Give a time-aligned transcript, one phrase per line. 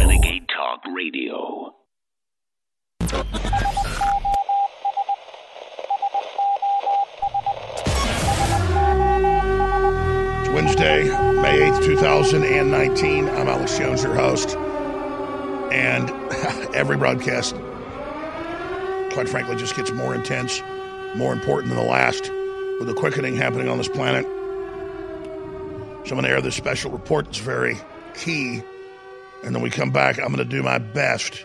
[0.00, 1.74] Renegade Talk Radio.
[3.02, 3.12] It's
[10.48, 11.04] Wednesday,
[11.42, 13.28] May 8th, 2019.
[13.28, 14.56] I'm Alex Jones, your host.
[15.70, 16.08] And
[16.74, 17.54] every broadcast,
[19.12, 20.62] quite frankly, just gets more intense,
[21.14, 22.30] more important than the last,
[22.78, 24.24] with the quickening happening on this planet.
[24.24, 27.76] So I'm going to air this special report that's very
[28.14, 28.62] key.
[29.42, 31.44] And then we come back, I'm going to do my best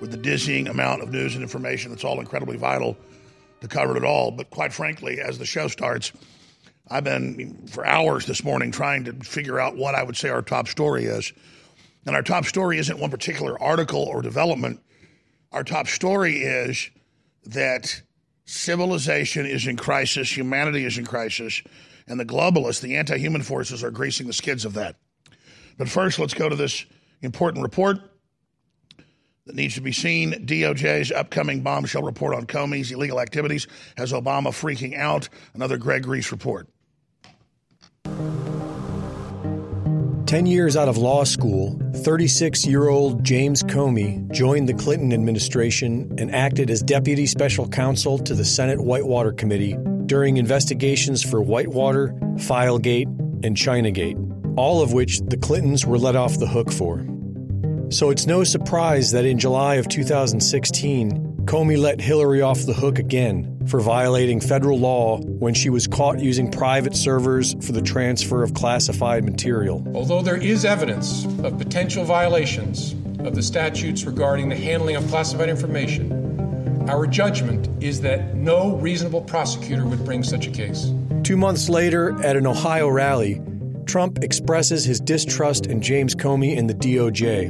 [0.00, 2.96] with the dizzying amount of news and information that's all incredibly vital
[3.60, 4.30] to cover it all.
[4.30, 6.12] But quite frankly, as the show starts,
[6.88, 10.42] I've been for hours this morning trying to figure out what I would say our
[10.42, 11.32] top story is.
[12.06, 14.80] And our top story isn't one particular article or development.
[15.52, 16.88] Our top story is
[17.44, 18.02] that
[18.46, 21.62] civilization is in crisis, humanity is in crisis,
[22.06, 24.96] and the globalists, the anti human forces, are greasing the skids of that.
[25.76, 26.86] But first, let's go to this
[27.22, 27.98] important report
[29.46, 30.46] that needs to be seen.
[30.46, 33.66] DOJ's upcoming bombshell report on Comey's illegal activities
[33.96, 35.28] has Obama freaking out.
[35.54, 36.68] Another Greg Reese report.
[40.26, 46.14] Ten years out of law school, 36 year old James Comey joined the Clinton administration
[46.18, 52.08] and acted as deputy special counsel to the Senate Whitewater Committee during investigations for Whitewater,
[52.36, 53.06] Filegate,
[53.42, 54.16] and Chinagate,
[54.58, 57.06] all of which the Clintons were let off the hook for.
[57.90, 62.98] So it's no surprise that in July of 2016, Comey let Hillary off the hook
[62.98, 68.42] again for violating federal law when she was caught using private servers for the transfer
[68.42, 69.86] of classified material.
[69.94, 75.48] Although there is evidence of potential violations of the statutes regarding the handling of classified
[75.48, 80.92] information, our judgment is that no reasonable prosecutor would bring such a case.
[81.22, 83.40] Two months later, at an Ohio rally,
[83.88, 87.48] Trump expresses his distrust in James Comey and the DOJ.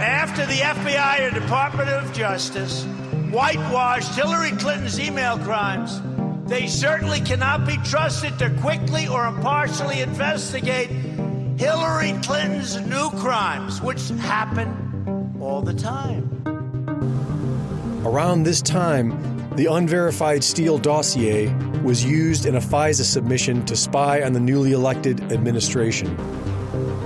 [0.00, 2.84] After the FBI or Department of Justice
[3.30, 6.02] whitewashed Hillary Clinton's email crimes,
[6.50, 10.90] they certainly cannot be trusted to quickly or impartially investigate
[11.56, 16.28] Hillary Clinton's new crimes, which happen all the time.
[18.04, 19.10] Around this time,
[19.54, 24.72] the unverified Steele dossier was used in a FISA submission to spy on the newly
[24.72, 26.16] elected administration.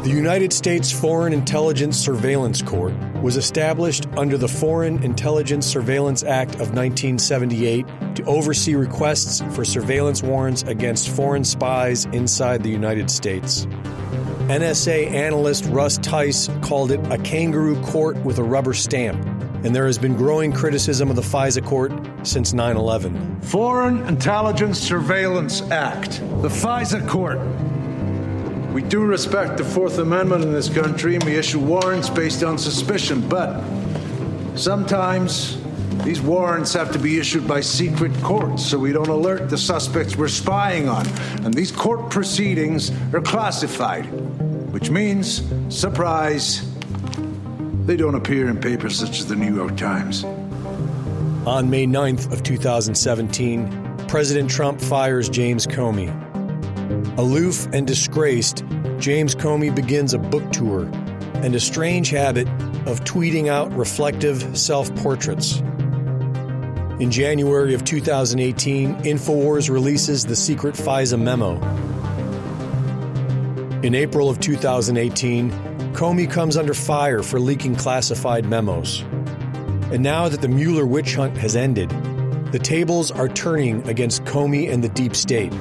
[0.03, 6.55] The United States Foreign Intelligence Surveillance Court was established under the Foreign Intelligence Surveillance Act
[6.55, 7.85] of 1978
[8.15, 13.67] to oversee requests for surveillance warrants against foreign spies inside the United States.
[14.47, 19.21] NSA analyst Russ Tice called it a kangaroo court with a rubber stamp,
[19.67, 23.41] and there has been growing criticism of the FISA court since 9 11.
[23.41, 27.41] Foreign Intelligence Surveillance Act, the FISA court.
[28.73, 32.59] We do respect the Fourth Amendment in this country and we issue warrants based on
[32.59, 33.61] suspicion, but
[34.55, 35.61] sometimes
[36.05, 40.15] these warrants have to be issued by secret courts so we don't alert the suspects
[40.15, 41.09] we're spying on.
[41.45, 44.05] And these court proceedings are classified,
[44.73, 46.63] which means, surprise,
[47.87, 50.25] they don't appear in papers such as the New York Times.
[51.47, 56.11] On May 9th of 2017, President Trump fires James Comey.
[57.17, 58.65] Aloof and disgraced,
[58.99, 60.91] James Comey begins a book tour
[61.37, 62.49] and a strange habit
[62.87, 65.61] of tweeting out reflective self portraits.
[66.99, 71.55] In January of 2018, InfoWars releases the secret FISA memo.
[73.83, 79.01] In April of 2018, Comey comes under fire for leaking classified memos.
[79.91, 81.89] And now that the Mueller witch hunt has ended,
[82.53, 85.55] the tables are turning against Comey and the deep state.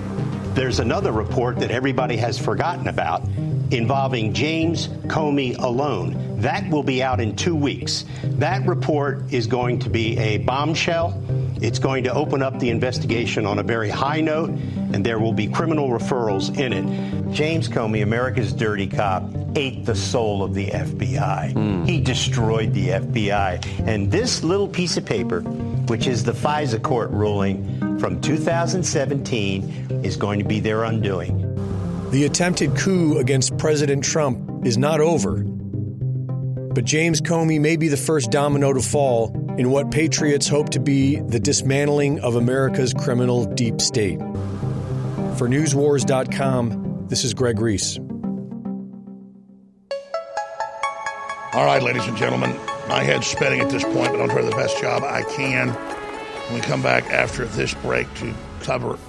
[0.54, 3.24] There's another report that everybody has forgotten about
[3.72, 6.42] involving James Comey alone.
[6.42, 8.04] That will be out in two weeks.
[8.22, 11.12] That report is going to be a bombshell.
[11.66, 15.34] It's going to open up the investigation on a very high note, and there will
[15.34, 17.34] be criminal referrals in it.
[17.34, 19.24] James Comey, America's dirty cop,
[19.56, 21.54] ate the soul of the FBI.
[21.54, 21.84] Hmm.
[21.86, 23.88] He destroyed the FBI.
[23.88, 30.18] And this little piece of paper, which is the FISA court ruling from 2017, is
[30.18, 32.12] going to be their undoing.
[32.12, 35.38] The attempted coup against President Trump is not over.
[36.76, 40.80] But James Comey may be the first domino to fall in what patriots hope to
[40.80, 44.20] be the dismantling of America's criminal deep state.
[45.38, 47.98] For NewsWars.com, this is Greg Reese.
[51.54, 52.54] All right, ladies and gentlemen,
[52.90, 56.56] my head's spinning at this point, but I'll try the best job I can when
[56.56, 59.00] we come back after this break to cover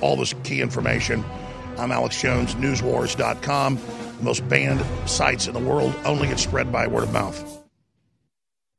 [0.00, 1.22] all this key information.
[1.76, 3.76] I'm Alex Jones, newswars.com.
[3.76, 7.57] the most banned sites in the world, only get spread by word of mouth.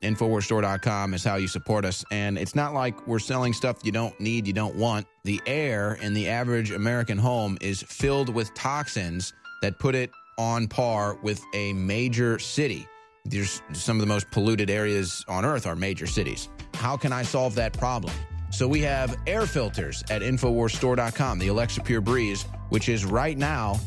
[0.02, 2.04] Infowarsstore.com is how you support us.
[2.10, 5.06] And it's not like we're selling stuff you don't need, you don't want.
[5.24, 10.68] The air in the average American home is filled with toxins that put it on
[10.68, 12.86] par with a major city.
[13.26, 16.48] There's some of the most polluted areas on earth are major cities.
[16.74, 18.14] How can I solve that problem?
[18.50, 23.78] So we have air filters at InfoWarsStore.com, the Alexa Pure Breeze, which is right now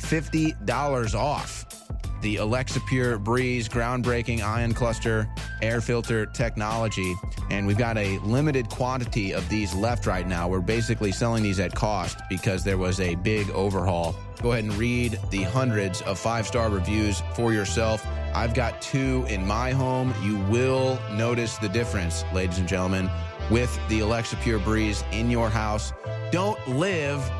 [0.00, 1.79] $50 off.
[2.20, 5.26] The Alexa Pure Breeze groundbreaking ion cluster
[5.62, 7.14] air filter technology.
[7.50, 10.46] And we've got a limited quantity of these left right now.
[10.46, 14.14] We're basically selling these at cost because there was a big overhaul.
[14.42, 18.06] Go ahead and read the hundreds of five star reviews for yourself.
[18.34, 20.14] I've got two in my home.
[20.22, 23.10] You will notice the difference, ladies and gentlemen,
[23.50, 25.92] with the Alexa Pure Breeze in your house.
[26.30, 27.30] Don't live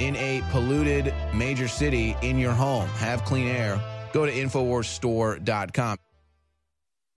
[0.00, 2.88] in a polluted major city in your home.
[2.88, 3.80] Have clean air.
[4.16, 5.98] Go to InfoWarsStore.com.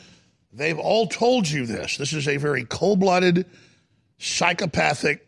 [0.55, 1.97] They've all told you this.
[1.97, 3.45] This is a very cold blooded,
[4.19, 5.27] psychopathic,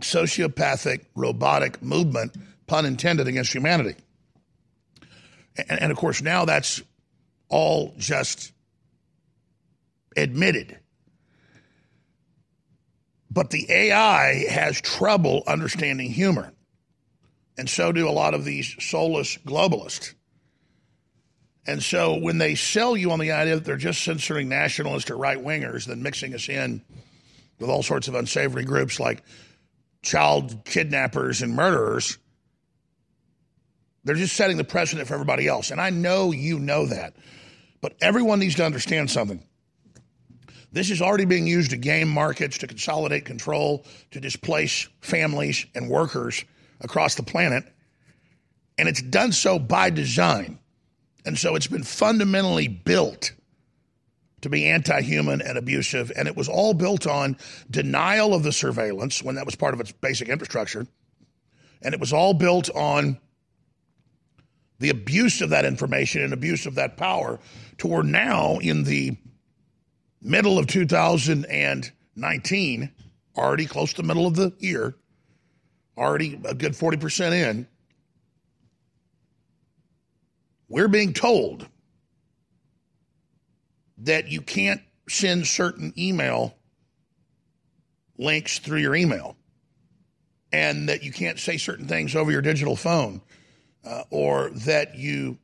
[0.00, 2.36] sociopathic, robotic movement,
[2.66, 3.94] pun intended, against humanity.
[5.56, 6.82] And, and, of course, now that's
[7.48, 8.52] all just
[10.16, 10.78] admitted.
[13.30, 16.52] But the AI has trouble understanding humor.
[17.56, 20.14] And so do a lot of these soulless globalists.
[21.66, 25.16] And so when they sell you on the idea that they're just censoring nationalists or
[25.16, 26.80] right wingers, then mixing us in
[27.58, 29.22] with all sorts of unsavory groups like
[30.02, 32.18] child kidnappers and murderers,
[34.04, 35.72] they're just setting the precedent for everybody else.
[35.72, 37.14] And I know you know that.
[37.80, 39.42] But everyone needs to understand something.
[40.72, 45.88] This is already being used to game markets, to consolidate control, to displace families and
[45.88, 46.44] workers
[46.80, 47.64] across the planet.
[48.78, 50.58] And it's done so by design.
[51.26, 53.32] And so it's been fundamentally built
[54.42, 56.12] to be anti human and abusive.
[56.14, 57.36] And it was all built on
[57.68, 60.86] denial of the surveillance when that was part of its basic infrastructure.
[61.82, 63.18] And it was all built on
[64.78, 67.40] the abuse of that information and abuse of that power
[67.78, 69.16] to where now in the
[70.22, 72.92] middle of 2019,
[73.36, 74.94] already close to the middle of the year,
[75.96, 77.66] already a good 40% in,
[80.68, 81.66] we're being told
[83.98, 86.54] that you can't send certain email
[88.18, 89.36] links through your email
[90.52, 93.20] and that you can't say certain things over your digital phone
[93.84, 95.38] uh, or that you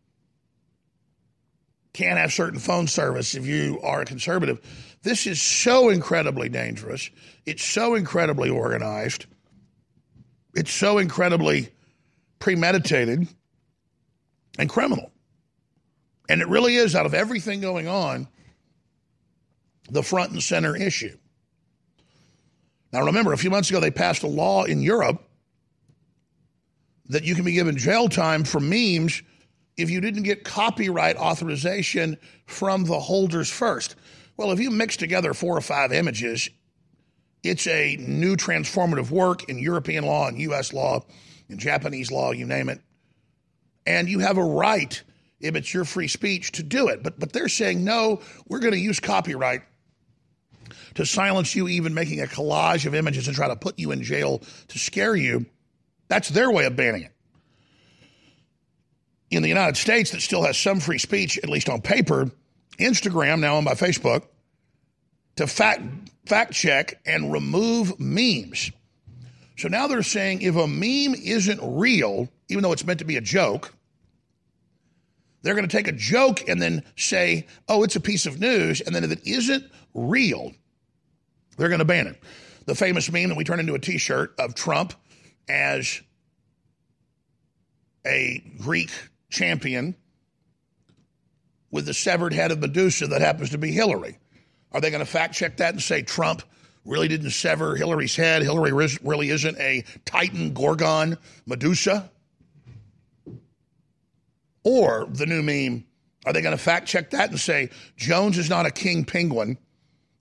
[1.92, 4.60] can't have certain phone service if you are a conservative.
[5.02, 7.10] This is so incredibly dangerous.
[7.44, 9.26] It's so incredibly organized.
[10.54, 11.70] It's so incredibly
[12.38, 13.28] premeditated
[14.58, 15.10] and criminal.
[16.28, 18.28] And it really is, out of everything going on,
[19.90, 21.16] the front and center issue.
[22.92, 25.22] Now, remember, a few months ago, they passed a law in Europe
[27.08, 29.22] that you can be given jail time for memes
[29.76, 33.96] if you didn't get copyright authorization from the holders first.
[34.36, 36.48] Well, if you mix together four or five images,
[37.42, 41.04] it's a new transformative work in European law and US law,
[41.48, 42.80] in Japanese law, you name it.
[43.86, 45.02] And you have a right
[45.40, 47.02] if it's your free speech to do it.
[47.02, 49.62] But but they're saying no, we're going to use copyright
[50.94, 54.02] to silence you, even making a collage of images and try to put you in
[54.02, 55.46] jail to scare you.
[56.08, 57.12] That's their way of banning it.
[59.30, 62.30] In the United States, that still has some free speech, at least on paper,
[62.78, 64.26] Instagram, now owned by Facebook,
[65.36, 65.82] to fact,
[66.26, 68.70] fact check and remove memes.
[69.62, 73.16] So now they're saying if a meme isn't real, even though it's meant to be
[73.16, 73.72] a joke,
[75.42, 78.80] they're going to take a joke and then say, oh, it's a piece of news.
[78.80, 79.64] And then if it isn't
[79.94, 80.50] real,
[81.56, 82.20] they're going to ban it.
[82.64, 84.94] The famous meme that we turned into a t shirt of Trump
[85.48, 86.02] as
[88.04, 88.90] a Greek
[89.30, 89.94] champion
[91.70, 94.18] with the severed head of Medusa that happens to be Hillary.
[94.72, 96.42] Are they going to fact check that and say Trump
[96.84, 98.42] really didn't sever Hillary's head?
[98.42, 98.72] Hillary
[99.02, 102.10] really isn't a Titan Gorgon Medusa?
[104.64, 105.84] Or the new meme,
[106.24, 109.58] are they going to fact check that and say Jones is not a king penguin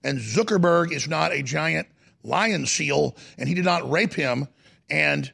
[0.02, 1.86] and Zuckerberg is not a giant
[2.24, 4.48] lion seal and he did not rape him
[4.90, 5.32] and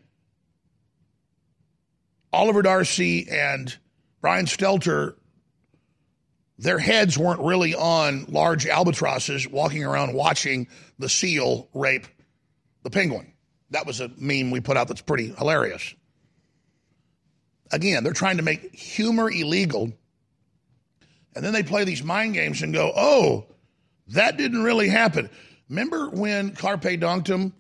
[2.32, 3.74] Oliver Darcy and
[4.20, 5.14] Brian Stelter,
[6.58, 10.66] their heads weren't really on large albatrosses walking around watching
[10.98, 12.06] the seal rape
[12.82, 13.32] the penguin.
[13.70, 15.94] That was a meme we put out that's pretty hilarious.
[17.70, 19.92] Again, they're trying to make humor illegal.
[21.36, 23.46] And then they play these mind games and go, oh,
[24.08, 25.28] that didn't really happen.
[25.68, 27.52] Remember when Carpe Donktum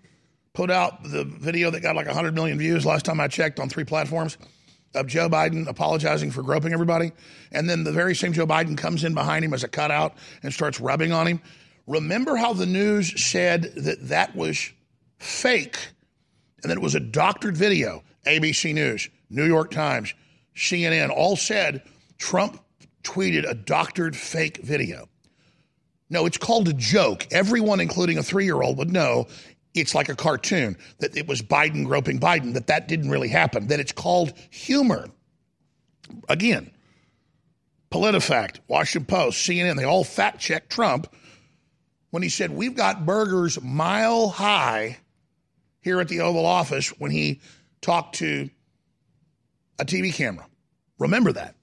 [0.54, 3.68] put out the video that got like 100 million views last time I checked on
[3.68, 4.38] three platforms
[4.94, 7.12] of Joe Biden apologizing for groping everybody?
[7.52, 10.52] And then the very same Joe Biden comes in behind him as a cutout and
[10.52, 11.40] starts rubbing on him.
[11.86, 14.70] Remember how the news said that that was
[15.18, 15.78] fake
[16.62, 18.02] and that it was a doctored video?
[18.26, 19.08] ABC News.
[19.30, 20.14] New York Times,
[20.54, 21.82] CNN all said
[22.18, 22.62] Trump
[23.02, 25.08] tweeted a doctored fake video.
[26.10, 27.26] No, it's called a joke.
[27.30, 29.26] Everyone, including a three year old, would know
[29.80, 33.68] it's like a cartoon that it was Biden groping Biden, that that didn't really happen,
[33.68, 35.08] that it's called humor.
[36.28, 36.70] Again,
[37.90, 41.12] PolitiFact, Washington Post, CNN, they all fact checked Trump
[42.10, 44.98] when he said, We've got burgers mile high
[45.80, 47.40] here at the Oval Office when he
[47.80, 48.50] talked to
[49.78, 50.46] a TV camera.
[50.98, 51.54] Remember that.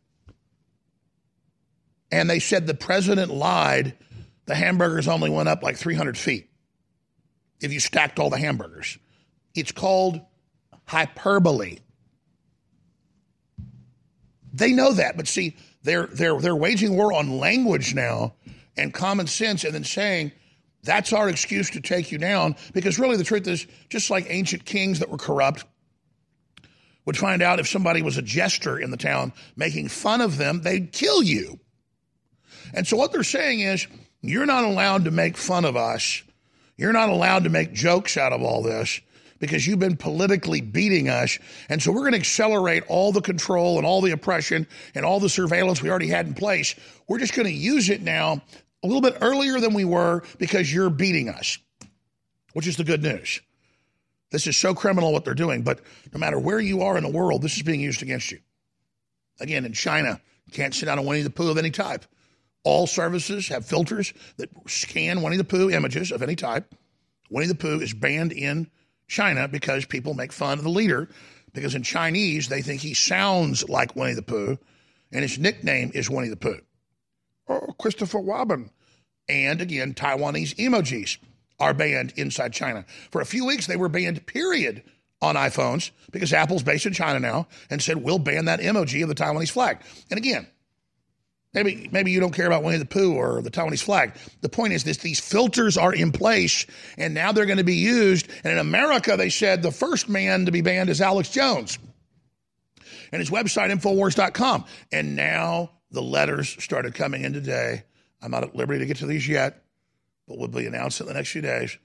[2.12, 3.96] And they said the president lied.
[4.46, 6.50] The hamburgers only went up like 300 feet
[7.62, 8.98] if you stacked all the hamburgers.
[9.54, 10.20] It's called
[10.86, 11.80] hyperbole.
[14.54, 18.34] They know that, but see, they're they're they're waging war on language now
[18.78, 20.32] and common sense, and then saying
[20.84, 22.56] that's our excuse to take you down.
[22.74, 25.66] Because really, the truth is, just like ancient kings that were corrupt,
[27.06, 30.62] would find out if somebody was a jester in the town making fun of them,
[30.62, 31.60] they'd kill you.
[32.74, 33.88] And so what they're saying is,
[34.22, 36.24] you're not allowed to make fun of us.
[36.78, 39.00] You're not allowed to make jokes out of all this
[39.40, 41.38] because you've been politically beating us.
[41.70, 45.20] And so we're going to accelerate all the control and all the oppression and all
[45.20, 46.76] the surveillance we already had in place.
[47.08, 48.42] We're just going to use it now
[48.84, 51.58] a little bit earlier than we were because you're beating us,
[52.54, 53.42] which is the good news.
[54.32, 55.80] This is so criminal what they're doing, but
[56.14, 58.40] no matter where you are in the world, this is being used against you.
[59.40, 60.20] Again, in China,
[60.52, 62.06] can't sit down a Winnie the Pooh of any type.
[62.66, 66.76] All services have filters that scan Winnie the Pooh images of any type.
[67.30, 68.70] Winnie the Pooh is banned in
[69.08, 71.08] China because people make fun of the leader
[71.54, 74.58] because in Chinese they think he sounds like Winnie the Pooh
[75.12, 76.60] and his nickname is Winnie the Pooh.
[77.48, 78.72] Oh, Christopher Robin.
[79.30, 81.18] And again, Taiwanese emojis
[81.60, 82.84] are banned inside China.
[83.12, 84.84] For a few weeks, they were banned, period,
[85.22, 89.10] on iPhones because Apple's based in China now and said, we'll ban that emoji of
[89.10, 89.80] the Taiwanese flag.
[90.10, 90.48] And again,
[91.56, 94.14] maybe maybe you don't care about Winnie the Pooh or the Taiwanese flag.
[94.42, 96.66] The point is this these filters are in place
[96.98, 98.28] and now they're going to be used.
[98.44, 101.80] And in America, they said the first man to be banned is Alex Jones.
[103.12, 104.66] And his website, Infowars.com.
[104.92, 107.84] And now the letters started coming in today.
[108.22, 109.62] I'm not at liberty to get to these yet
[110.28, 111.78] but will be announced in the next few days.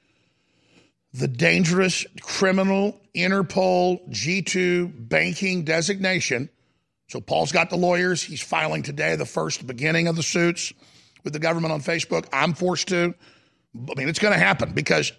[1.12, 6.48] The dangerous criminal Interpol G2 banking designation.
[7.10, 8.22] So Paul's got the lawyers.
[8.22, 10.72] He's filing today the first beginning of the suits
[11.24, 12.28] with the government on Facebook.
[12.32, 13.14] I'm forced to.
[13.74, 15.10] I mean, it's going to happen because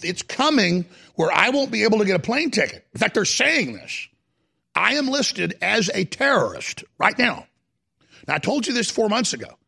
[0.00, 0.86] it's coming
[1.16, 2.86] where I won't be able to get a plane ticket.
[2.94, 4.06] In fact, they're saying this.
[4.76, 7.48] I am listed as a terrorist right now.
[8.28, 9.58] Now, I told you this four months ago.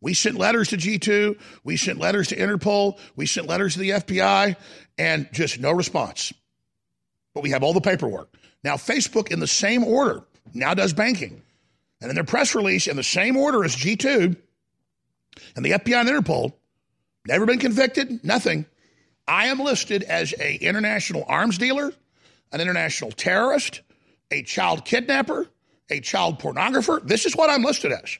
[0.00, 3.90] We sent letters to G2, we sent letters to Interpol, we sent letters to the
[3.90, 4.56] FBI,
[4.98, 6.32] and just no response.
[7.32, 8.34] But we have all the paperwork.
[8.64, 10.24] Now, Facebook, in the same order,
[10.54, 11.42] now does banking.
[12.00, 14.36] And in their press release, in the same order as G2
[15.56, 16.52] and the FBI and Interpol,
[17.26, 18.66] Never been convicted, nothing.
[19.28, 21.92] I am listed as a international arms dealer,
[22.50, 23.82] an international terrorist,
[24.30, 25.46] a child kidnapper,
[25.88, 27.06] a child pornographer.
[27.06, 28.18] This is what I'm listed as.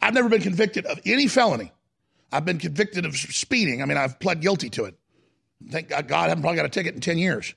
[0.00, 1.72] I've never been convicted of any felony.
[2.30, 3.82] I've been convicted of speeding.
[3.82, 4.94] I mean, I've pled guilty to it.
[5.70, 7.54] Thank God, I haven't probably got a ticket in 10 years.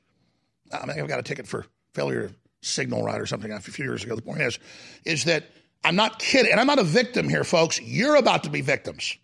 [0.74, 3.86] I mean, I've got a ticket for failure to signal right or something a few
[3.86, 4.16] years ago.
[4.16, 4.60] The point is,
[5.06, 5.46] is that
[5.84, 6.52] I'm not kidding.
[6.52, 7.82] And I'm not a victim here, folks.
[7.82, 9.18] You're about to be victims.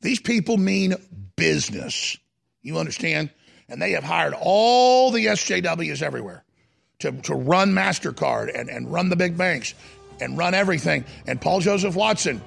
[0.00, 0.94] These people mean
[1.36, 2.16] business.
[2.62, 3.30] You understand?
[3.68, 6.44] And they have hired all the SJWs everywhere
[7.00, 9.74] to, to run MasterCard and, and run the big banks
[10.20, 11.04] and run everything.
[11.26, 12.40] And Paul Joseph Watson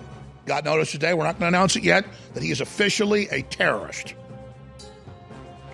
[0.46, 3.42] got notice today, we're not going to announce it yet, that he is officially a
[3.44, 4.14] terrorist.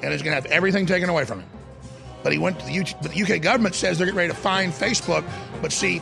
[0.02, 1.50] And is going to have everything taken away from him.
[2.24, 4.72] But he went to the UK, the UK government says they're getting ready to fine
[4.72, 5.26] Facebook.
[5.62, 6.02] But see,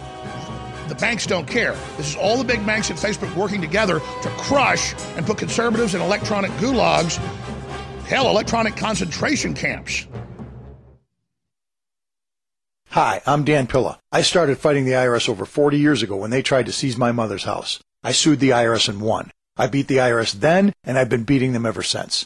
[0.88, 1.74] the banks don't care.
[1.98, 5.96] This is all the big banks and Facebook working together to crush and put conservatives
[5.96, 7.18] in electronic gulags,
[8.06, 10.08] hell, electronic concentration camps.
[12.88, 14.00] Hi, I'm Dan Pilla.
[14.12, 17.12] I started fighting the IRS over 40 years ago when they tried to seize my
[17.12, 17.80] mother's house.
[18.04, 19.32] I sued the IRS and won.
[19.58, 22.26] I beat the IRS then, and I've been beating them ever since.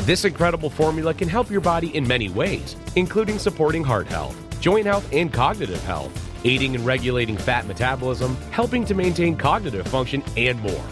[0.00, 4.86] This incredible formula can help your body in many ways, including supporting heart health, joint
[4.86, 6.12] health, and cognitive health,
[6.44, 10.84] aiding in regulating fat metabolism, helping to maintain cognitive function, and more.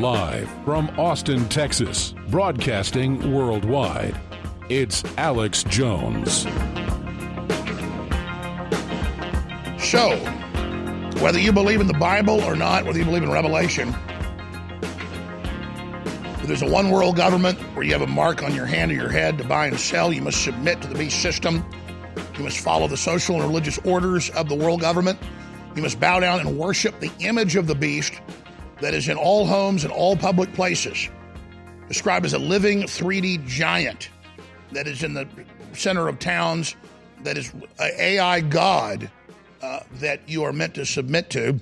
[0.00, 4.18] Live from Austin, Texas, broadcasting worldwide,
[4.70, 6.44] it's Alex Jones.
[9.78, 10.16] So,
[11.20, 13.94] whether you believe in the Bible or not, whether you believe in Revelation,
[16.44, 19.10] there's a one world government where you have a mark on your hand or your
[19.10, 20.14] head to buy and sell.
[20.14, 21.62] You must submit to the beast system.
[22.38, 25.18] You must follow the social and religious orders of the world government.
[25.76, 28.14] You must bow down and worship the image of the beast
[28.80, 31.08] that is in all homes and all public places,
[31.88, 34.10] described as a living 3D giant
[34.72, 35.28] that is in the
[35.72, 36.76] center of towns,
[37.22, 39.10] that is an AI god
[39.62, 41.60] uh, that you are meant to submit to.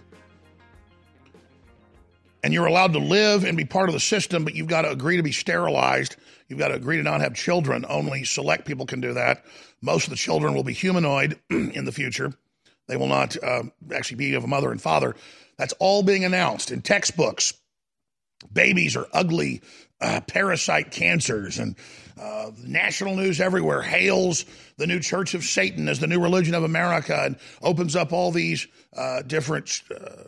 [2.44, 4.90] And you're allowed to live and be part of the system, but you've got to
[4.90, 6.16] agree to be sterilized.
[6.48, 7.84] You've got to agree to not have children.
[7.88, 9.44] Only select people can do that.
[9.80, 12.32] Most of the children will be humanoid in the future.
[12.86, 15.14] They will not uh, actually be of a mother and father.
[15.58, 17.54] That's all being announced in textbooks.
[18.52, 19.60] Babies are ugly
[20.00, 21.74] uh, parasite cancers, and
[22.20, 24.44] uh, national news everywhere hails
[24.76, 28.30] the new Church of Satan as the new religion of America and opens up all
[28.30, 30.22] these uh, different uh,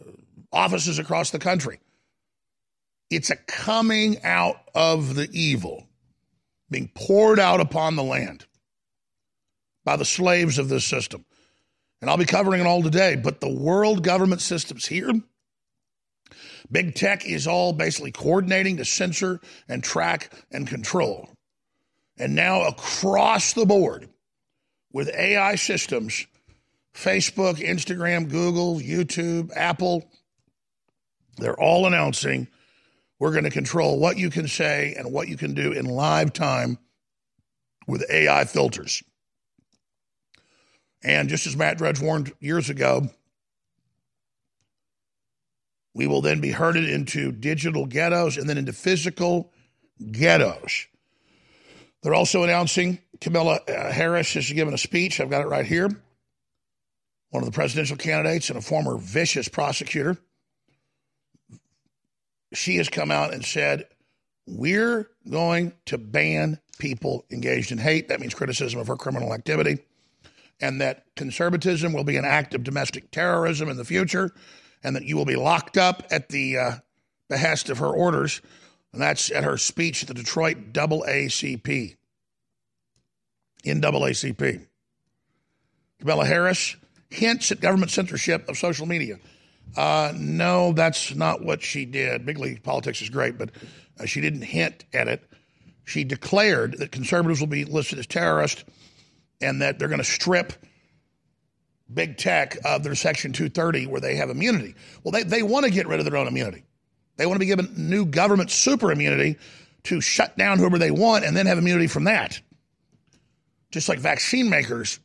[0.53, 1.79] offices across the country.
[3.11, 5.87] It's a coming out of the evil
[6.71, 8.47] being poured out upon the land
[9.85, 11.25] by the slaves of this system.
[12.01, 15.13] And I'll be covering it all today, but the world government systems here,
[16.71, 21.29] big tech is all basically coordinating to censor and track and control.
[22.19, 24.09] And now across the board
[24.93, 26.27] with AI systems,
[26.95, 30.11] Facebook, Instagram, Google, YouTube, Apple,
[31.37, 32.49] they're all announcing
[33.19, 36.33] we're going to control what you can say and what you can do in live
[36.33, 36.79] time
[37.87, 39.03] with AI filters.
[41.03, 43.09] And just as Matt Drudge warned years ago,
[45.95, 49.53] we will then be herded into digital ghettos and then into physical
[50.11, 50.87] ghettos.
[52.03, 55.21] They're also announcing Kamala uh, Harris has given a speech.
[55.21, 55.89] I've got it right here.
[57.31, 60.17] One of the presidential candidates and a former vicious prosecutor.
[62.53, 63.87] She has come out and said,
[64.47, 68.09] We're going to ban people engaged in hate.
[68.09, 69.79] That means criticism of her criminal activity
[70.61, 74.31] and that conservatism will be an act of domestic terrorism in the future,
[74.83, 76.73] and that you will be locked up at the uh,
[77.29, 78.41] behest of her orders.
[78.93, 81.97] And that's at her speech at the Detroit AACP.
[83.65, 84.67] NAACP.
[86.01, 86.77] Kamala Harris
[87.11, 89.19] hints at government censorship of social media.
[89.77, 92.27] Uh, no, that's not what she did.
[92.27, 93.51] Big league politics is great, but
[94.01, 95.23] uh, she didn't hint at it.
[95.85, 98.65] She declared that conservatives will be listed as terrorists
[99.41, 100.53] and that they're going to strip
[101.93, 104.75] big tech of their Section 230 where they have immunity.
[105.03, 106.65] Well, they, they want to get rid of their own immunity.
[107.17, 109.37] They want to be given new government super immunity
[109.85, 112.41] to shut down whoever they want and then have immunity from that.
[113.71, 115.01] Just like vaccine makers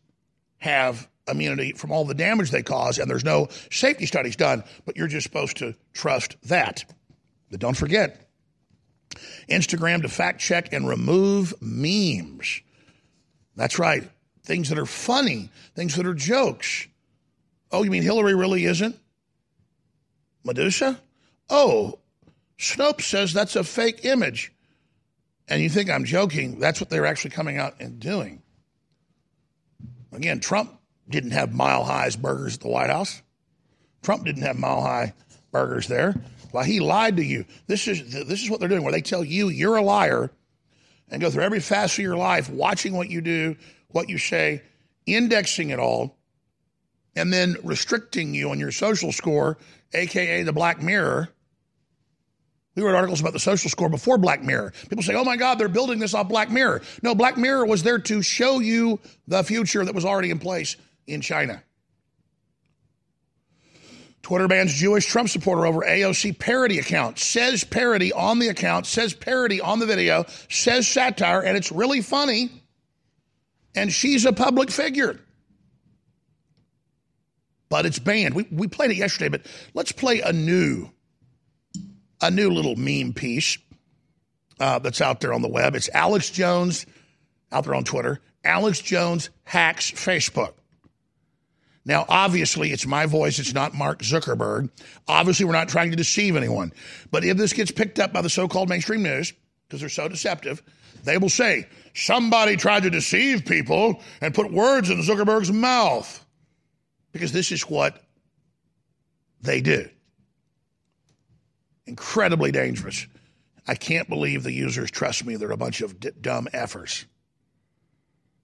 [0.57, 4.95] have immunity from all the damage they cause, and there's no safety studies done, but
[4.95, 6.85] you're just supposed to trust that.
[7.51, 8.29] But don't forget,
[9.49, 12.61] Instagram to fact check and remove memes.
[13.55, 14.09] That's right
[14.45, 16.87] things that are funny, things that are jokes.
[17.71, 18.97] Oh, you mean Hillary really isn't?
[20.43, 20.99] Medusa?
[21.49, 21.99] Oh,
[22.57, 24.53] Snopes says that's a fake image.
[25.47, 26.59] And you think I'm joking.
[26.59, 28.41] That's what they're actually coming out and doing.
[30.11, 30.79] Again, Trump
[31.09, 33.21] didn't have mile highs burgers at the White House.
[34.01, 35.13] Trump didn't have mile high
[35.51, 36.15] burgers there.
[36.51, 37.45] Well, he lied to you.
[37.67, 40.31] This is this is what they're doing, where they tell you you're a liar,
[41.09, 43.55] and go through every facet of your life, watching what you do,
[43.95, 44.61] what you say,
[45.05, 46.17] indexing it all,
[47.15, 49.57] and then restricting you on your social score,
[49.93, 51.29] aka the Black Mirror.
[52.75, 54.73] We wrote articles about the social score before Black Mirror.
[54.89, 56.81] People say, oh my God, they're building this off Black Mirror.
[57.03, 60.75] No, Black Mirror was there to show you the future that was already in place
[61.07, 61.63] in China.
[64.23, 67.17] Twitter bans Jewish Trump supporter over AOC parody account.
[67.17, 72.01] Says parody on the account, says parody on the video, says satire, and it's really
[72.01, 72.49] funny.
[73.75, 75.19] And she's a public figure.
[77.69, 78.35] But it's banned.
[78.35, 80.89] We, we played it yesterday, but let's play a new,
[82.21, 83.57] a new little meme piece
[84.59, 85.75] uh, that's out there on the web.
[85.75, 86.85] It's Alex Jones
[87.51, 88.21] out there on Twitter.
[88.43, 90.53] Alex Jones hacks Facebook.
[91.85, 93.37] Now, obviously, it's my voice.
[93.37, 94.69] It's not Mark Zuckerberg.
[95.07, 96.73] Obviously, we're not trying to deceive anyone.
[97.11, 99.33] But if this gets picked up by the so called mainstream news,
[99.67, 100.63] because they're so deceptive,
[101.05, 106.25] they will say, somebody tried to deceive people and put words in Zuckerberg's mouth.
[107.11, 108.03] Because this is what
[109.41, 109.87] they do.
[111.85, 113.07] Incredibly dangerous.
[113.67, 115.35] I can't believe the users trust me.
[115.35, 117.05] They're a bunch of d- dumb effers.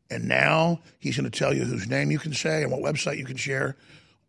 [0.10, 3.18] And now he's going to tell you whose name you can say and what website
[3.18, 3.78] you can share.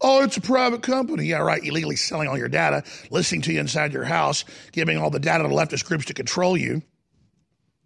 [0.01, 1.27] Oh, it's a private company.
[1.27, 1.62] Yeah, right.
[1.62, 5.45] Illegally selling all your data, listening to you inside your house, giving all the data
[5.45, 6.83] to leftist groups to control you.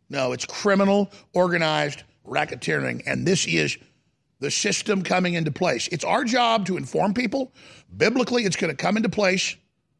[0.09, 3.03] No, it's criminal, organized racketeering.
[3.07, 3.77] And this is
[4.41, 5.89] the system coming into place.
[5.89, 7.53] It's our job to inform people.
[7.97, 9.57] Biblically, it's going to come into place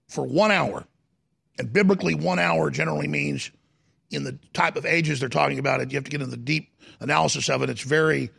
[0.09, 0.87] for one hour.
[1.59, 3.51] And biblically, one hour generally means
[4.11, 6.37] in the type of ages they're talking about it, you have to get into the
[6.37, 7.71] deep analysis of it.
[7.71, 8.31] It's very,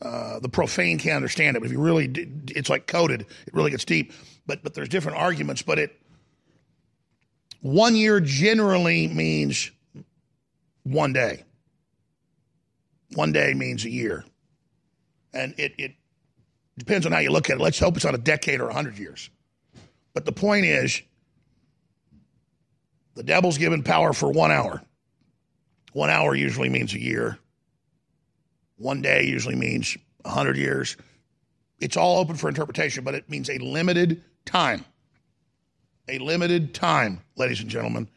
[0.00, 1.60] uh, the profane can't understand it.
[1.60, 2.10] But if you really,
[2.48, 3.22] it's like coded.
[3.22, 4.12] It really gets deep.
[4.46, 5.62] But but there's different arguments.
[5.62, 6.00] But it,
[7.60, 9.70] one year generally means
[10.84, 11.44] one day.
[13.14, 14.24] One day means a year,
[15.34, 15.92] and it it
[16.78, 17.62] depends on how you look at it.
[17.62, 19.28] Let's hope it's not a decade or a hundred years.
[20.14, 21.02] But the point is,
[23.14, 24.82] the devil's given power for one hour.
[25.92, 27.38] One hour usually means a year.
[28.76, 30.96] One day usually means 100 years.
[31.78, 34.84] It's all open for interpretation, but it means a limited time.
[36.08, 38.08] A limited time, ladies and gentlemen.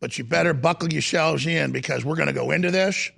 [0.00, 3.10] But you better buckle yourselves in because we're going to go into this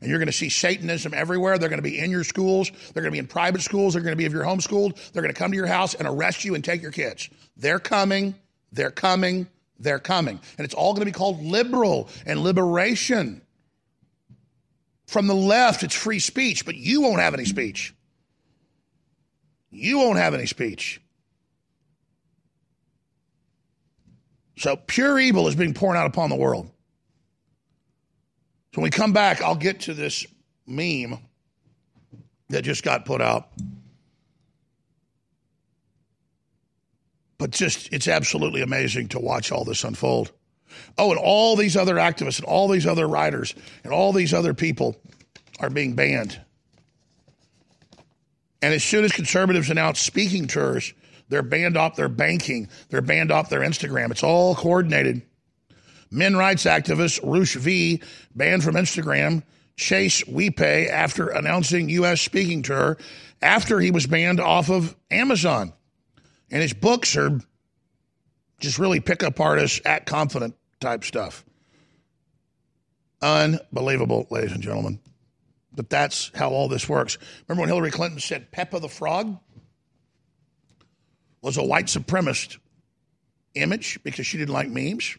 [0.00, 1.56] and you're going to see Satanism everywhere.
[1.58, 2.70] They're going to be in your schools.
[2.92, 3.94] They're going to be in private schools.
[3.94, 5.12] They're going to be if you're homeschooled.
[5.12, 7.30] They're going to come to your house and arrest you and take your kids.
[7.56, 8.34] They're coming.
[8.72, 9.46] They're coming.
[9.78, 10.40] They're coming.
[10.58, 13.40] And it's all going to be called liberal and liberation.
[15.06, 17.94] From the left, it's free speech, but you won't have any speech.
[19.70, 21.00] You won't have any speech.
[24.56, 26.66] So pure evil is being poured out upon the world.
[28.72, 30.26] So when we come back, I'll get to this
[30.66, 31.18] meme
[32.48, 33.48] that just got put out.
[37.38, 40.32] But just, it's absolutely amazing to watch all this unfold.
[40.98, 44.54] Oh, and all these other activists and all these other writers and all these other
[44.54, 44.96] people
[45.60, 46.40] are being banned.
[48.62, 50.94] And as soon as conservatives announce speaking tours,
[51.34, 54.12] they're banned off their banking, they're banned off their Instagram.
[54.12, 55.22] It's all coordinated.
[56.08, 58.00] Men rights activist Roosh V
[58.36, 59.42] banned from Instagram.
[59.76, 62.20] Chase WePay after announcing U.S.
[62.20, 62.96] speaking tour
[63.42, 65.72] after he was banned off of Amazon.
[66.52, 67.40] And his books are
[68.60, 71.44] just really pickup artists, act confident type stuff.
[73.20, 75.00] Unbelievable, ladies and gentlemen.
[75.74, 77.18] But that's how all this works.
[77.48, 79.36] Remember when Hillary Clinton said Pepe the Frog
[81.44, 82.56] was a white supremacist
[83.54, 85.16] image because she didn't like memes?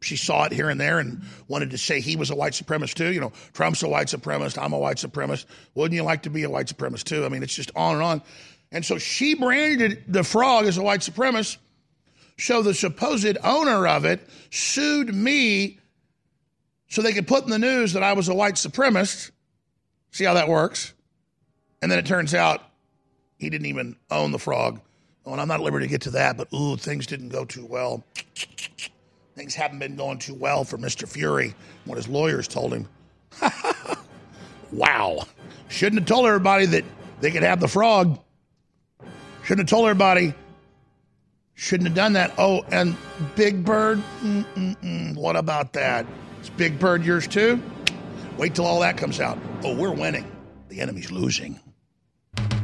[0.00, 2.94] She saw it here and there and wanted to say he was a white supremacist
[2.94, 3.12] too.
[3.12, 4.62] You know, Trump's a white supremacist.
[4.62, 5.46] I'm a white supremacist.
[5.74, 7.24] Wouldn't you like to be a white supremacist too?
[7.24, 8.22] I mean, it's just on and on.
[8.70, 11.56] And so she branded the frog as a white supremacist.
[12.38, 15.80] So the supposed owner of it sued me
[16.86, 19.32] so they could put in the news that I was a white supremacist.
[20.12, 20.94] See how that works?
[21.82, 22.62] And then it turns out
[23.38, 24.80] he didn't even own the frog.
[25.32, 27.66] And I'm not at liberty to get to that, but ooh, things didn't go too
[27.66, 28.04] well.
[29.36, 31.08] Things haven't been going too well for Mr.
[31.08, 32.88] Furie, what his lawyers told him.
[34.72, 35.24] wow.
[35.68, 36.84] Shouldn't have told everybody that
[37.20, 38.18] they could have the frog.
[39.44, 40.34] Shouldn't have told everybody.
[41.54, 42.32] Shouldn't have done that.
[42.38, 42.96] Oh, and
[43.36, 44.02] Big Bird?
[44.22, 45.16] Mm-mm-mm.
[45.16, 46.06] What about that?
[46.40, 47.60] Is Big Bird yours too?
[48.38, 49.38] Wait till all that comes out.
[49.64, 50.30] Oh, we're winning.
[50.68, 51.58] The enemy's losing.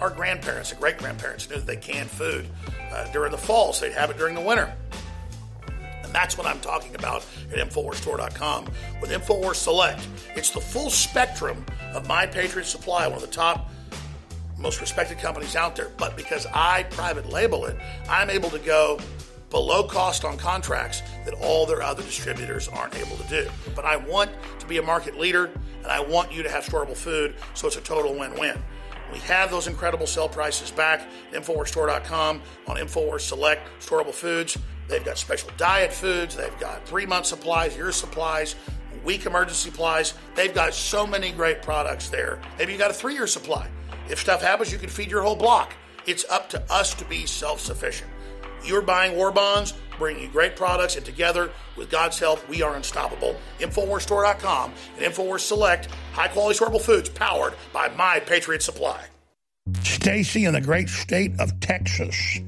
[0.00, 2.46] Our grandparents and great grandparents knew that they canned food
[2.92, 4.72] uh, during the fall, so they'd have it during the winter.
[6.02, 8.66] And that's what I'm talking about at InfoWarsStore.com
[9.00, 10.06] with InfoWars Select.
[10.34, 13.70] It's the full spectrum of My Patriot Supply, one of the top,
[14.58, 15.90] most respected companies out there.
[15.96, 17.76] But because I private label it,
[18.08, 18.98] I'm able to go
[19.50, 23.48] below cost on contracts that all their other distributors aren't able to do.
[23.74, 25.50] But I want to be a market leader
[25.82, 28.62] and I want you to have storable food, so it's a total win win.
[29.12, 34.56] We have those incredible sell prices back InfoWarsStore.com on InfoWars Select Storable Foods.
[34.88, 38.56] They've got special diet foods, they've got three month supplies, year supplies,
[39.04, 40.14] week emergency supplies.
[40.34, 42.40] They've got so many great products there.
[42.58, 43.68] Maybe you got a three year supply.
[44.08, 45.72] If stuff happens, you can feed your whole block.
[46.06, 48.10] It's up to us to be self sufficient.
[48.64, 52.74] You're buying war bonds, bringing you great products, and together, with God's help, we are
[52.74, 53.36] unstoppable.
[53.58, 59.02] InfoWarsStore.com and InfoWars Select, high quality storable foods powered by My Patriot Supply.
[59.82, 62.40] Stacy in the great state of Texas.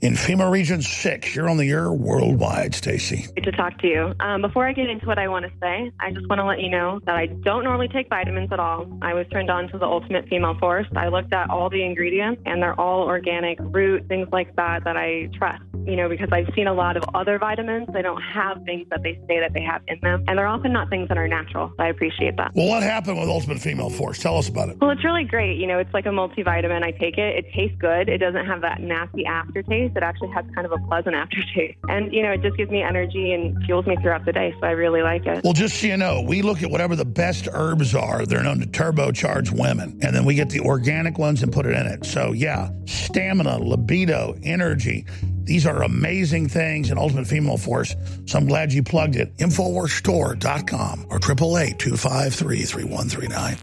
[0.00, 3.26] In FEMA Region 6, you're on the air worldwide, Stacy.
[3.34, 4.14] Great to talk to you.
[4.20, 6.60] Um, before I get into what I want to say, I just want to let
[6.60, 8.86] you know that I don't normally take vitamins at all.
[9.02, 10.86] I was turned on to the Ultimate Female Force.
[10.94, 14.96] I looked at all the ingredients, and they're all organic, root, things like that that
[14.96, 15.64] I trust.
[15.84, 19.02] You know, because I've seen a lot of other vitamins, they don't have things that
[19.02, 21.72] they say that they have in them, and they're often not things that are natural.
[21.78, 22.52] I appreciate that.
[22.54, 24.20] Well, what happened with Ultimate Female Force?
[24.20, 24.76] Tell us about it.
[24.80, 25.58] Well, it's really great.
[25.58, 26.84] You know, it's like a multivitamin.
[26.84, 27.44] I take it.
[27.44, 28.08] It tastes good.
[28.08, 29.87] It doesn't have that nasty aftertaste.
[29.96, 31.78] It actually has kind of a pleasant aftertaste.
[31.88, 34.54] And, you know, it just gives me energy and fuels me throughout the day.
[34.60, 35.42] So I really like it.
[35.44, 38.26] Well, just so you know, we look at whatever the best herbs are.
[38.26, 39.98] They're known to turbocharge women.
[40.02, 42.04] And then we get the organic ones and put it in it.
[42.04, 45.06] So, yeah, stamina, libido, energy.
[45.44, 47.96] These are amazing things in Ultimate Female Force.
[48.26, 49.34] So I'm glad you plugged it.
[49.38, 53.56] InfoWarsStore.com or 888 253 3139.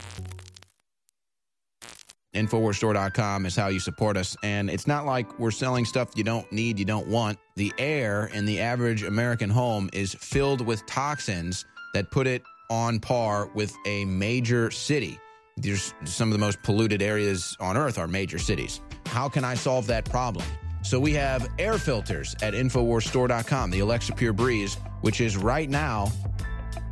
[2.35, 4.35] Infowarsstore.com is how you support us.
[4.43, 7.39] And it's not like we're selling stuff you don't need, you don't want.
[7.55, 12.99] The air in the average American home is filled with toxins that put it on
[12.99, 15.17] par with a major city.
[15.57, 18.81] There's some of the most polluted areas on earth are major cities.
[19.05, 20.45] How can I solve that problem?
[20.83, 26.11] So we have air filters at InfoWarsStore.com, the Alexa Pure Breeze, which is right now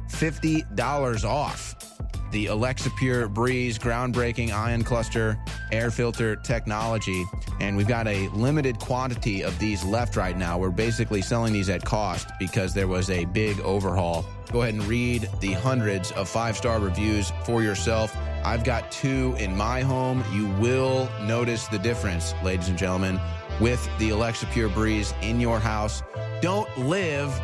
[0.10, 1.93] $50 off
[2.34, 5.38] the Alexa Pure Breeze groundbreaking ion cluster
[5.72, 7.24] air filter technology.
[7.62, 10.58] And we've got a limited quantity of these left right now.
[10.58, 14.26] We're basically selling these at cost because there was a big overhaul.
[14.52, 18.18] Go ahead and read the hundreds of five star reviews for yourself.
[18.44, 20.24] I've got two in my home.
[20.34, 23.20] You will notice the difference, ladies and gentlemen,
[23.62, 26.02] with the Alexa Pure Breeze in your house.
[26.42, 27.40] Don't live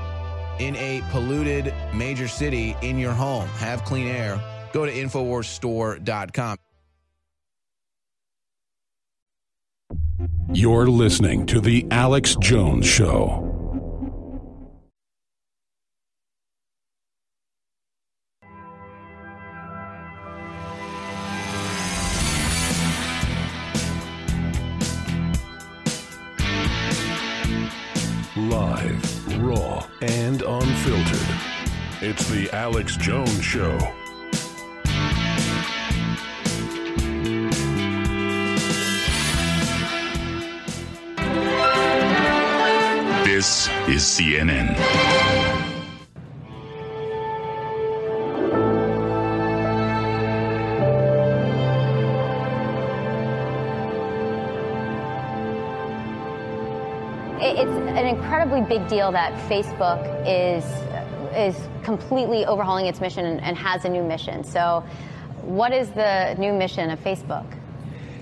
[0.58, 3.48] in a polluted major city in your home.
[3.50, 6.58] Have clean air go to InfoWarsStore.com.
[10.52, 13.46] You're listening to The Alex Jones Show.
[28.36, 31.36] Live, raw, and unfiltered.
[32.02, 33.78] It's The Alex Jones Show.
[43.40, 44.76] This is CNN.
[57.40, 60.66] It's an incredibly big deal that Facebook is
[61.34, 64.44] is completely overhauling its mission and, and has a new mission.
[64.44, 64.84] So,
[65.44, 67.46] what is the new mission of Facebook?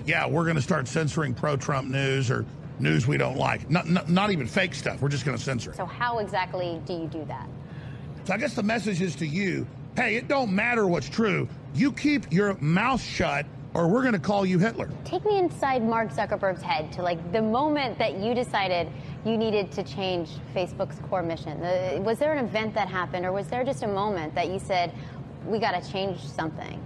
[0.06, 2.46] Yeah, we're going to start censoring pro-Trump news or
[2.80, 3.70] news we don't like.
[3.70, 5.00] Not, not, not even fake stuff.
[5.00, 5.76] We're just going to censor it.
[5.76, 7.48] So how exactly do you do that?
[8.24, 9.66] So I guess the message is to you,
[9.96, 11.48] hey, it don't matter what's true.
[11.74, 14.90] You keep your mouth shut or we're going to call you Hitler.
[15.04, 18.90] Take me inside Mark Zuckerberg's head to like the moment that you decided
[19.24, 21.60] you needed to change Facebook's core mission.
[21.60, 24.58] The, was there an event that happened or was there just a moment that you
[24.58, 24.92] said,
[25.46, 26.84] we got to change something?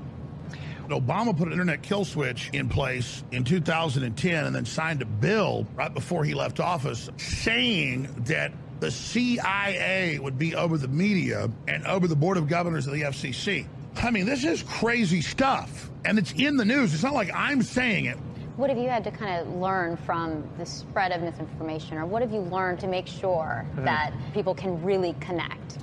[0.90, 5.66] Obama put an internet kill switch in place in 2010 and then signed a bill
[5.74, 11.86] right before he left office saying that the CIA would be over the media and
[11.86, 13.66] over the board of governors of the FCC.
[13.96, 15.90] I mean, this is crazy stuff.
[16.04, 16.92] And it's in the news.
[16.94, 18.16] It's not like I'm saying it.
[18.56, 22.22] What have you had to kind of learn from the spread of misinformation, or what
[22.22, 23.84] have you learned to make sure Mhm.
[23.84, 25.78] that people can really connect?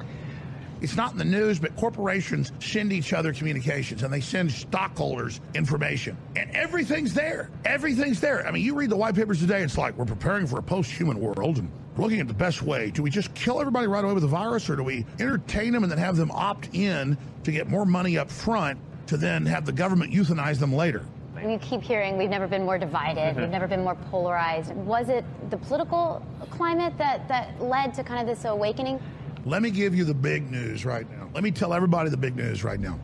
[0.82, 5.42] It's not in the news, but corporations send each other communications and they send stockholders
[5.54, 6.18] information.
[6.36, 7.50] And everything's there.
[7.66, 8.48] Everything's there.
[8.48, 10.92] I mean, you read the white papers today, it's like we're preparing for a post
[10.92, 12.92] human world and we're looking at the best way.
[12.92, 15.84] Do we just kill everybody right away with the virus, or do we entertain them
[15.84, 19.66] and then have them opt in to get more money up front to then have
[19.66, 21.06] the government euthanize them later?
[21.44, 23.52] We keep hearing we've never been more divided, we've mm-hmm.
[23.52, 24.74] never been more polarized.
[24.76, 29.00] Was it the political climate that, that led to kind of this awakening?
[29.46, 31.30] Let me give you the big news right now.
[31.34, 33.00] Let me tell everybody the big news right now.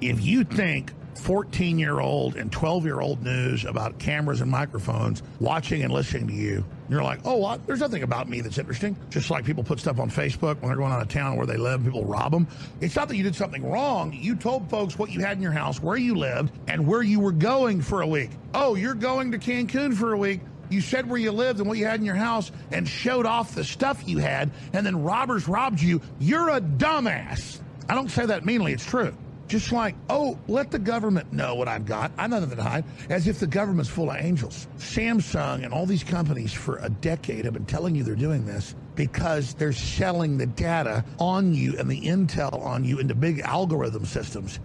[0.00, 5.22] If you think 14 year old and 12 year old news about cameras and microphones
[5.40, 7.66] watching and listening to you, you're like, oh, what?
[7.66, 8.96] there's nothing about me that's interesting.
[9.10, 11.56] Just like people put stuff on Facebook when they're going out of town where they
[11.56, 12.46] live, people rob them.
[12.80, 14.12] It's not that you did something wrong.
[14.12, 17.18] You told folks what you had in your house, where you lived, and where you
[17.18, 18.30] were going for a week.
[18.54, 20.40] Oh, you're going to Cancun for a week.
[20.70, 23.54] You said where you lived and what you had in your house and showed off
[23.54, 26.00] the stuff you had, and then robbers robbed you.
[26.18, 27.60] You're a dumbass.
[27.88, 29.14] I don't say that meanly, it's true.
[29.48, 32.10] Just like, oh, let the government know what I've got.
[32.18, 32.84] I know nothing to hide.
[33.08, 34.66] As if the government's full of angels.
[34.78, 38.74] Samsung and all these companies for a decade have been telling you they're doing this
[38.96, 44.04] because they're selling the data on you and the intel on you into big algorithm
[44.04, 44.58] systems.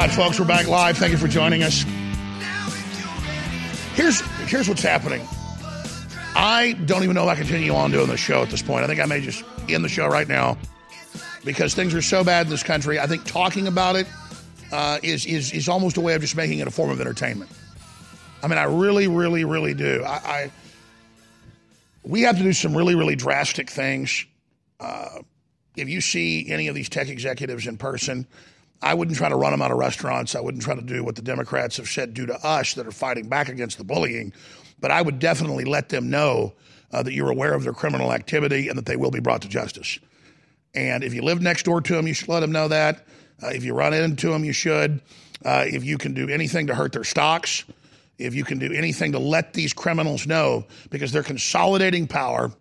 [0.00, 0.96] Right, folks, we're back live.
[0.96, 1.82] Thank you for joining us.
[3.94, 5.26] Here's here's what's happening.
[6.36, 8.84] I don't even know if I continue on doing the show at this point.
[8.84, 10.56] I think I may just end the show right now
[11.44, 13.00] because things are so bad in this country.
[13.00, 14.06] I think talking about it
[14.70, 17.50] uh, is is is almost a way of just making it a form of entertainment.
[18.40, 20.04] I mean, I really, really, really do.
[20.04, 20.50] I, I
[22.04, 24.26] we have to do some really, really drastic things.
[24.78, 25.22] Uh,
[25.74, 28.28] if you see any of these tech executives in person,
[28.80, 30.34] I wouldn't try to run them out of restaurants.
[30.34, 32.92] I wouldn't try to do what the Democrats have said do to us that are
[32.92, 34.32] fighting back against the bullying.
[34.80, 36.54] But I would definitely let them know
[36.92, 39.48] uh, that you're aware of their criminal activity and that they will be brought to
[39.48, 39.98] justice.
[40.74, 43.06] And if you live next door to them, you should let them know that.
[43.42, 45.00] Uh, if you run into them, you should.
[45.44, 47.64] Uh, if you can do anything to hurt their stocks,
[48.18, 52.52] if you can do anything to let these criminals know, because they're consolidating power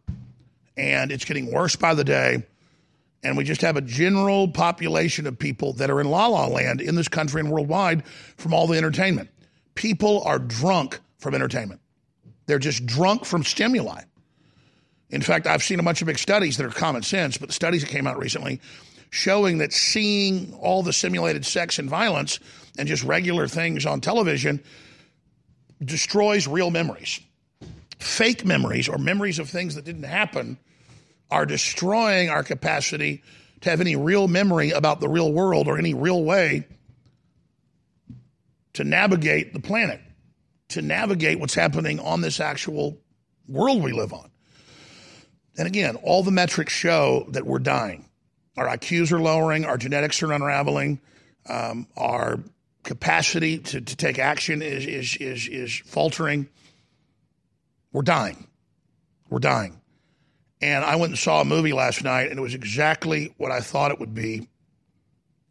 [0.75, 2.43] and it's getting worse by the day.
[3.23, 6.81] And we just have a general population of people that are in la la land
[6.81, 8.05] in this country and worldwide
[8.37, 9.29] from all the entertainment.
[9.75, 11.81] People are drunk from entertainment,
[12.45, 14.01] they're just drunk from stimuli.
[15.09, 17.53] In fact, I've seen a bunch of big studies that are common sense, but the
[17.53, 18.59] studies that came out recently
[19.09, 22.39] showing that seeing all the simulated sex and violence
[22.77, 24.61] and just regular things on television
[25.83, 27.19] destroys real memories.
[27.99, 30.57] Fake memories or memories of things that didn't happen
[31.29, 33.23] are destroying our capacity
[33.61, 36.67] to have any real memory about the real world or any real way
[38.73, 39.99] to navigate the planet,
[40.69, 42.97] to navigate what's happening on this actual
[43.47, 44.29] world we live on.
[45.57, 48.07] And again, all the metrics show that we're dying.
[48.55, 50.99] Our IQs are lowering, our genetics are unraveling,
[51.49, 52.39] um, our
[52.83, 56.47] capacity to, to take action is, is, is, is faltering.
[57.91, 58.47] We're dying.
[59.29, 59.76] We're dying.
[60.61, 63.59] And I went and saw a movie last night, and it was exactly what I
[63.59, 64.47] thought it would be,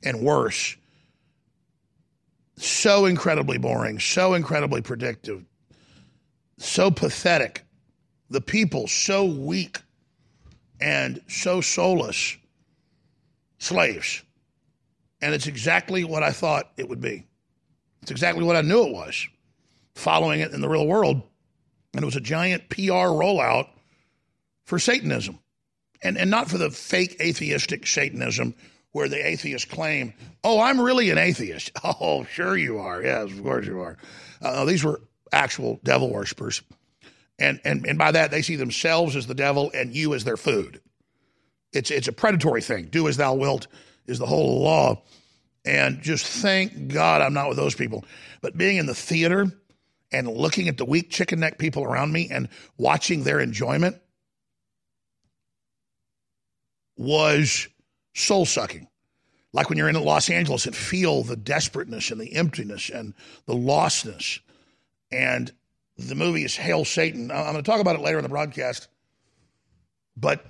[0.02, 0.76] and worse.
[2.56, 5.44] So incredibly boring, so incredibly predictive,
[6.58, 7.62] so pathetic.
[8.30, 9.78] The people so weak
[10.80, 12.36] and so soulless.
[13.58, 14.22] Slaves.
[15.22, 17.24] And it's exactly what I thought it would be.
[18.02, 19.26] It's exactly what I knew it was,
[19.94, 21.22] following it in the real world.
[21.94, 23.68] And it was a giant PR rollout
[24.66, 25.38] for Satanism.
[26.02, 28.54] And, and not for the fake atheistic Satanism
[28.92, 30.12] where the atheists claim,
[30.44, 31.72] oh, I'm really an atheist.
[31.84, 33.02] Oh, sure you are.
[33.02, 33.96] Yes, of course you are.
[34.42, 35.00] Uh, these were
[35.32, 36.62] actual devil worshippers.
[37.38, 40.36] And, and, and by that, they see themselves as the devil and you as their
[40.36, 40.80] food.
[41.72, 42.86] It's, it's a predatory thing.
[42.86, 43.66] Do as thou wilt
[44.06, 45.02] is the whole law.
[45.64, 48.04] And just thank God I'm not with those people.
[48.40, 49.46] But being in the theater
[50.12, 52.48] and looking at the weak chicken neck people around me and
[52.78, 54.00] watching their enjoyment
[56.96, 57.68] was
[58.14, 58.88] soul sucking.
[59.56, 63.14] like when you're in Los Angeles and feel the desperateness and the emptiness and
[63.46, 64.40] the lostness.
[65.10, 65.50] And
[65.96, 67.30] the movie is Hail Satan.
[67.30, 68.88] I'm going to talk about it later in the broadcast,
[70.14, 70.44] but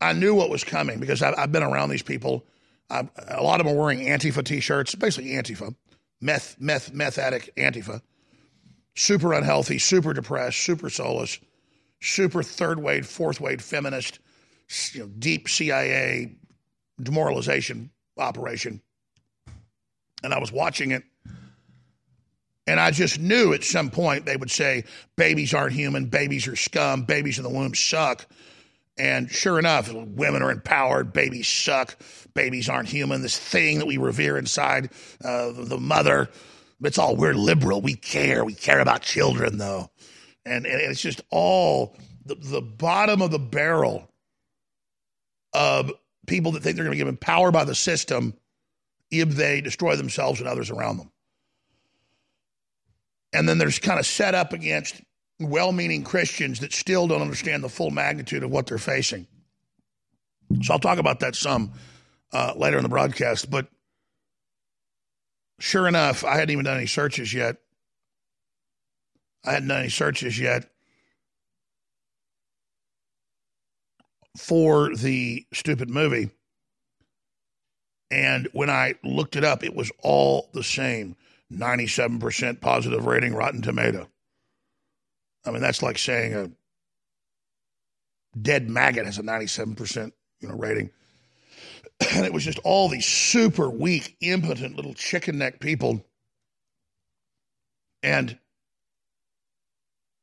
[0.00, 2.44] I knew what was coming because I've, been around these people.
[2.90, 3.06] A
[3.40, 5.72] lot of them are wearing Antifa t-shirts, basically Antifa,
[6.20, 8.02] meth, meth, meth addict Antifa.
[8.96, 11.38] Super unhealthy, super depressed, super soulless,
[12.00, 14.18] super third wave, fourth wave feminist,
[14.92, 16.36] you know, deep CIA
[17.02, 18.80] demoralization operation.
[20.22, 21.02] And I was watching it,
[22.66, 24.84] and I just knew at some point they would say,
[25.16, 28.26] babies aren't human, babies are scum, babies in the womb suck.
[28.98, 31.96] And sure enough, women are empowered, babies suck,
[32.34, 33.22] babies aren't human.
[33.22, 34.90] This thing that we revere inside
[35.24, 36.28] uh, the mother,
[36.82, 39.90] it's all we're liberal, we care, we care about children though.
[40.44, 41.96] And, and it's just all
[42.26, 44.09] the, the bottom of the barrel
[45.52, 45.92] of
[46.26, 48.34] people that think they're going to given power by the system
[49.10, 51.10] if they destroy themselves and others around them.
[53.32, 55.00] And then there's kind of set up against
[55.38, 59.26] well meaning Christians that still don't understand the full magnitude of what they're facing.
[60.62, 61.72] So I'll talk about that some
[62.32, 63.50] uh, later in the broadcast.
[63.50, 63.68] But
[65.58, 67.56] sure enough, I hadn't even done any searches yet.
[69.44, 70.70] I hadn't done any searches yet
[74.36, 76.30] for the stupid movie.
[78.10, 81.16] And when I looked it up, it was all the same
[81.52, 84.08] 97% positive rating, Rotten Tomato.
[85.44, 86.50] I mean, that's like saying a
[88.40, 90.90] dead maggot has a 97% you know, rating.
[92.14, 96.02] And it was just all these super weak, impotent little chicken neck people.
[98.02, 98.38] And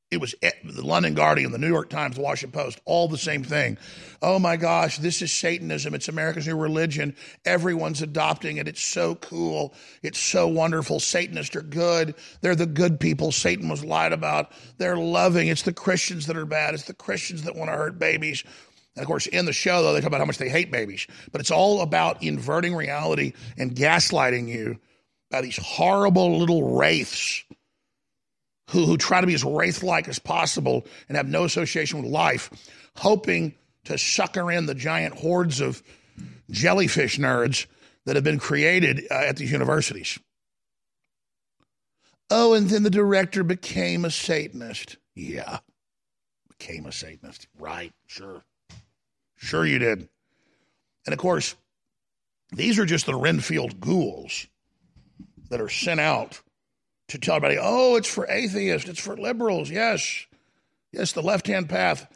[0.09, 3.43] it was the London Guardian, the New York Times, the Washington Post, all the same
[3.43, 3.77] thing.
[4.21, 5.93] Oh my gosh, this is Satanism.
[5.93, 7.13] It's America's new religion.
[7.43, 8.69] Everyone's adopting it.
[8.69, 9.73] It's so cool.
[10.01, 11.01] It's so wonderful.
[11.01, 12.15] Satanists are good.
[12.39, 14.51] They're the good people Satan was lied about.
[14.77, 15.49] They're loving.
[15.49, 16.73] It's the Christians that are bad.
[16.73, 18.45] It's the Christians that want to hurt babies.
[18.95, 21.05] And of course, in the show, though, they talk about how much they hate babies.
[21.33, 24.79] But it's all about inverting reality and gaslighting you
[25.29, 27.43] by these horrible little wraiths
[28.69, 32.11] who, who try to be as wraith like as possible and have no association with
[32.11, 32.49] life,
[32.95, 33.55] hoping
[33.85, 35.81] to sucker in the giant hordes of
[36.49, 37.65] jellyfish nerds
[38.05, 40.19] that have been created uh, at these universities.
[42.29, 44.97] Oh, and then the director became a Satanist.
[45.15, 45.59] Yeah,
[46.49, 47.47] became a Satanist.
[47.57, 48.43] Right, sure.
[49.37, 50.09] Sure, you did.
[51.05, 51.55] And of course,
[52.51, 54.47] these are just the Renfield ghouls
[55.49, 56.41] that are sent out
[57.09, 59.69] to tell everybody, oh, it's for atheists, it's for liberals.
[59.69, 60.25] Yes,
[60.91, 62.07] yes, the left hand path.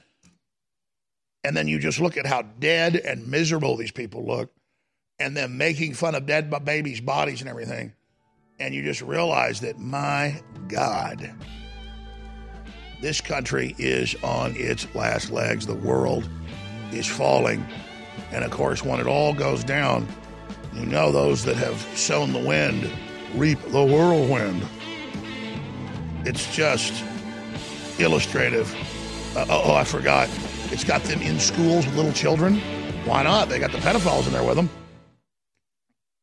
[1.43, 4.51] And then you just look at how dead and miserable these people look,
[5.17, 7.93] and then making fun of dead babies' bodies and everything.
[8.59, 11.33] And you just realize that, my God,
[13.01, 15.65] this country is on its last legs.
[15.65, 16.29] The world
[16.91, 17.65] is falling.
[18.31, 20.07] And of course, when it all goes down,
[20.75, 22.87] you know those that have sown the wind
[23.35, 24.63] reap the whirlwind.
[26.25, 27.03] It's just
[27.99, 28.73] illustrative.
[29.35, 30.29] Uh, oh, I forgot.
[30.71, 32.59] It's got them in schools with little children.
[33.05, 33.49] Why not?
[33.49, 34.69] They got the pedophiles in there with them.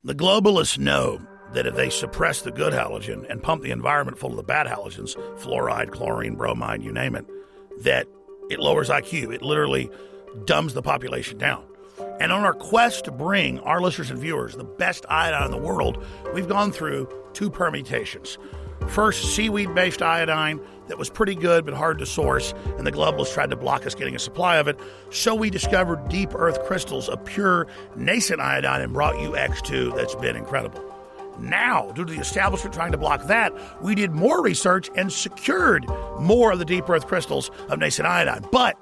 [0.04, 1.20] The globalists know
[1.52, 4.66] that if they suppress the good halogen and pump the environment full of the bad
[4.66, 7.26] halogens, fluoride, chlorine, bromide, you name it,
[7.82, 8.06] that
[8.50, 9.34] it lowers IQ.
[9.34, 9.90] It literally
[10.44, 11.64] dumbs the population down.
[12.20, 15.56] And on our quest to bring our listeners and viewers the best iodine in the
[15.56, 18.38] world, we've gone through two permutations.
[18.86, 23.34] First, seaweed based iodine that was pretty good but hard to source, and the globalists
[23.34, 24.78] tried to block us getting a supply of it.
[25.10, 27.66] So we discovered deep earth crystals of pure
[27.96, 30.84] nascent iodine and brought you X2 that's been incredible.
[31.38, 33.52] Now, due to the establishment trying to block that,
[33.82, 35.86] we did more research and secured
[36.18, 38.44] more of the deep earth crystals of nascent iodine.
[38.50, 38.76] But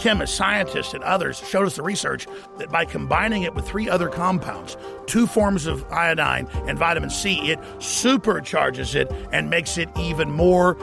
[0.00, 2.26] chemists, scientists, and others showed us the research
[2.58, 4.76] that by combining it with three other compounds,
[5.06, 10.74] two forms of iodine and vitamin C, it supercharges it and makes it even more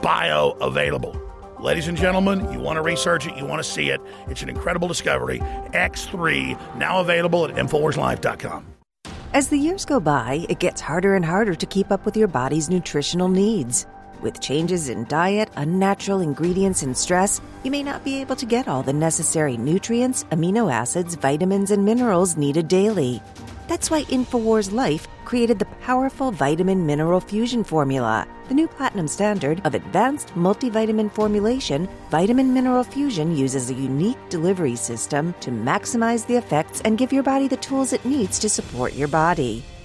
[0.00, 1.18] bioavailable.
[1.60, 4.00] Ladies and gentlemen, you want to research it, you want to see it.
[4.28, 5.38] It's an incredible discovery.
[5.38, 8.66] X3, now available at InfoWarsLife.com.
[9.32, 12.28] As the years go by, it gets harder and harder to keep up with your
[12.28, 13.86] body's nutritional needs.
[14.22, 18.68] With changes in diet, unnatural ingredients, and stress, you may not be able to get
[18.68, 23.20] all the necessary nutrients, amino acids, vitamins, and minerals needed daily.
[23.66, 28.28] That's why InfoWars Life created the powerful vitamin mineral fusion formula.
[28.46, 34.76] The new platinum standard of advanced multivitamin formulation, Vitamin Mineral Fusion uses a unique delivery
[34.76, 38.92] system to maximize the effects and give your body the tools it needs to support
[38.94, 39.64] your body.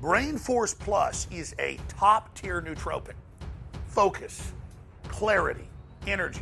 [0.00, 3.12] Brain Force Plus is a top tier nootropic.
[3.88, 4.54] Focus,
[5.08, 5.68] clarity,
[6.06, 6.40] energy.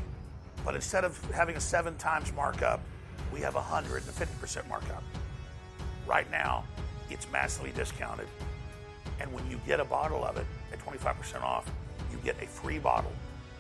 [0.65, 2.81] But instead of having a seven times markup,
[3.33, 5.03] we have a 150% markup.
[6.07, 6.63] Right now,
[7.11, 8.29] it's massively discounted.
[9.19, 11.69] And when you get a bottle of it at 25% off,
[12.13, 13.13] you get a free bottle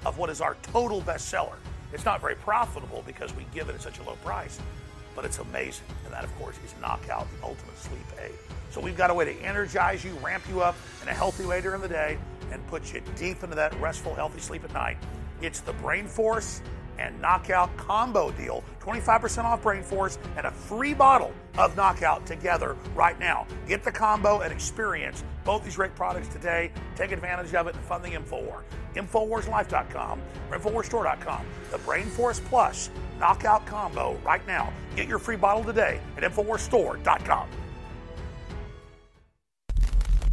[0.06, 1.56] of what is our total bestseller.
[1.92, 4.60] It's not very profitable because we give it at such a low price,
[5.18, 5.84] but it's amazing.
[6.04, 8.30] And that, of course, is Knockout, the ultimate sleep aid.
[8.70, 11.60] So we've got a way to energize you, ramp you up in a healthy way
[11.60, 12.18] during the day,
[12.52, 14.96] and put you deep into that restful, healthy sleep at night.
[15.42, 16.62] It's the Brain Force
[16.98, 18.64] and Knockout combo deal.
[18.80, 23.46] 25% off Brain Force and a free bottle of Knockout together right now.
[23.66, 26.70] Get the combo and experience both these great products today.
[26.96, 28.62] Take advantage of it and fund the InfoWar.
[28.94, 30.20] InfoWarsLife.com
[30.50, 31.46] or InfoWarsStore.com.
[31.70, 34.72] The Brain Force Plus Knockout combo right now.
[34.94, 37.48] Get your free bottle today at InfoWarsStore.com.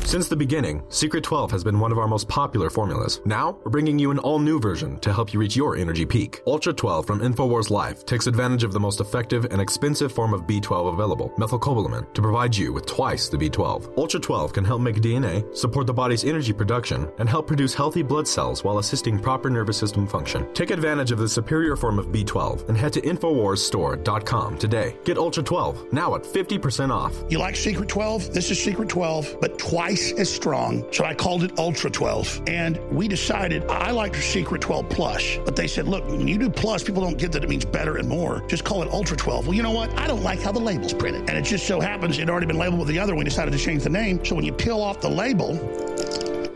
[0.06, 3.22] Since the beginning, Secret 12 has been one of our most popular formulas.
[3.26, 6.44] Now, we're bringing you an all new version to help you reach your energy peak.
[6.46, 10.44] Ultra 12 from InfoWars Life takes advantage of the most effective and expensive form of
[10.44, 13.98] B12 available, methylcobalamin, to provide you with twice the B12.
[13.98, 18.04] Ultra 12 can help make DNA, support the body's energy production, and help produce healthy
[18.04, 20.48] blood cells while assisting proper nervous system function.
[20.54, 24.96] Take advantage of the superior form of B12 and head to InfoWarsStore.com today.
[25.04, 27.16] Get Ultra 12 now at 50% off.
[27.28, 28.34] You like Secret 12?
[28.36, 30.86] This is Secret 12, but twice as strong.
[30.92, 32.42] So I called it Ultra 12.
[32.48, 35.38] And we decided I liked Secret 12 Plus.
[35.46, 37.98] But they said, look, when you do Plus, people don't get that it means better
[37.98, 38.44] and more.
[38.48, 39.48] Just call it Ultra 12.
[39.48, 39.96] Well, you know what?
[39.98, 41.30] I don't like how the label's printed.
[41.30, 43.16] And it just so happens it had already been labeled with the other.
[43.16, 44.24] We decided to change the name.
[44.24, 45.58] So when you peel off the label,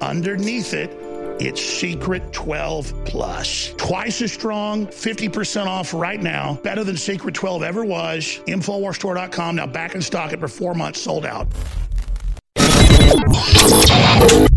[0.01, 0.91] underneath it,
[1.41, 3.73] it's Secret 12 Plus.
[3.77, 6.55] Twice as strong, 50% off right now.
[6.63, 8.41] Better than Secret 12 ever was.
[8.45, 9.55] Infowarstore.com.
[9.55, 11.47] Now back in stock after four months, sold out.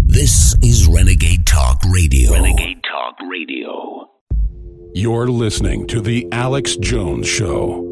[0.07, 2.32] This is Renegade Talk Radio.
[2.32, 4.11] Renegade Talk Radio.
[4.92, 7.91] You're listening to The Alex Jones Show.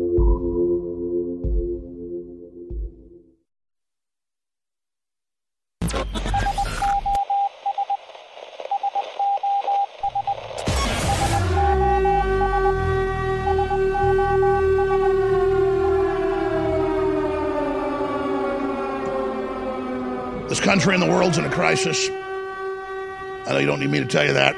[20.80, 22.08] Country and the world's in a crisis.
[22.08, 24.56] I know you don't need me to tell you that.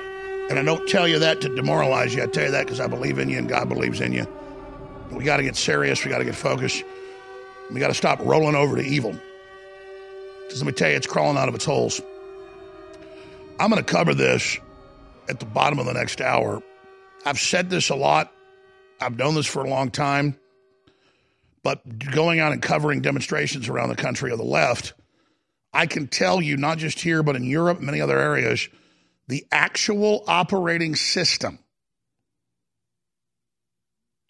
[0.51, 2.23] And I don't tell you that to demoralize you.
[2.23, 4.25] I tell you that because I believe in you and God believes in you.
[5.09, 6.05] But We got to get serious.
[6.05, 6.85] We got to get focused.
[7.73, 9.19] We got to stop rolling over to evil.
[10.47, 12.01] Because let me tell you, it's crawling out of its holes.
[13.59, 14.61] I'm going to cover this
[15.29, 16.63] at the bottom of the next hour.
[17.27, 18.33] I've said this a lot.
[19.01, 20.39] I've known this for a long time.
[21.65, 24.93] But going out and covering demonstrations around the country of the left,
[25.73, 28.69] I can tell you, not just here, but in Europe many other areas,
[29.29, 31.59] the actual operating system,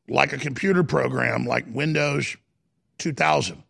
[0.09, 2.37] like a computer program like Windows
[2.99, 3.63] 2000,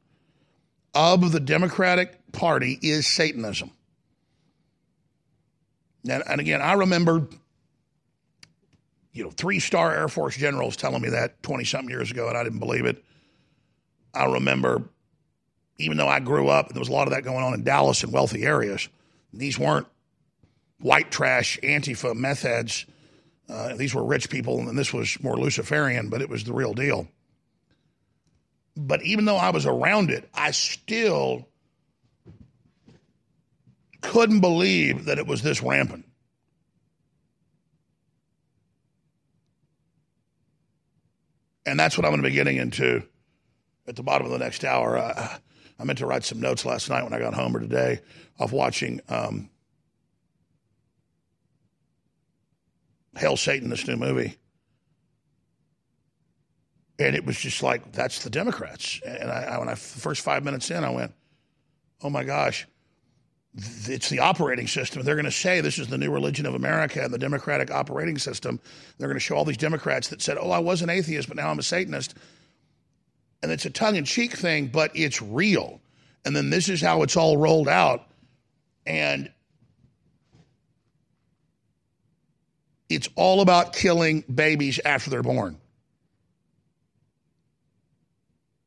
[0.95, 3.71] of the Democratic Party is Satanism.
[6.09, 7.29] And, and again, I remember,
[9.13, 12.37] you know, three star Air Force generals telling me that 20 something years ago, and
[12.37, 13.03] I didn't believe it.
[14.13, 14.83] I remember
[15.83, 17.65] even though I grew up, and there was a lot of that going on in
[17.65, 18.89] Dallas and wealthy areas.
[19.33, 19.87] These weren't
[20.81, 22.87] white trash Antifa meth heads.
[23.49, 26.73] Uh, these were rich people, and this was more Luciferian, but it was the real
[26.73, 27.09] deal.
[28.77, 31.49] But even though I was around it, I still
[34.01, 36.07] couldn't believe that it was this rampant.
[41.67, 43.03] And that's what I'm going to be getting into
[43.87, 44.97] at the bottom of the next hour.
[44.97, 45.39] Uh,
[45.79, 48.01] I meant to write some notes last night when I got home or today
[48.39, 49.51] of watching um,
[53.17, 54.37] Hail Satan, this new movie.
[56.99, 59.01] And it was just like, that's the Democrats.
[59.05, 61.13] And I, I when I first five minutes in, I went,
[62.03, 62.67] oh my gosh,
[63.55, 65.03] it's the operating system.
[65.03, 68.19] They're going to say this is the new religion of America and the democratic operating
[68.19, 68.61] system.
[68.99, 71.37] They're going to show all these Democrats that said, oh, I was an atheist, but
[71.37, 72.15] now I'm a Satanist.
[73.43, 75.81] And it's a tongue in cheek thing, but it's real.
[76.25, 78.07] And then this is how it's all rolled out.
[78.87, 79.31] And
[82.89, 85.59] it's all about killing babies after they're born.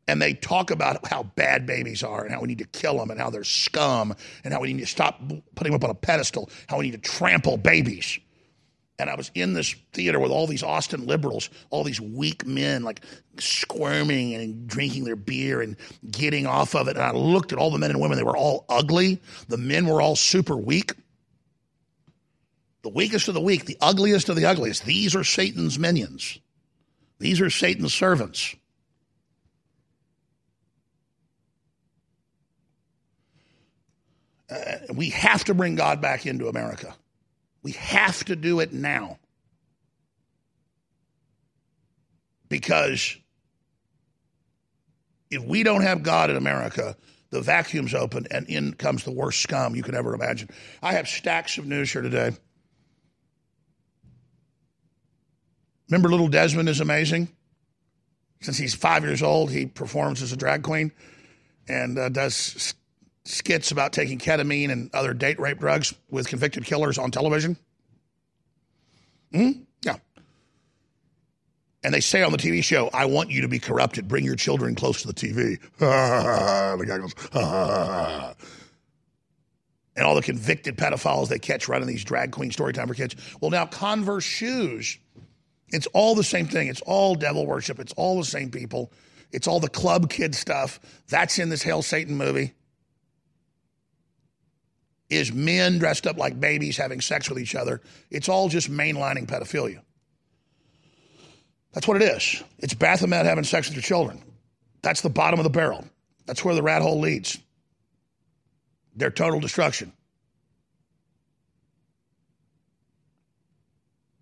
[0.07, 3.09] and they talk about how bad babies are and how we need to kill them
[3.09, 5.21] and how they're scum and how we need to stop
[5.55, 8.19] putting them up on a pedestal, how we need to trample babies.
[8.97, 12.83] And I was in this theater with all these Austin liberals, all these weak men,
[12.83, 13.01] like
[13.37, 15.75] squirming and drinking their beer and
[16.09, 16.95] getting off of it.
[16.95, 19.21] And I looked at all the men and women, they were all ugly.
[19.49, 20.93] The men were all super weak.
[22.83, 24.85] The weakest of the weak, the ugliest of the ugliest.
[24.85, 26.39] These are Satan's minions,
[27.19, 28.55] these are Satan's servants.
[34.47, 36.95] Uh, we have to bring God back into America.
[37.65, 39.17] We have to do it now.
[42.47, 43.17] Because
[45.31, 46.95] if we don't have God in America,
[47.31, 50.51] the vacuum's open and in comes the worst scum you could ever imagine.
[50.83, 52.33] I have stacks of news here today.
[55.89, 57.29] Remember, little Desmond is amazing?
[58.41, 60.91] Since he's five years old, he performs as a drag queen
[61.67, 62.75] and uh, does
[63.25, 67.57] skits about taking ketamine and other date rape drugs with convicted killers on television?
[69.31, 69.51] Hmm?
[69.83, 69.97] Yeah.
[71.83, 74.07] And they say on the TV show, I want you to be corrupted.
[74.07, 75.59] Bring your children close to the TV.
[75.79, 77.13] the guy goes,
[79.95, 83.15] and all the convicted pedophiles they catch running these drag queen story time for kids.
[83.41, 84.97] Well, now Converse shoes,
[85.69, 86.67] it's all the same thing.
[86.67, 87.79] It's all devil worship.
[87.79, 88.91] It's all the same people.
[89.31, 90.79] It's all the club kid stuff.
[91.09, 92.53] That's in this Hail Satan movie
[95.09, 97.81] is men dressed up like babies having sex with each other.
[98.09, 99.81] It's all just mainlining pedophilia.
[101.73, 102.41] That's what it is.
[102.59, 104.23] It's Baphomet having sex with your children.
[104.81, 105.85] That's the bottom of the barrel.
[106.25, 107.37] That's where the rat hole leads.
[108.95, 109.91] Their total destruction.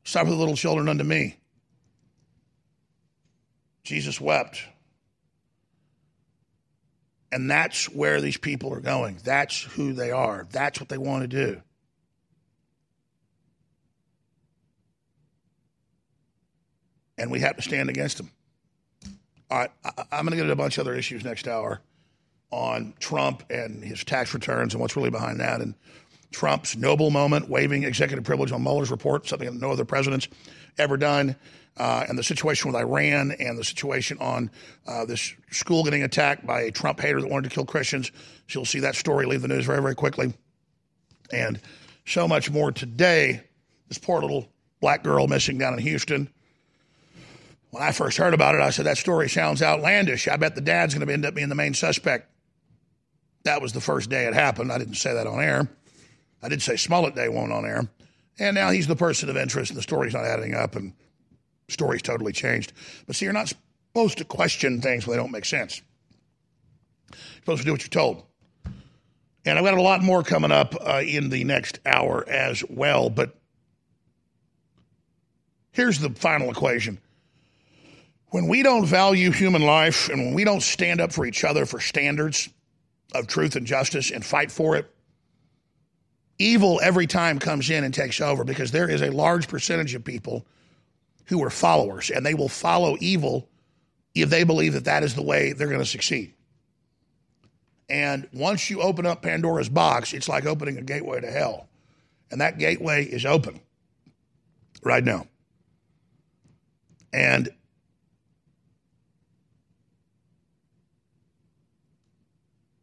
[0.04, 1.38] Suffer the little children unto me.
[3.84, 4.64] Jesus wept.
[7.34, 9.18] And that's where these people are going.
[9.24, 10.46] That's who they are.
[10.52, 11.62] That's what they want to do.
[17.18, 18.30] And we have to stand against them.
[19.50, 21.82] All right, I, am going to get into a bunch of other issues next hour
[22.52, 25.74] on Trump and his tax returns and what's really behind that, and
[26.32, 30.28] Trump's noble moment, waiving executive privilege on Mueller's report, something that no other president's
[30.78, 31.36] ever done
[31.78, 34.52] uh, and the situation with Iran and the situation on
[34.88, 38.12] uh, this school getting attacked by a Trump hater that wanted to kill Christians.
[38.48, 40.34] So you'll see that story leave the news very, very quickly.
[41.32, 41.60] And
[42.06, 43.42] so much more today.
[43.88, 44.48] This poor little
[44.82, 46.30] black girl missing down in Houston.
[47.72, 50.28] When I first heard about it, I said, that story sounds outlandish.
[50.28, 52.30] I bet the dad's going to end up being the main suspect.
[53.46, 54.72] That was the first day it happened.
[54.72, 55.68] I didn't say that on air.
[56.42, 57.88] I did say Smollett Day won't on air.
[58.38, 60.76] And now he's the person of interest, and the story's not adding up.
[60.76, 60.94] And
[61.74, 62.74] story's totally changed.
[63.06, 65.82] But see, you're not supposed to question things when they don't make sense.
[67.12, 68.24] You're supposed to do what you're told.
[69.46, 73.10] And I've got a lot more coming up uh, in the next hour as well.
[73.10, 73.36] But
[75.72, 77.00] here's the final equation.
[78.28, 81.66] When we don't value human life and when we don't stand up for each other
[81.66, 82.50] for standards
[83.14, 84.90] of truth and justice and fight for it,
[86.40, 90.04] evil every time comes in and takes over because there is a large percentage of
[90.04, 90.46] people
[91.26, 93.50] who are followers, and they will follow evil
[94.16, 96.34] if they believe that that is the way they're going to succeed.
[97.90, 101.68] And once you open up Pandora's box, it's like opening a gateway to hell.
[102.32, 103.60] And that gateway is open
[104.82, 105.28] right now.
[107.12, 107.50] And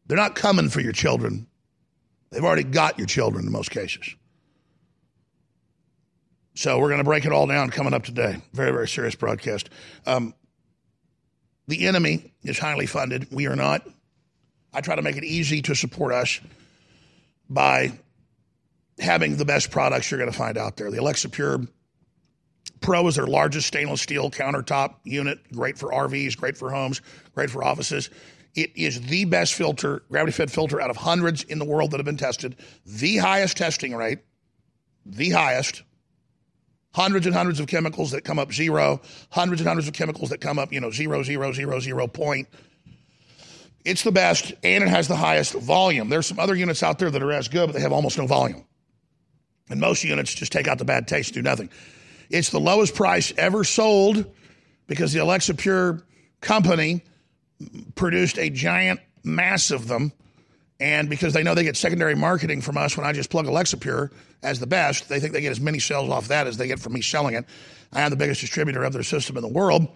[0.05, 1.47] they're not coming for your children.
[2.29, 4.15] They've already got your children in most cases.
[6.61, 8.39] So we're going to break it all down coming up today.
[8.53, 9.71] Very, very serious broadcast.
[10.05, 10.35] Um,
[11.67, 13.29] the enemy is highly funded.
[13.31, 13.81] We are not.
[14.71, 16.39] I try to make it easy to support us
[17.49, 17.93] by
[18.99, 20.91] having the best products you're going to find out there.
[20.91, 21.61] The Alexa Pure
[22.79, 27.01] Pro is their largest stainless steel countertop unit, great for RVs, great for homes,
[27.33, 28.11] great for offices.
[28.53, 31.97] It is the best filter, gravity fed filter out of hundreds in the world that
[31.97, 32.55] have been tested,
[32.85, 34.19] the highest testing rate,
[35.07, 35.81] the highest
[36.93, 40.41] hundreds and hundreds of chemicals that come up zero, hundreds and hundreds of chemicals that
[40.41, 42.47] come up, you know, zero, zero, zero, zero point.
[43.83, 46.09] It's the best and it has the highest volume.
[46.09, 48.27] There's some other units out there that are as good, but they have almost no
[48.27, 48.65] volume.
[49.69, 51.69] And most units just take out the bad taste, do nothing.
[52.29, 54.25] It's the lowest price ever sold
[54.87, 56.03] because the Alexa Pure
[56.41, 57.03] company
[57.95, 60.11] produced a giant mass of them.
[60.81, 63.77] And because they know they get secondary marketing from us when I just plug Alexa
[63.77, 64.11] Pure
[64.41, 66.79] as the best, they think they get as many sales off that as they get
[66.79, 67.45] from me selling it.
[67.93, 69.87] I am the biggest distributor of their system in the world.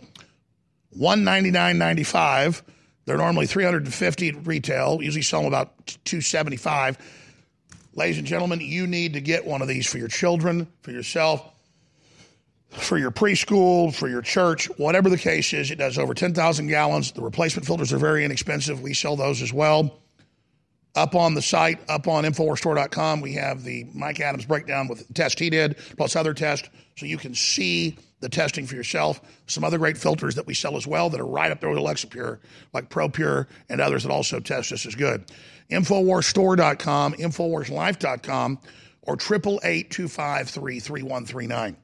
[0.91, 2.61] One ninety nine ninety five.
[3.05, 6.97] They're normally 350 at retail, usually sell them about 275.
[7.93, 11.51] Ladies and gentlemen, you need to get one of these for your children, for yourself,
[12.71, 15.69] for your preschool, for your church, whatever the case is.
[15.69, 17.11] It does over 10,000 gallons.
[17.11, 18.81] The replacement filters are very inexpensive.
[18.81, 19.99] We sell those as well.
[20.95, 25.13] Up on the site, up on InfoWarsStore.com, we have the Mike Adams breakdown with the
[25.13, 29.19] test he did, plus other tests, so you can see the testing for yourself.
[29.47, 31.77] Some other great filters that we sell as well that are right up there with
[31.77, 32.39] Alexa Pure,
[32.73, 35.25] like ProPure and others that also test just as good.
[35.69, 38.59] InfoWarsStore.com, InfoWarsLife.com,
[39.03, 41.77] or 888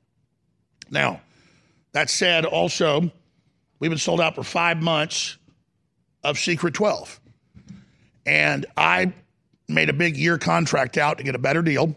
[0.89, 1.21] Now,
[1.93, 3.11] that said, also,
[3.79, 5.37] we've been sold out for five months
[6.23, 7.20] of Secret 12.
[8.25, 9.13] And I
[9.67, 11.95] made a big year contract out to get a better deal,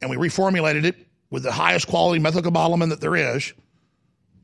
[0.00, 0.96] and we reformulated it
[1.30, 3.52] with the highest quality methylcobalamin that there is.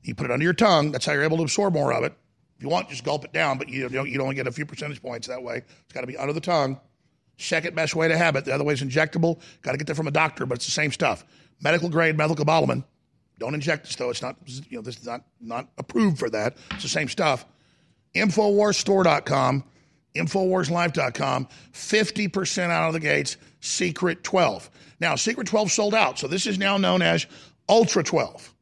[0.03, 0.91] You put it under your tongue.
[0.91, 2.13] That's how you're able to absorb more of it.
[2.57, 4.67] If you want, just gulp it down, but you don't, you only get a few
[4.67, 5.59] percentage points that way.
[5.59, 6.81] It's got to be under the tongue.
[7.39, 8.45] Second best way to have it.
[8.45, 9.41] The other way is injectable.
[9.63, 11.25] Got to get that from a doctor, but it's the same stuff.
[11.61, 12.85] Medical grade methylcobalamin.
[13.39, 14.11] Don't inject this though.
[14.11, 14.37] It's not
[14.69, 16.57] you know this is not not approved for that.
[16.73, 17.45] It's the same stuff.
[18.15, 19.65] Infowarsstore.com,
[20.15, 21.49] Infowarslife.com.
[21.73, 23.37] Fifty percent out of the gates.
[23.61, 24.71] Secret 12.
[25.01, 27.27] Now Secret 12 sold out, so this is now known as
[27.69, 28.53] Ultra 12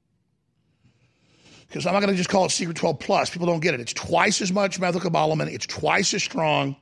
[1.71, 3.31] because I'm not going to just call it Secret 12 Plus.
[3.31, 3.81] People don't get it.
[3.81, 5.47] It's twice as much methylcobalamin.
[5.47, 6.75] It's twice as strong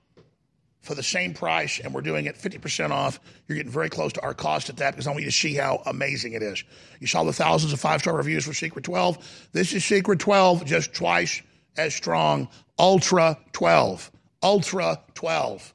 [0.81, 3.21] for the same price, and we're doing it 50% off.
[3.47, 5.55] You're getting very close to our cost at that because I want you to see
[5.55, 6.65] how amazing it is.
[7.01, 9.49] You saw the thousands of five star reviews for Secret 12.
[9.53, 11.43] This is Secret 12, just twice
[11.77, 12.49] as strong.
[12.79, 14.11] Ultra 12.
[14.43, 15.75] Ultra 12.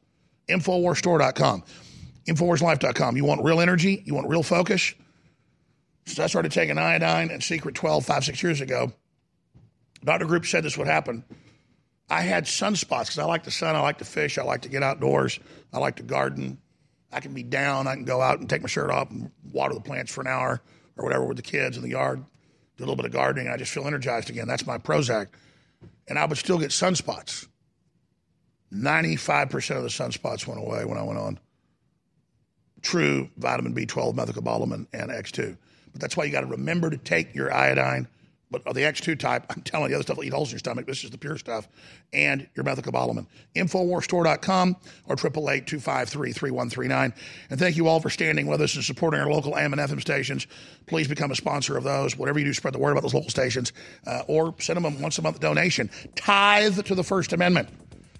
[0.49, 1.63] Infowarsstore.com.
[2.27, 3.17] Infowarslife.com.
[3.17, 4.01] You want real energy?
[4.05, 4.93] You want real focus?
[6.05, 8.91] Since I started taking iodine and Secret 12 five, six years ago,
[10.03, 10.25] Dr.
[10.25, 11.23] Group said this would happen.
[12.09, 14.69] I had sunspots because I like the sun, I like to fish, I like to
[14.69, 15.39] get outdoors,
[15.71, 16.59] I like to garden.
[17.11, 19.73] I can be down, I can go out and take my shirt off and water
[19.73, 20.61] the plants for an hour
[20.97, 22.23] or whatever with the kids in the yard,
[22.77, 24.47] do a little bit of gardening, I just feel energized again.
[24.47, 25.27] That's my Prozac.
[26.07, 27.47] And I would still get sunspots.
[28.73, 31.39] 95% of the sunspots went away when I went on
[32.81, 35.57] true vitamin B12, methylcobalamin, and X2.
[35.91, 38.07] But that's why you got to remember to take your iodine
[38.53, 40.85] but the X2 type, I'm telling you, other stuff will eat holes in your stomach.
[40.85, 41.67] This is the pure stuff.
[42.13, 43.25] And your methylcobalamin.
[43.55, 44.75] Infowarstore.com
[45.07, 47.13] or 888-253-3139.
[47.49, 49.99] And thank you all for standing with us and supporting our local AM and FM
[49.99, 50.45] stations.
[50.85, 52.15] Please become a sponsor of those.
[52.15, 53.73] Whatever you do, spread the word about those local stations.
[54.05, 55.89] Uh, or send them a once a month donation.
[56.15, 57.69] Tithe to the First Amendment.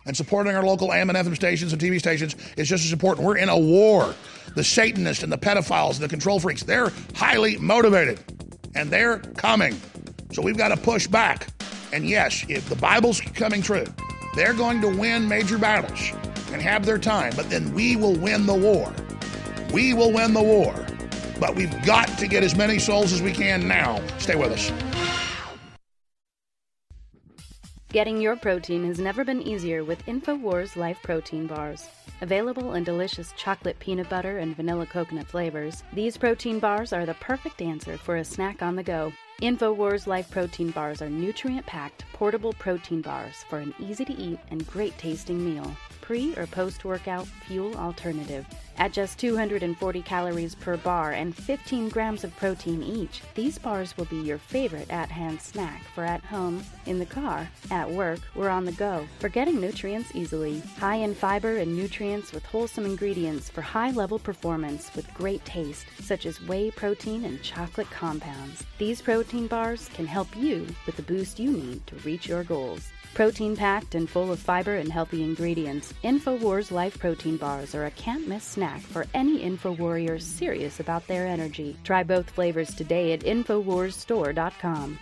[0.06, 3.26] And supporting our local AM and FM stations and TV stations is just as important.
[3.26, 4.14] We're in a war.
[4.56, 8.20] The Satanists and the pedophiles and the control freaks, they're highly motivated.
[8.76, 9.80] And they're coming.
[10.32, 11.48] So we've got to push back.
[11.94, 13.86] And yes, if the Bible's coming true,
[14.36, 16.12] they're going to win major battles
[16.52, 18.94] and have their time, but then we will win the war.
[19.72, 20.74] We will win the war.
[21.40, 24.02] But we've got to get as many souls as we can now.
[24.18, 24.72] Stay with us.
[27.94, 31.88] Getting your protein has never been easier with InfoWars Life Protein Bars.
[32.22, 37.14] Available in delicious chocolate peanut butter and vanilla coconut flavors, these protein bars are the
[37.14, 39.14] perfect answer for a snack on the go.
[39.44, 44.40] InfoWars Life Protein Bars are nutrient packed, portable protein bars for an easy to eat
[44.50, 45.72] and great tasting meal.
[46.02, 48.48] Pre or post workout fuel alternative.
[48.78, 54.06] At just 240 calories per bar and 15 grams of protein each, these bars will
[54.06, 58.50] be your favorite at hand snack for at home, in the car, at work, or
[58.50, 60.62] on the go, for getting nutrients easily.
[60.80, 65.86] High in fiber and nutrients with wholesome ingredients for high level performance with great taste,
[66.02, 68.64] such as whey protein and chocolate compounds.
[68.80, 72.92] These protein bars can help you with the boost you need to reach your goals.
[73.14, 77.92] Protein packed and full of fiber and healthy ingredients, InfoWars Life Protein Bars are a
[77.92, 81.78] can't miss snack for any InfoWarrior serious about their energy.
[81.84, 84.98] Try both flavors today at InfoWarsStore.com.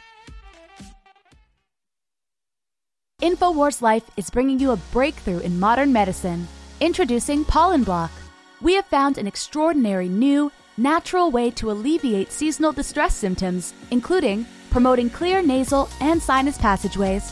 [3.22, 6.50] InfoWars Life is bringing you a breakthrough in modern medicine.
[6.82, 8.12] Introducing Pollen Block.
[8.60, 15.10] We have found an extraordinary new, natural way to alleviate seasonal distress symptoms, including promoting
[15.10, 17.32] clear nasal and sinus passageways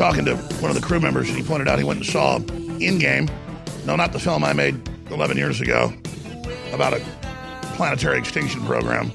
[0.00, 2.38] Talking to one of the crew members, and he pointed out he went and saw
[2.38, 3.30] Endgame.
[3.84, 4.80] No, not the film I made
[5.10, 5.92] 11 years ago
[6.72, 7.04] about a
[7.74, 9.12] planetary extinction program.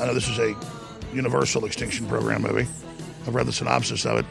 [0.00, 0.56] I know this is a
[1.12, 2.66] universal extinction program movie.
[3.26, 4.26] I've read the synopsis of it.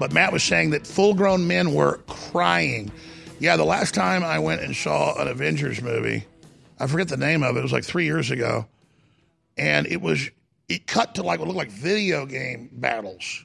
[0.00, 2.90] But Matt was saying that full grown men were crying.
[3.38, 6.24] Yeah, the last time I went and saw an Avengers movie,
[6.80, 7.60] I forget the name of it.
[7.60, 8.66] It was like three years ago,
[9.56, 10.30] and it was
[10.68, 13.44] it cut to like what looked like video game battles.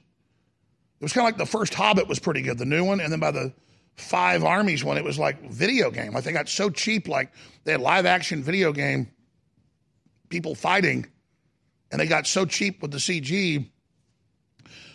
[1.00, 3.12] It was kind of like the first Hobbit was pretty good, the new one, and
[3.12, 3.54] then by the
[3.96, 6.14] Five Armies one, it was like video game.
[6.14, 7.32] Like they got so cheap, like
[7.64, 9.08] they had live action video game
[10.30, 11.06] people fighting,
[11.92, 13.70] and they got so cheap with the CG.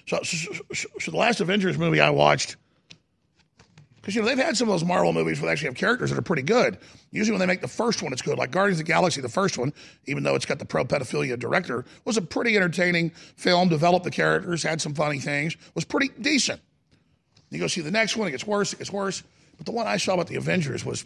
[0.07, 2.57] So, so, so, so the last Avengers movie I watched
[4.09, 6.09] because you know they've had some of those Marvel movies where they actually have characters
[6.09, 6.78] that are pretty good.
[7.11, 8.38] Usually when they make the first one, it's good.
[8.38, 9.70] Like Guardians of the Galaxy, the first one,
[10.06, 13.68] even though it's got the pro pedophilia director, was a pretty entertaining film.
[13.68, 16.62] Developed the characters, had some funny things, was pretty decent.
[17.50, 19.22] You go see the next one, it gets worse, it gets worse.
[19.59, 21.04] But the one I saw about the Avengers was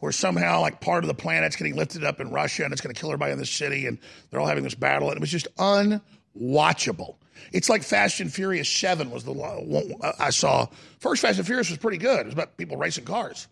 [0.00, 2.94] where somehow like part of the planet's getting lifted up in Russia and it's going
[2.94, 3.96] to kill everybody in the city and
[4.28, 7.14] they're all having this battle and it was just unwatchable.
[7.52, 10.66] It's like Fast and Furious 7 was the one I saw.
[11.00, 12.20] First Fast and Furious was pretty good.
[12.20, 13.48] It was about people racing cars.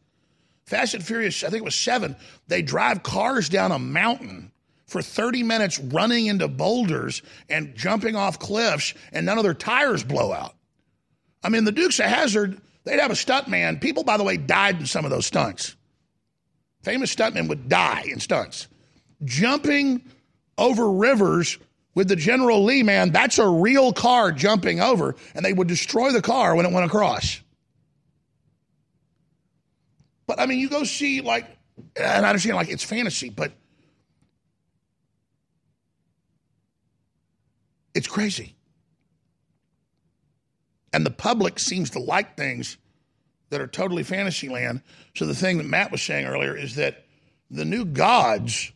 [0.65, 2.15] Fast and Furious, I think it was 7,
[2.47, 4.53] they drive cars down a mountain
[4.87, 10.05] for 30 minutes running into boulders and jumping off cliffs and none of their tires
[10.05, 10.55] blow out.
[11.43, 13.81] I mean, the Dukes of Hazzard, they'd have a stuntman.
[13.81, 15.77] People, by the way, died in some of those stunts.
[16.83, 18.69] Famous stuntmen would die in stunts.
[19.25, 20.03] Jumping
[20.59, 21.59] over rivers
[21.95, 26.13] with the General Lee, man, that's a real car jumping over, and they would destroy
[26.13, 27.41] the car when it went across.
[30.27, 31.47] But I mean, you go see, like,
[31.97, 33.53] and I understand, like, it's fantasy, but
[37.95, 38.55] it's crazy.
[40.93, 42.77] And the public seems to like things
[43.51, 44.83] that are totally fantasy land.
[45.17, 47.05] So the thing that Matt was saying earlier is that
[47.51, 48.73] the new gods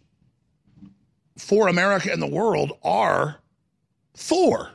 [1.37, 3.41] for America and the world are
[4.15, 4.71] Thor.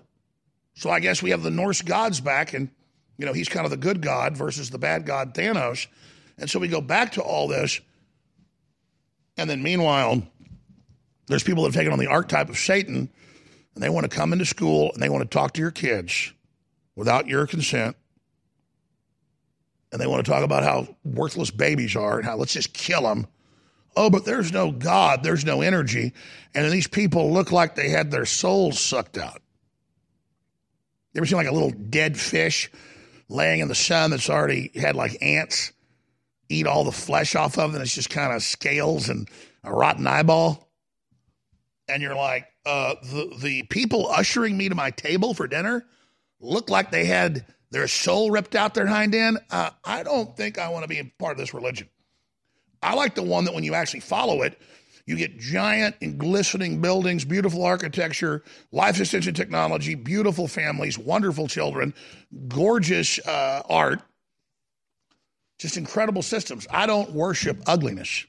[0.75, 2.69] So I guess we have the Norse gods back, and
[3.17, 5.87] you know he's kind of the good god versus the bad god Thanos,
[6.37, 7.79] and so we go back to all this,
[9.37, 10.21] and then meanwhile,
[11.27, 13.09] there's people that have taken on the archetype of Satan,
[13.73, 16.33] and they want to come into school and they want to talk to your kids
[16.95, 17.95] without your consent,
[19.91, 23.03] and they want to talk about how worthless babies are and how let's just kill
[23.03, 23.27] them
[23.95, 26.13] oh, but there's no God, there's no energy.
[26.53, 29.41] And these people look like they had their souls sucked out.
[31.13, 32.71] You ever seen like a little dead fish
[33.27, 35.71] laying in the sun that's already had like ants
[36.49, 39.29] eat all the flesh off of it it's just kind of scales and
[39.63, 40.69] a rotten eyeball?
[41.87, 45.85] And you're like, uh, the, the people ushering me to my table for dinner
[46.39, 49.39] look like they had their soul ripped out their hind end.
[49.49, 51.89] Uh, I don't think I want to be part of this religion.
[52.81, 54.59] I like the one that when you actually follow it,
[55.05, 61.95] you get giant and glistening buildings, beautiful architecture, life extension technology, beautiful families, wonderful children,
[62.47, 64.01] gorgeous uh, art,
[65.57, 66.67] just incredible systems.
[66.69, 68.25] I don't worship ugliness.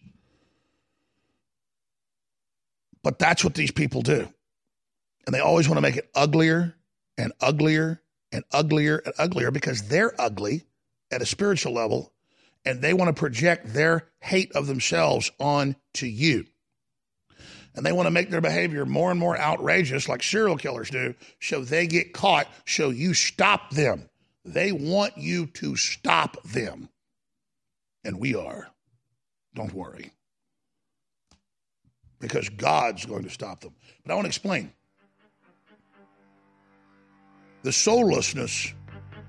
[3.03, 4.29] But that's what these people do.
[5.27, 6.75] And they always want to make it uglier
[7.19, 10.65] and uglier and uglier and uglier because they're ugly
[11.11, 12.13] at a spiritual level
[12.65, 16.45] and they want to project their hate of themselves onto you.
[17.75, 21.15] And they want to make their behavior more and more outrageous, like serial killers do,
[21.41, 24.09] so they get caught, so you stop them.
[24.45, 26.89] They want you to stop them.
[28.05, 28.69] And we are.
[29.55, 30.11] Don't worry.
[32.19, 33.75] Because God's going to stop them.
[34.05, 34.73] But I want to explain.
[37.63, 38.73] The soullessness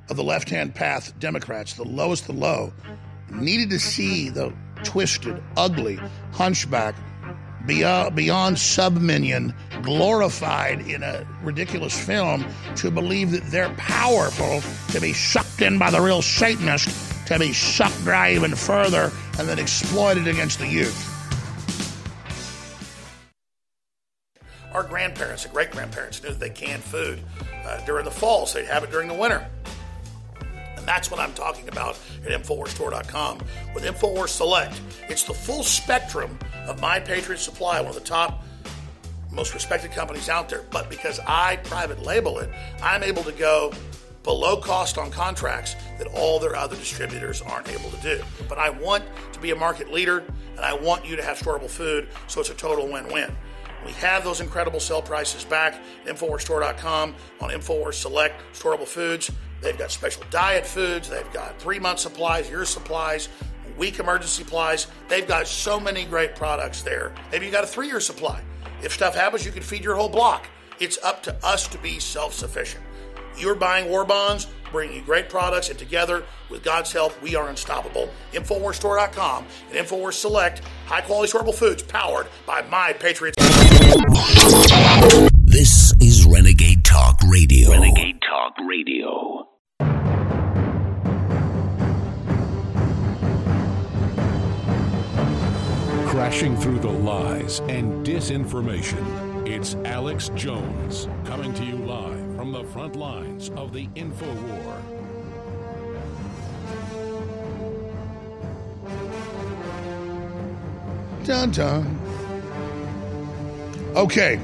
[0.10, 2.74] of the left hand path Democrats, the lowest of the low,
[3.32, 4.54] needed to see the
[4.84, 6.00] twisted, ugly,
[6.32, 6.96] hunchback,
[7.66, 14.62] beyond, beyond subminion, glorified in a ridiculous film to believe that they're powerful
[14.92, 16.90] to be sucked in by the real Satanist,
[17.28, 21.08] to be sucked dry even further, and then exploited against the youth.
[24.74, 27.20] Our grandparents and great grandparents knew that they canned food
[27.66, 29.46] uh, during the fall, so they'd have it during the winter.
[30.82, 33.38] And that's what I'm talking about at InfoWarsStore.com
[33.76, 34.82] with InfoWars Select.
[35.10, 38.44] It's the full spectrum of My Patriot Supply, one of the top,
[39.30, 40.64] most respected companies out there.
[40.72, 42.50] But because I private label it,
[42.82, 43.72] I'm able to go
[44.24, 48.24] below cost on contracts that all their other distributors aren't able to do.
[48.50, 49.04] But I want
[49.34, 50.24] to be a market leader
[50.56, 53.32] and I want you to have storable food, so it's a total win win.
[53.86, 59.30] We have those incredible sell prices back at InfoWarsStore.com on InfoWars Select Storable Foods.
[59.62, 61.10] They've got special diet foods.
[61.10, 63.30] They've got three month supplies, year supplies,
[63.78, 64.88] week emergency supplies.
[65.08, 67.14] They've got so many great products there.
[67.32, 68.42] Maybe you got a three year supply.
[68.84, 70.48] If stuff happens, you can feed your whole block.
[70.80, 72.84] It's up to us to be self sufficient.
[73.38, 77.50] You're buying war bonds, bringing you great products, and together, with God's help, we are
[77.50, 78.10] unstoppable.
[78.34, 83.38] InfoWarsStore.com and InfoWars Select, high quality storable foods powered by My Patriots.
[85.46, 87.72] This is Renegade Talk Radio.
[87.72, 89.41] Renegade Talk Radio.
[96.08, 99.48] Crashing through the lies and disinformation.
[99.48, 104.82] It's Alex Jones coming to you live from the front lines of the info war.
[111.24, 112.00] Dun dun.
[113.96, 114.40] Okay.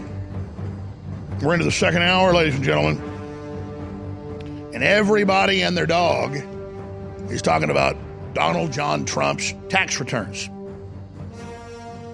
[1.42, 3.17] We're into the second hour, ladies and gentlemen.
[4.78, 6.36] And everybody and their dog
[7.32, 7.98] is talking about
[8.36, 10.52] Donald John Trump's tax returns.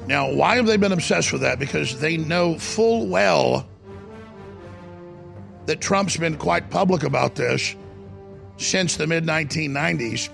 [0.08, 1.60] Now, why have they been obsessed with that?
[1.60, 3.68] Because they know full well
[5.66, 7.76] that Trump's been quite public about this
[8.56, 10.30] since the mid 1990s.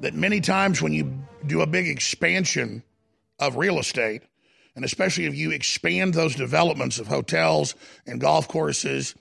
[0.00, 2.82] That many times when you do a big expansion
[3.38, 4.22] of real estate,
[4.74, 9.14] and especially if you expand those developments of hotels and golf courses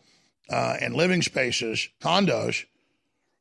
[0.49, 2.65] uh, and living spaces, condos,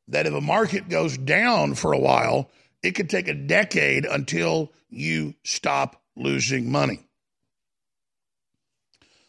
[0.09, 2.51] that if a market goes down for a while,
[2.83, 7.01] it could take a decade until you stop losing money.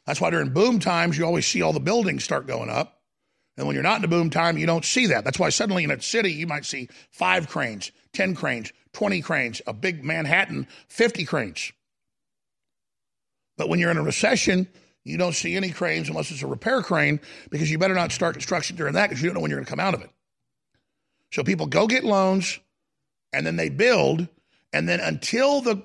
[0.06, 3.02] That's why during boom times, you always see all the buildings start going up.
[3.58, 5.24] And when you're not in a boom time, you don't see that.
[5.24, 9.62] That's why suddenly in a city, you might see five cranes, 10 cranes, 20 cranes,
[9.66, 11.72] a big Manhattan, 50 cranes.
[13.58, 14.68] But when you're in a recession,
[15.06, 18.34] you don't see any cranes unless it's a repair crane because you better not start
[18.34, 20.10] construction during that because you don't know when you're going to come out of it.
[21.32, 22.60] So people go get loans
[23.32, 24.28] and then they build.
[24.74, 25.84] And then until the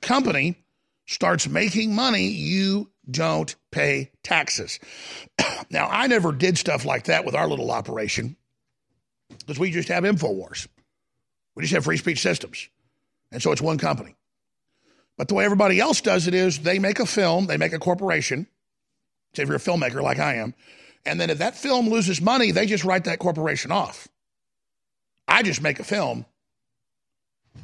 [0.00, 0.64] company
[1.06, 4.78] starts making money, you don't pay taxes.
[5.70, 8.36] now, I never did stuff like that with our little operation
[9.40, 10.68] because we just have InfoWars.
[11.54, 12.68] We just have free speech systems.
[13.30, 14.14] And so it's one company.
[15.18, 17.78] But the way everybody else does it is they make a film, they make a
[17.78, 18.46] corporation.
[19.34, 20.54] Say if you're a filmmaker like I am,
[21.04, 24.08] and then if that film loses money, they just write that corporation off.
[25.26, 26.24] I just make a film,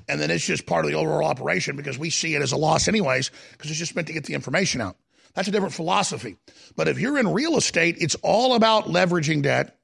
[0.08, 2.56] and then it's just part of the overall operation because we see it as a
[2.56, 4.96] loss anyways, because it's just meant to get the information out.
[5.34, 6.36] That's a different philosophy.
[6.76, 9.78] But if you're in real estate, it's all about leveraging debt.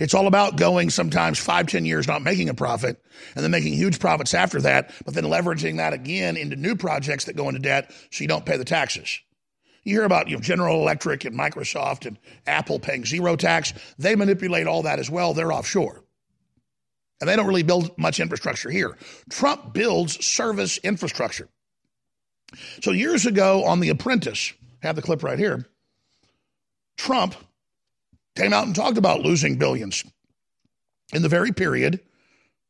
[0.00, 3.00] It's all about going sometimes five, ten years not making a profit
[3.34, 7.24] and then making huge profits after that, but then leveraging that again into new projects
[7.24, 9.20] that go into debt so you don't pay the taxes.
[9.84, 13.72] You hear about you know, General Electric and Microsoft and Apple paying zero tax.
[13.98, 15.34] They manipulate all that as well.
[15.34, 16.04] They're offshore.
[17.20, 18.96] And they don't really build much infrastructure here.
[19.28, 21.48] Trump builds service infrastructure.
[22.82, 24.52] So years ago on The Apprentice,
[24.82, 25.66] I have the clip right here,
[26.96, 27.34] Trump
[28.36, 30.04] came out and talked about losing billions
[31.12, 32.00] in the very period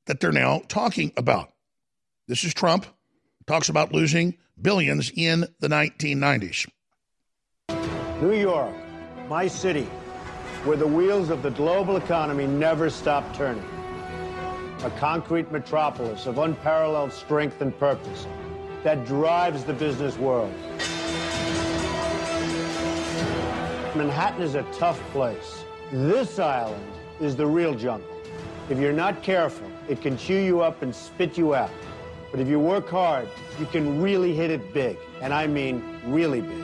[0.07, 1.53] that they're now talking about.
[2.29, 2.87] This is Trump
[3.47, 6.69] talks about losing billions in the 1990s.
[8.21, 8.75] New York,
[9.29, 9.89] my city,
[10.65, 13.65] where the wheels of the global economy never stop turning.
[14.85, 18.27] a concrete metropolis of unparalleled strength and purpose
[18.83, 20.53] that drives the business world.
[24.01, 25.63] Manhattan is a tough place.
[25.93, 26.91] This island
[27.21, 28.09] is the real jungle.
[28.71, 31.69] If you're not careful, it can chew you up and spit you out.
[32.31, 33.29] But if you work hard,
[33.59, 34.97] you can really hit it big.
[35.21, 36.59] And I mean really big.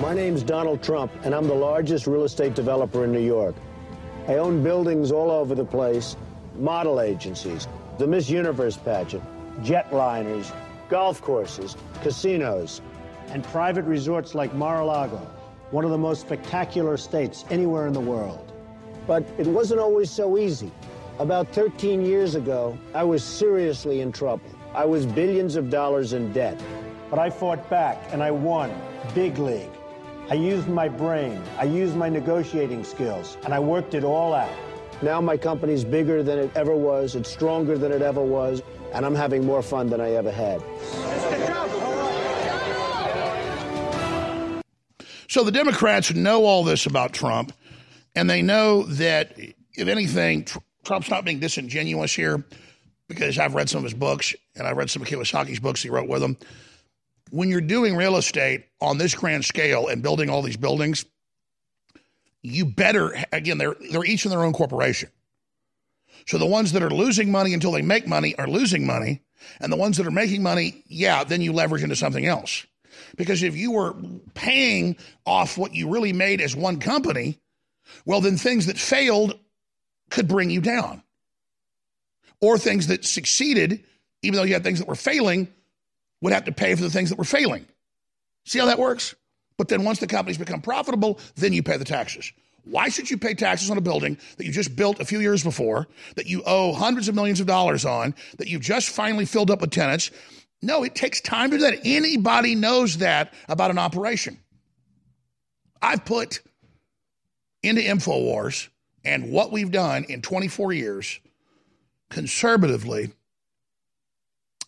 [0.00, 3.56] My name's Donald Trump, and I'm the largest real estate developer in New York.
[4.28, 6.16] I own buildings all over the place,
[6.56, 7.66] model agencies,
[7.98, 9.24] the Miss Universe pageant,
[9.62, 10.52] jetliners,
[10.88, 12.80] golf courses, casinos,
[13.28, 15.20] and private resorts like Mar-a-Lago,
[15.70, 18.52] one of the most spectacular states anywhere in the world.
[19.06, 20.70] But it wasn't always so easy.
[21.18, 24.50] About 13 years ago, I was seriously in trouble.
[24.74, 26.60] I was billions of dollars in debt.
[27.08, 28.70] But I fought back and I won.
[29.14, 29.70] Big league.
[30.28, 34.50] I used my brain, I used my negotiating skills, and I worked it all out.
[35.00, 38.60] Now my company's bigger than it ever was, it's stronger than it ever was,
[38.96, 40.62] and I'm having more fun than I ever had.
[45.28, 47.52] So the Democrats know all this about Trump,
[48.14, 50.46] and they know that, if anything,
[50.82, 52.42] Trump's not being disingenuous here
[53.06, 55.90] because I've read some of his books and I've read some of Kiyosaki's books he
[55.90, 56.38] wrote with him.
[57.30, 61.04] When you're doing real estate on this grand scale and building all these buildings,
[62.40, 65.10] you better, again, they're, they're each in their own corporation.
[66.26, 69.22] So the ones that are losing money until they make money are losing money.
[69.60, 72.66] And the ones that are making money, yeah, then you leverage into something else.
[73.16, 73.94] Because if you were
[74.34, 77.38] paying off what you really made as one company,
[78.04, 79.38] well, then things that failed
[80.10, 81.02] could bring you down.
[82.40, 83.84] Or things that succeeded,
[84.22, 85.48] even though you had things that were failing,
[86.20, 87.66] would have to pay for the things that were failing.
[88.44, 89.14] See how that works?
[89.56, 92.32] But then once the companies become profitable, then you pay the taxes.
[92.68, 95.42] Why should you pay taxes on a building that you just built a few years
[95.44, 95.86] before,
[96.16, 99.60] that you owe hundreds of millions of dollars on, that you've just finally filled up
[99.60, 100.10] with tenants?
[100.62, 101.80] No, it takes time to do that.
[101.84, 104.38] Anybody knows that about an operation.
[105.80, 106.40] I've put
[107.62, 108.68] into InfoWars
[109.04, 111.20] and what we've done in 24 years,
[112.10, 113.12] conservatively,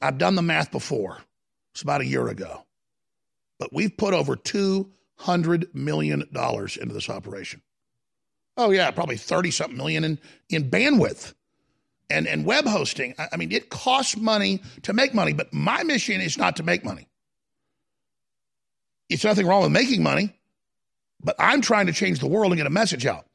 [0.00, 1.18] I've done the math before.
[1.72, 2.64] It's about a year ago.
[3.58, 7.60] But we've put over $200 million into this operation.
[8.58, 10.18] Oh, yeah, probably 30 something million in,
[10.50, 11.32] in bandwidth
[12.10, 13.14] and, and web hosting.
[13.16, 16.64] I, I mean, it costs money to make money, but my mission is not to
[16.64, 17.08] make money.
[19.08, 20.34] It's nothing wrong with making money,
[21.22, 23.26] but I'm trying to change the world and get a message out.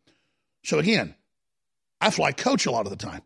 [0.64, 1.16] So again,
[2.02, 3.22] I fly coach a lot of the time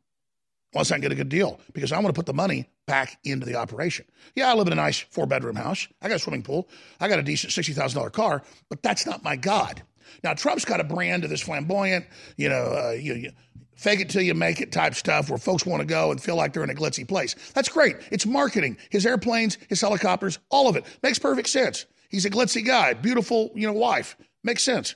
[0.73, 3.17] unless I can get a good deal because I want to put the money back
[3.23, 4.05] into the operation.
[4.35, 5.87] Yeah, I live in a nice four bedroom house.
[6.01, 6.69] I got a swimming pool.
[6.99, 9.81] I got a decent $60,000 car, but that's not my God.
[10.23, 12.05] Now, Trump's got a brand of this flamboyant,
[12.35, 13.31] you know, uh, you, you
[13.75, 16.35] fake it till you make it type stuff where folks want to go and feel
[16.35, 17.35] like they're in a glitzy place.
[17.53, 17.95] That's great.
[18.11, 18.77] It's marketing.
[18.89, 21.85] His airplanes, his helicopters, all of it makes perfect sense.
[22.09, 24.17] He's a glitzy guy, beautiful, you know, wife.
[24.43, 24.95] Makes sense.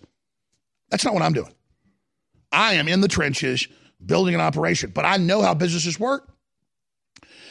[0.90, 1.54] That's not what I'm doing.
[2.52, 3.68] I am in the trenches
[4.04, 6.28] building an operation, but I know how businesses work.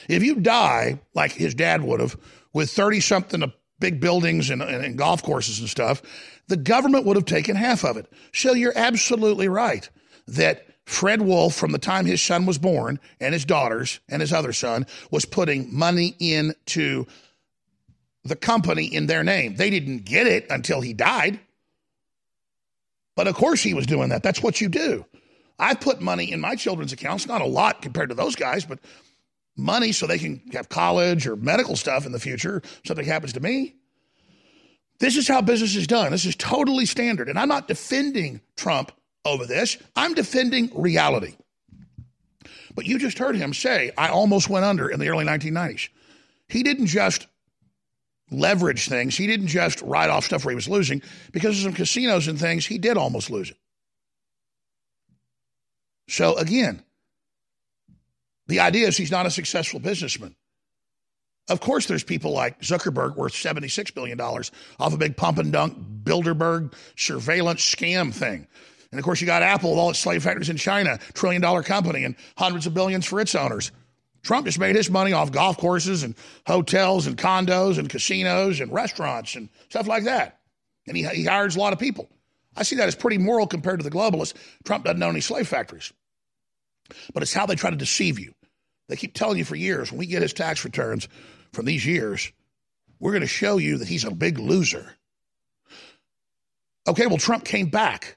[0.08, 2.16] If you die like his dad would have
[2.52, 6.02] with 30 something of big buildings and, and, and, golf courses and stuff,
[6.50, 8.06] the government would have taken half of it.
[8.34, 9.88] So you're absolutely right
[10.26, 14.32] that Fred Wolf, from the time his son was born and his daughters and his
[14.32, 17.06] other son, was putting money into
[18.24, 19.54] the company in their name.
[19.54, 21.38] They didn't get it until he died.
[23.14, 24.24] But of course he was doing that.
[24.24, 25.06] That's what you do.
[25.56, 28.80] I put money in my children's accounts, not a lot compared to those guys, but
[29.56, 32.60] money so they can have college or medical stuff in the future.
[32.84, 33.76] Something happens to me.
[35.00, 36.12] This is how business is done.
[36.12, 37.28] This is totally standard.
[37.28, 38.92] And I'm not defending Trump
[39.24, 41.36] over this, I'm defending reality.
[42.74, 45.88] But you just heard him say, I almost went under in the early 1990s.
[46.48, 47.26] He didn't just
[48.30, 51.02] leverage things, he didn't just write off stuff where he was losing.
[51.32, 53.56] Because of some casinos and things, he did almost lose it.
[56.08, 56.82] So again,
[58.46, 60.34] the idea is he's not a successful businessman.
[61.48, 65.76] Of course, there's people like Zuckerberg worth $76 billion off a big pump and dunk
[66.04, 68.46] Bilderberg surveillance scam thing.
[68.92, 71.62] And of course, you got Apple with all its slave factories in China, trillion dollar
[71.62, 73.72] company, and hundreds of billions for its owners.
[74.22, 76.14] Trump just made his money off golf courses and
[76.46, 80.40] hotels and condos and casinos and restaurants and stuff like that.
[80.86, 82.08] And he, he hires a lot of people.
[82.56, 84.34] I see that as pretty moral compared to the globalists.
[84.64, 85.92] Trump doesn't own any slave factories.
[87.14, 88.34] But it's how they try to deceive you.
[88.90, 91.08] They keep telling you for years when we get his tax returns
[91.52, 92.32] from these years,
[92.98, 94.92] we're going to show you that he's a big loser.
[96.88, 98.16] Okay, well, Trump came back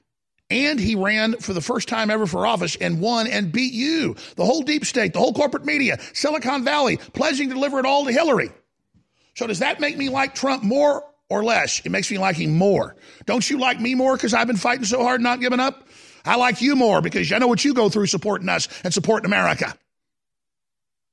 [0.50, 4.16] and he ran for the first time ever for office and won and beat you.
[4.34, 8.04] The whole deep state, the whole corporate media, Silicon Valley, pledging to deliver it all
[8.04, 8.50] to Hillary.
[9.36, 11.82] So does that make me like Trump more or less?
[11.84, 12.96] It makes me like him more.
[13.26, 15.86] Don't you like me more because I've been fighting so hard, not giving up?
[16.24, 19.26] I like you more because I know what you go through supporting us and supporting
[19.26, 19.72] America.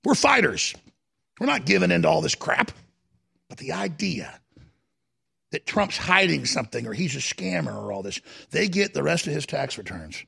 [0.03, 0.73] We're fighters.
[1.39, 2.71] We're not giving into all this crap.
[3.49, 4.39] But the idea
[5.51, 8.21] that Trump's hiding something or he's a scammer or all this,
[8.51, 10.23] they get the rest of his tax returns.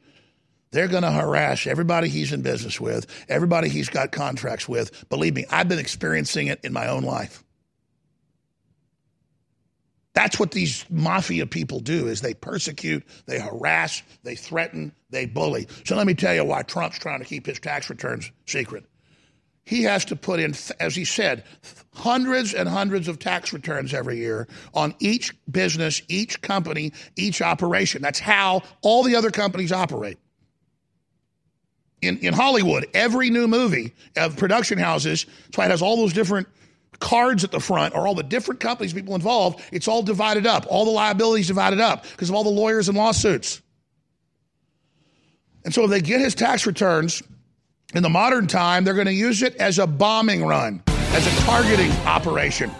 [0.71, 5.07] They're going to harass everybody he's in business with, everybody he's got contracts with.
[5.09, 7.43] Believe me, I've been experiencing it in my own life.
[10.13, 15.67] That's what these mafia people do is they persecute, they harass, they threaten, they bully.
[15.85, 18.85] So let me tell you why Trump's trying to keep his tax returns secret.
[19.65, 21.43] He has to put in, as he said,
[21.93, 28.01] hundreds and hundreds of tax returns every year on each business, each company, each operation.
[28.01, 30.17] That's how all the other companies operate.
[32.01, 36.11] In, in Hollywood, every new movie of production houses, that's why it has all those
[36.11, 36.47] different
[36.99, 40.65] cards at the front or all the different companies, people involved, it's all divided up.
[40.69, 43.61] All the liabilities divided up because of all the lawyers and lawsuits.
[45.63, 47.23] And so if they get his tax returns
[47.93, 51.41] in the modern time, they're going to use it as a bombing run, as a
[51.41, 52.71] targeting operation.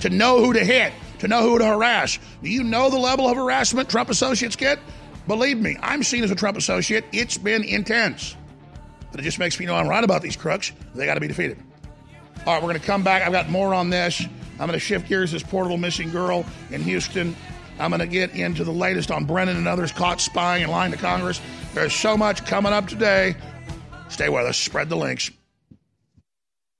[0.00, 2.18] To know who to hit, to know who to harass.
[2.42, 4.78] Do you know the level of harassment Trump associates get?
[5.26, 7.04] Believe me, I'm seen as a Trump associate.
[7.12, 8.36] It's been intense.
[9.12, 10.72] But it just makes me know I'm right about these crooks.
[10.94, 11.62] They got to be defeated.
[12.44, 13.22] All right, we're going to come back.
[13.22, 14.20] I've got more on this.
[14.58, 15.30] I'm going to shift gears.
[15.30, 17.36] This portable missing girl in Houston.
[17.78, 20.92] I'm going to get into the latest on Brennan and others caught spying and lying
[20.92, 21.40] to Congress.
[21.74, 23.34] There's so much coming up today.
[24.08, 24.56] Stay with us.
[24.56, 25.30] Spread the links.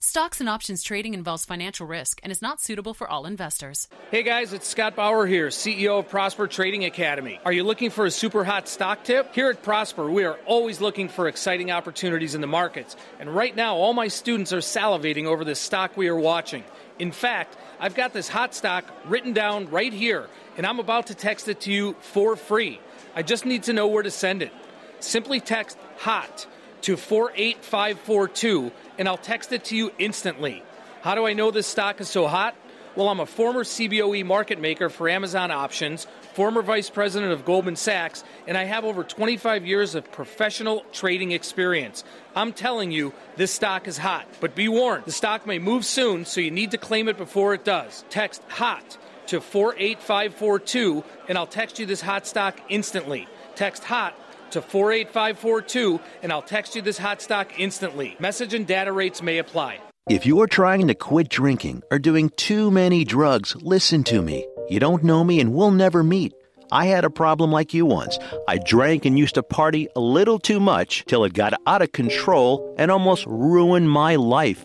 [0.05, 3.87] Stocks and options trading involves financial risk and is not suitable for all investors.
[4.11, 7.39] Hey guys, it's Scott Bauer here, CEO of Prosper Trading Academy.
[7.45, 9.33] Are you looking for a super hot stock tip?
[9.33, 12.97] Here at Prosper, we are always looking for exciting opportunities in the markets.
[13.21, 16.65] And right now, all my students are salivating over this stock we are watching.
[16.99, 21.15] In fact, I've got this hot stock written down right here, and I'm about to
[21.15, 22.81] text it to you for free.
[23.15, 24.53] I just need to know where to send it.
[25.01, 26.47] Simply text HOT
[26.83, 30.63] to 48542 and I'll text it to you instantly.
[31.03, 32.55] How do I know this stock is so hot?
[32.95, 37.77] Well, I'm a former CBOE market maker for Amazon Options, former vice president of Goldman
[37.77, 42.05] Sachs, and I have over 25 years of professional trading experience.
[42.37, 44.27] I'm telling you, this stock is hot.
[44.41, 47.55] But be warned, the stock may move soon, so you need to claim it before
[47.55, 48.05] it does.
[48.11, 53.29] Text HOT to 48542, and I'll text you this hot stock instantly.
[53.55, 54.15] Text HOT
[54.53, 58.17] to 48542 and I'll text you this hot stock instantly.
[58.21, 59.81] Message and data rates may apply.
[60.11, 64.47] If you're trying to quit drinking or doing too many drugs, listen to me.
[64.69, 66.35] You don't know me and we'll never meet.
[66.71, 68.19] I had a problem like you once.
[68.49, 71.93] I drank and used to party a little too much till it got out of
[71.93, 74.65] control and almost ruined my life.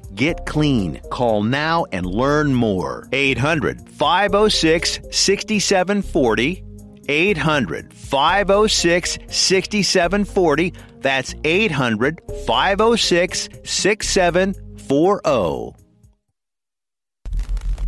[0.15, 1.01] Get clean.
[1.09, 3.07] Call now and learn more.
[3.11, 6.63] 800 506 6740.
[7.09, 10.73] 800 506 6740.
[10.99, 15.80] That's 800 506 6740.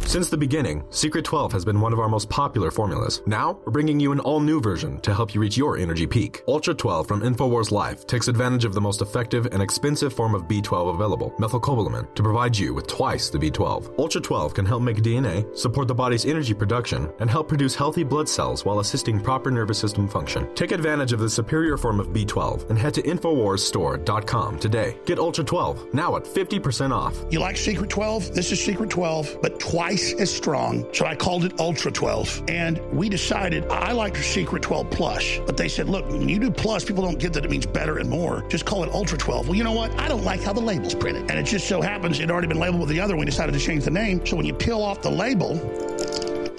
[0.05, 3.23] Since the beginning, Secret 12 has been one of our most popular formulas.
[3.25, 6.43] Now, we're bringing you an all new version to help you reach your energy peak.
[6.47, 10.43] Ultra 12 from InfoWars Life takes advantage of the most effective and expensive form of
[10.43, 13.97] B12 available, methylcobalamin, to provide you with twice the B12.
[13.97, 18.03] Ultra 12 can help make DNA, support the body's energy production, and help produce healthy
[18.03, 20.47] blood cells while assisting proper nervous system function.
[20.53, 24.95] Take advantage of the superior form of B12 and head to InfoWarsStore.com today.
[25.07, 27.17] Get Ultra 12 now at 50% off.
[27.31, 28.35] You like Secret 12?
[28.35, 30.85] This is Secret 12, but twice as strong.
[30.93, 32.43] So I called it Ultra 12.
[32.47, 35.39] And we decided I liked Secret 12 Plus.
[35.45, 37.99] But they said, look, when you do Plus, people don't get that it means better
[37.99, 38.43] and more.
[38.49, 39.47] Just call it Ultra 12.
[39.47, 39.97] Well, you know what?
[39.99, 41.29] I don't like how the label's printed.
[41.29, 43.15] And it just so happens it had already been labeled with the other.
[43.15, 44.25] We decided to change the name.
[44.25, 45.59] So when you peel off the label,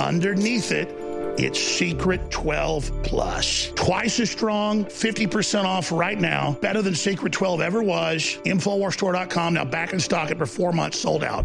[0.01, 0.89] underneath it,
[1.37, 3.73] it's Secret 12 Plus.
[3.75, 6.53] Twice as strong, 50% off right now.
[6.61, 8.39] Better than Secret 12 ever was.
[8.45, 9.55] InfoWarsStore.com.
[9.55, 11.45] Now back in stock after four months, sold out.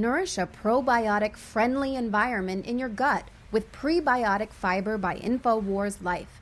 [0.00, 6.40] Nourish a probiotic friendly environment in your gut with prebiotic fiber by InfoWars Life.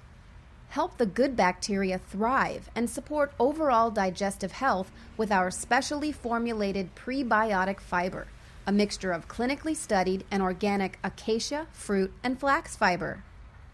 [0.68, 7.80] Help the good bacteria thrive and support overall digestive health with our specially formulated prebiotic
[7.80, 8.28] fiber,
[8.64, 13.24] a mixture of clinically studied and organic acacia, fruit, and flax fiber.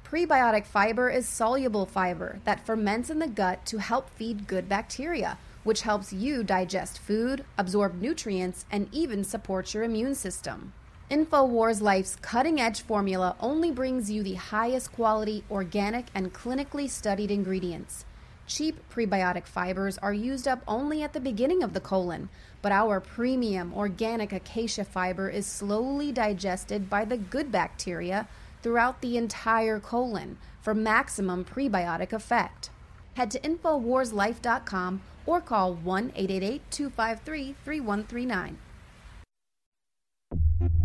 [0.02, 5.36] Prebiotic fiber is soluble fiber that ferments in the gut to help feed good bacteria,
[5.64, 10.72] which helps you digest food, absorb nutrients, and even support your immune system.
[11.10, 17.30] InfoWars Life's cutting edge formula only brings you the highest quality, organic, and clinically studied
[17.30, 18.04] ingredients.
[18.46, 22.28] Cheap prebiotic fibers are used up only at the beginning of the colon,
[22.62, 28.28] but our premium organic acacia fiber is slowly digested by the good bacteria
[28.62, 32.70] throughout the entire colon for maximum prebiotic effect.
[33.14, 38.58] Head to InfoWarsLife.com or call 1 888 253 3139.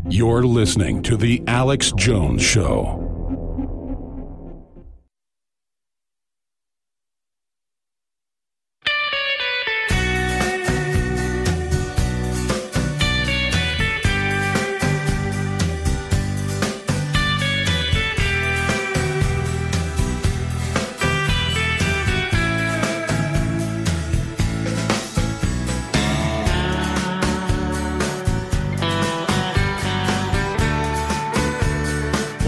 [0.08, 3.19] You're listening to The Alex Jones Show.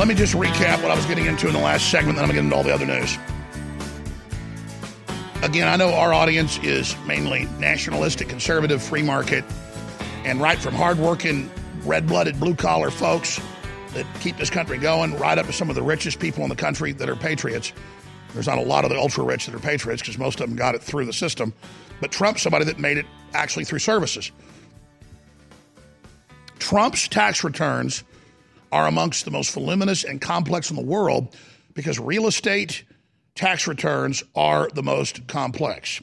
[0.02, 2.32] Let me just recap what I was getting into in the last segment, then I'm
[2.32, 3.20] going to get into all the other news.
[5.44, 9.46] Again, I know our audience is mainly nationalistic, conservative, free market,
[10.26, 11.52] and right from hardworking,
[11.84, 13.40] red blooded, blue collar folks
[13.94, 16.56] that keep this country going, right up to some of the richest people in the
[16.56, 17.72] country that are patriots.
[18.34, 20.58] There's not a lot of the ultra rich that are patriots because most of them
[20.58, 21.54] got it through the system.
[22.00, 23.06] But Trump's somebody that made it
[23.36, 24.32] actually through services.
[26.58, 28.04] Trump's tax returns
[28.72, 31.36] are amongst the most voluminous and complex in the world
[31.74, 32.84] because real estate
[33.36, 36.02] tax returns are the most complex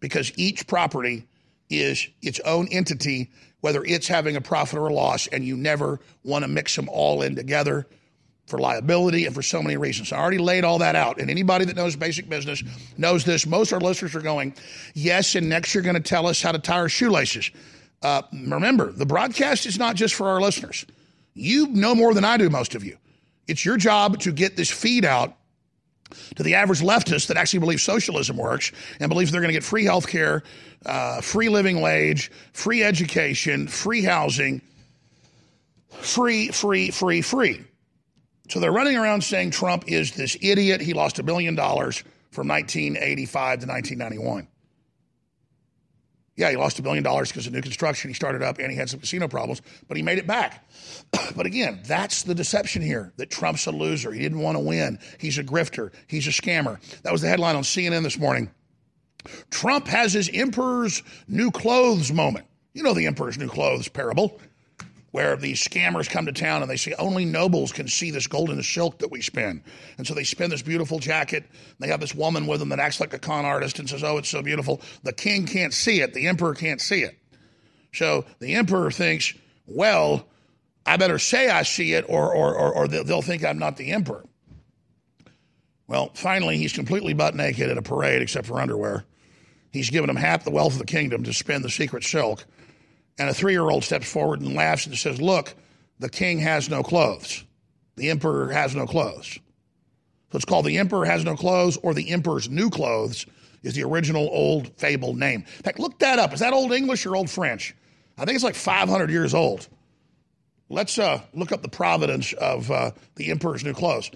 [0.00, 1.26] because each property
[1.68, 3.30] is its own entity,
[3.60, 6.88] whether it's having a profit or a loss, and you never want to mix them
[6.88, 7.86] all in together
[8.46, 10.12] for liability and for so many reasons.
[10.12, 11.20] I already laid all that out.
[11.20, 12.62] And anybody that knows basic business
[12.98, 13.46] knows this.
[13.46, 14.54] Most of our listeners are going,
[14.94, 17.50] yes, and next you're going to tell us how to tie our shoelaces.
[18.02, 20.84] Uh, remember, the broadcast is not just for our listeners.
[21.34, 22.96] You know more than I do, most of you.
[23.46, 25.36] It's your job to get this feed out
[26.36, 29.64] to the average leftist that actually believes socialism works and believes they're going to get
[29.64, 30.42] free health care,
[30.86, 34.60] uh, free living wage, free education, free housing,
[35.88, 37.64] free, free, free, free.
[38.48, 40.80] So they're running around saying Trump is this idiot.
[40.80, 44.48] He lost a billion dollars from 1985 to 1991.
[46.40, 48.76] Yeah, he lost a billion dollars because of new construction he started up and he
[48.78, 50.66] had some casino problems, but he made it back.
[51.36, 54.10] but again, that's the deception here that Trump's a loser.
[54.10, 54.98] He didn't want to win.
[55.18, 55.92] He's a grifter.
[56.06, 56.80] He's a scammer.
[57.02, 58.50] That was the headline on CNN this morning.
[59.50, 62.46] Trump has his emperor's new clothes moment.
[62.72, 64.40] You know the emperor's new clothes parable
[65.12, 68.62] where these scammers come to town and they say only nobles can see this golden
[68.62, 69.62] silk that we spin.
[69.98, 71.44] And so they spin this beautiful jacket.
[71.80, 74.18] They have this woman with them that acts like a con artist and says, Oh,
[74.18, 74.80] it's so beautiful.
[75.02, 77.18] The king can't see it, the emperor can't see it.
[77.92, 79.34] So the emperor thinks,
[79.66, 80.26] Well,
[80.86, 83.92] I better say I see it or, or, or, or they'll think I'm not the
[83.92, 84.24] emperor.
[85.88, 89.04] Well, finally, he's completely butt naked at a parade except for underwear.
[89.72, 92.44] He's given them half the wealth of the kingdom to spin the secret silk
[93.20, 95.54] and a three year old steps forward and laughs and says, Look,
[95.98, 97.44] the king has no clothes.
[97.96, 99.38] The emperor has no clothes.
[100.32, 103.26] So it's called The Emperor Has No Clothes or The Emperor's New Clothes
[103.62, 105.40] is the original old fable name.
[105.40, 106.32] In fact, look that up.
[106.32, 107.74] Is that Old English or Old French?
[108.16, 109.68] I think it's like 500 years old.
[110.70, 114.10] Let's uh, look up the providence of uh, The Emperor's New Clothes.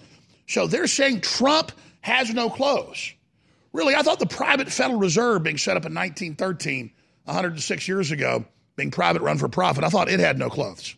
[0.47, 3.13] So they're saying Trump has no clothes.
[3.73, 6.91] Really, I thought the private Federal Reserve being set up in 1913,
[7.25, 8.45] 106 years ago,
[8.75, 9.83] being private run for profit.
[9.83, 10.95] I thought it had no clothes.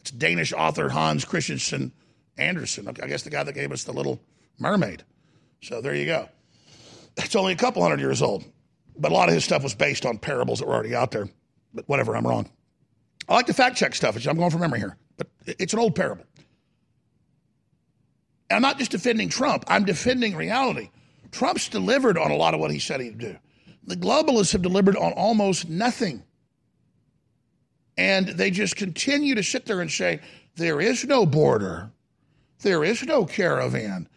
[0.00, 1.92] It's Danish author Hans Christian
[2.36, 2.88] Andersen.
[2.88, 4.20] I guess the guy that gave us the Little
[4.58, 5.02] Mermaid.
[5.62, 6.28] So there you go.
[7.16, 8.44] It's only a couple hundred years old,
[8.98, 11.28] but a lot of his stuff was based on parables that were already out there.
[11.72, 12.50] But whatever, I'm wrong.
[13.28, 14.16] I like to fact check stuff.
[14.26, 16.24] I'm going from memory here, but it's an old parable.
[18.50, 20.90] And I'm not just defending Trump, I'm defending reality.
[21.30, 23.36] Trump's delivered on a lot of what he said he'd do.
[23.86, 26.22] The globalists have delivered on almost nothing.
[27.96, 30.20] And they just continue to sit there and say,
[30.56, 31.90] there is no border,
[32.60, 34.08] there is no caravan,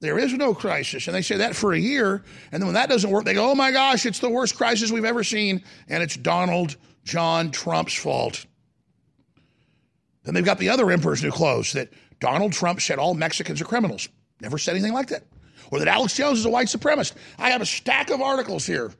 [0.00, 1.06] there is no crisis.
[1.06, 2.22] And they say that for a year.
[2.52, 4.90] And then when that doesn't work, they go, oh my gosh, it's the worst crisis
[4.90, 5.62] we've ever seen.
[5.88, 8.46] And it's Donald John Trump's fault.
[10.24, 11.90] Then they've got the other emperor's new clothes that
[12.20, 14.08] Donald Trump said all Mexicans are criminals.
[14.40, 15.24] Never said anything like that.
[15.70, 17.14] Or that Alex Jones is a white supremacist.
[17.38, 18.92] I have a stack of articles here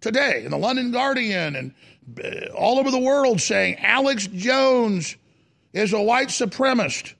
[0.00, 1.74] today in the London Guardian and
[2.22, 5.16] uh, all over the world saying Alex Jones
[5.72, 7.14] is a white supremacist.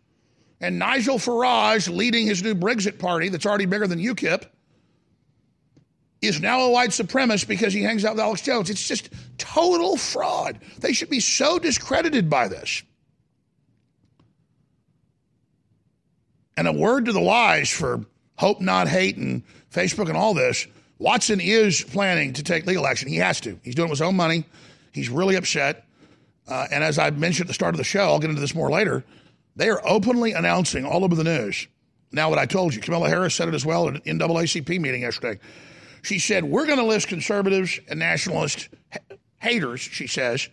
[0.61, 4.45] And Nigel Farage, leading his new Brexit party that's already bigger than UKIP,
[6.21, 8.69] is now a white supremacist because he hangs out with Alex Jones.
[8.69, 9.09] It's just
[9.39, 10.61] total fraud.
[10.79, 12.83] They should be so discredited by this.
[16.59, 18.05] And a word to the wise for
[18.37, 19.43] Hope Not Hate and
[19.73, 20.67] Facebook and all this
[21.01, 23.09] Watson is planning to take legal action.
[23.09, 23.59] He has to.
[23.63, 24.45] He's doing it with his own money.
[24.93, 25.87] He's really upset.
[26.47, 28.55] Uh, and as I mentioned at the start of the show, I'll get into this
[28.55, 29.03] more later.
[29.57, 31.67] They are openly announcing all over the news.
[32.13, 35.01] Now, what I told you, Kamala Harris said it as well at an NAACP meeting
[35.01, 35.41] yesterday.
[36.03, 38.69] She said, We're going to list conservatives and nationalist
[39.39, 40.51] haters, she says,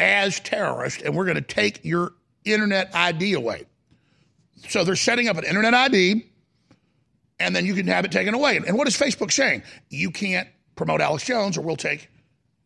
[0.00, 2.14] as terrorists, and we're going to take your
[2.44, 3.66] internet ID away.
[4.68, 6.29] So they're setting up an internet ID
[7.40, 8.56] and then you can have it taken away.
[8.56, 9.62] And what is Facebook saying?
[9.88, 12.08] You can't promote Alex Jones or we'll take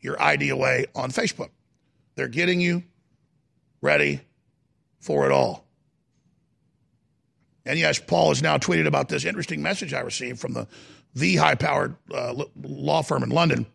[0.00, 1.48] your ID away on Facebook.
[2.16, 2.82] They're getting you
[3.80, 4.20] ready
[5.00, 5.64] for it all.
[7.64, 10.66] And yes, Paul has now tweeted about this interesting message I received from the
[11.14, 13.66] the high powered uh, law firm in London.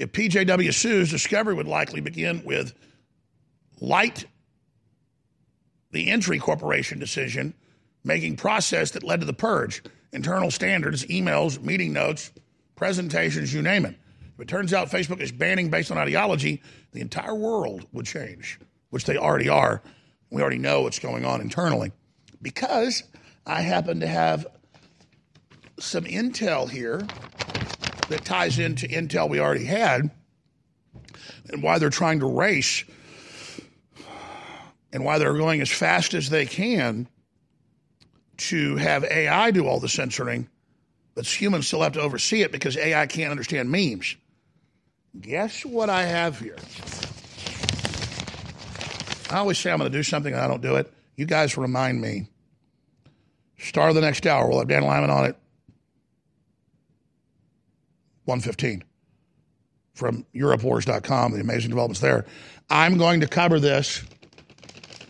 [0.00, 2.74] If PJW sues, discovery would likely begin with
[3.80, 4.24] light
[5.92, 7.54] the entry corporation decision
[8.04, 9.82] making process that led to the purge
[10.12, 12.32] internal standards, emails, meeting notes,
[12.74, 13.94] presentations, you name it.
[14.34, 16.62] If it turns out Facebook is banning based on ideology,
[16.92, 18.58] the entire world would change,
[18.90, 19.82] which they already are.
[20.30, 21.92] We already know what's going on internally.
[22.42, 23.04] Because
[23.46, 24.46] I happen to have
[25.78, 27.06] some intel here
[28.08, 30.10] that ties into intel we already had
[31.50, 32.84] and why they're trying to race
[34.92, 37.06] and why they're going as fast as they can
[38.40, 40.48] to have AI do all the censoring,
[41.14, 44.16] but humans still have to oversee it because AI can't understand memes.
[45.20, 46.56] Guess what I have here?
[49.30, 50.92] I always say I'm going to do something and I don't do it.
[51.16, 52.28] You guys remind me.
[53.58, 54.48] Star of the next hour.
[54.48, 55.36] We'll have Dan Lyman on it.
[58.24, 58.84] 115
[59.92, 62.24] from EuropeWars.com, the amazing developments there.
[62.70, 64.02] I'm going to cover this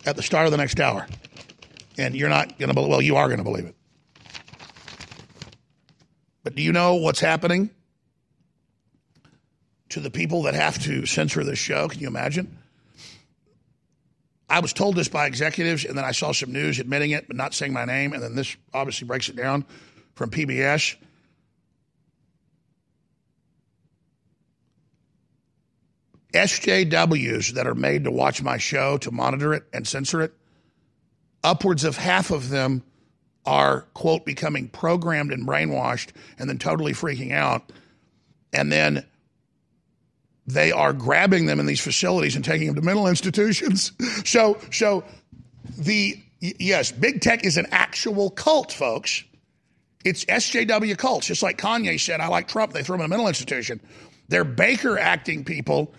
[0.05, 1.07] at the start of the next hour
[2.01, 3.77] and you're not going to believe, well, you are going to believe it.
[6.43, 7.71] But do you know what's happening
[9.91, 11.89] to the people that have to censor this show?
[11.89, 12.57] Can you imagine?
[14.49, 17.37] I was told this by executives, and then I saw some news admitting it, but
[17.37, 19.65] not saying my name, and then this obviously breaks it down
[20.15, 20.97] from PBS.
[26.33, 30.33] SJWs that are made to watch my show, to monitor it and censor it,
[31.43, 32.83] upwards of half of them
[33.47, 37.73] are, quote, becoming programmed and brainwashed and then totally freaking out.
[38.53, 39.07] And then
[40.47, 43.93] they are grabbing them in these facilities and taking them to mental institutions.
[44.25, 45.05] so, so
[45.79, 49.25] the, yes, big tech is an actual cult, folks.
[50.05, 52.73] It's SJW cults, just like Kanye said, I like Trump.
[52.73, 53.81] They throw him in a mental institution.
[54.29, 55.93] They're Baker acting people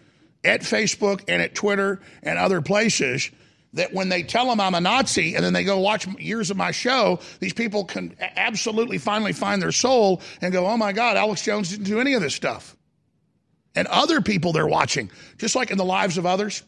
[0.43, 3.29] at Facebook and at Twitter and other places
[3.73, 6.57] that when they tell them I'm a Nazi and then they go watch years of
[6.57, 11.17] my show, these people can absolutely finally find their soul and go, oh my God,
[11.17, 12.75] Alex Jones didn't do any of this stuff.
[13.75, 16.63] And other people they're watching, just like in the lives of others,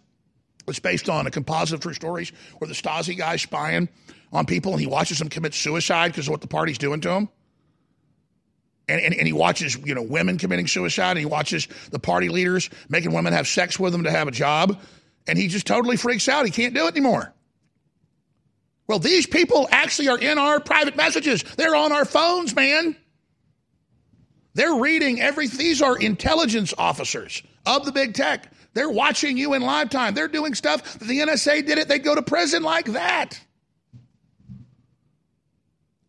[0.67, 3.89] it's based on a composite of true stories where the Stasi guy's spying
[4.31, 7.09] on people and he watches them commit suicide because of what the party's doing to
[7.09, 7.29] them.
[8.87, 12.27] And, and, and, he watches, you know, women committing suicide, and he watches the party
[12.27, 14.77] leaders making women have sex with them to have a job
[15.27, 16.45] and he just totally freaks out.
[16.45, 17.33] He can't do it anymore.
[18.87, 21.43] Well, these people actually are in our private messages.
[21.43, 22.95] They're on our phones, man.
[24.55, 25.47] They're reading every.
[25.47, 28.51] These are intelligence officers of the big tech.
[28.73, 30.13] They're watching you in live time.
[30.13, 30.95] They're doing stuff.
[31.01, 33.39] If the NSA did it, they'd go to prison like that.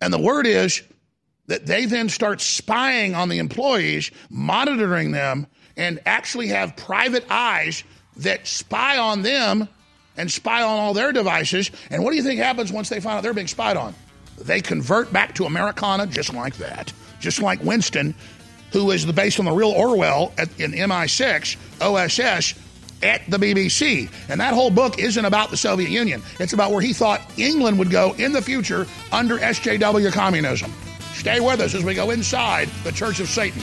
[0.01, 0.82] And the word is
[1.47, 5.47] that they then start spying on the employees, monitoring them,
[5.77, 7.85] and actually have private eyes
[8.19, 9.69] that spy on them
[10.16, 11.70] and spy on all their devices.
[11.91, 13.95] And what do you think happens once they find out they're being spied on?
[14.39, 16.93] They convert back to Americana just like that.
[17.20, 18.15] Just like Winston,
[18.73, 22.55] who is based on the real Orwell at, in MI6, OSS,
[23.03, 24.11] at the BBC.
[24.28, 26.23] And that whole book isn't about the Soviet Union.
[26.41, 30.73] It's about where he thought England would go in the future under SJW communism.
[31.15, 33.62] Stay with us as we go inside the Church of Satan.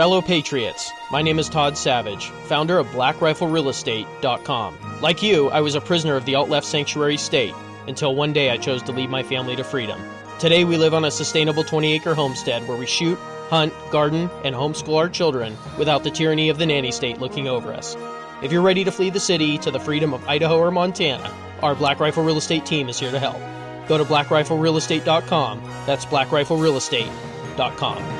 [0.00, 4.78] Fellow Patriots, my name is Todd Savage, founder of BlackRifleRealEstate.com.
[5.02, 7.52] Like you, I was a prisoner of the alt left sanctuary state
[7.86, 10.00] until one day I chose to lead my family to freedom.
[10.38, 13.18] Today we live on a sustainable 20 acre homestead where we shoot,
[13.50, 17.70] hunt, garden, and homeschool our children without the tyranny of the nanny state looking over
[17.70, 17.94] us.
[18.42, 21.30] If you're ready to flee the city to the freedom of Idaho or Montana,
[21.62, 23.36] our Black Rifle Real Estate team is here to help.
[23.86, 25.62] Go to blackriflerealestate.com.
[25.84, 28.19] That's blackriflerealestate.com.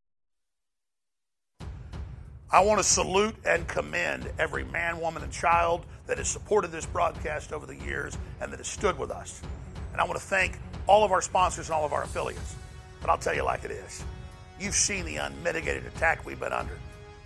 [2.53, 6.85] I want to salute and commend every man, woman, and child that has supported this
[6.85, 9.41] broadcast over the years and that has stood with us.
[9.93, 12.57] And I want to thank all of our sponsors and all of our affiliates.
[12.99, 14.03] But I'll tell you like it is.
[14.59, 16.77] You've seen the unmitigated attack we've been under.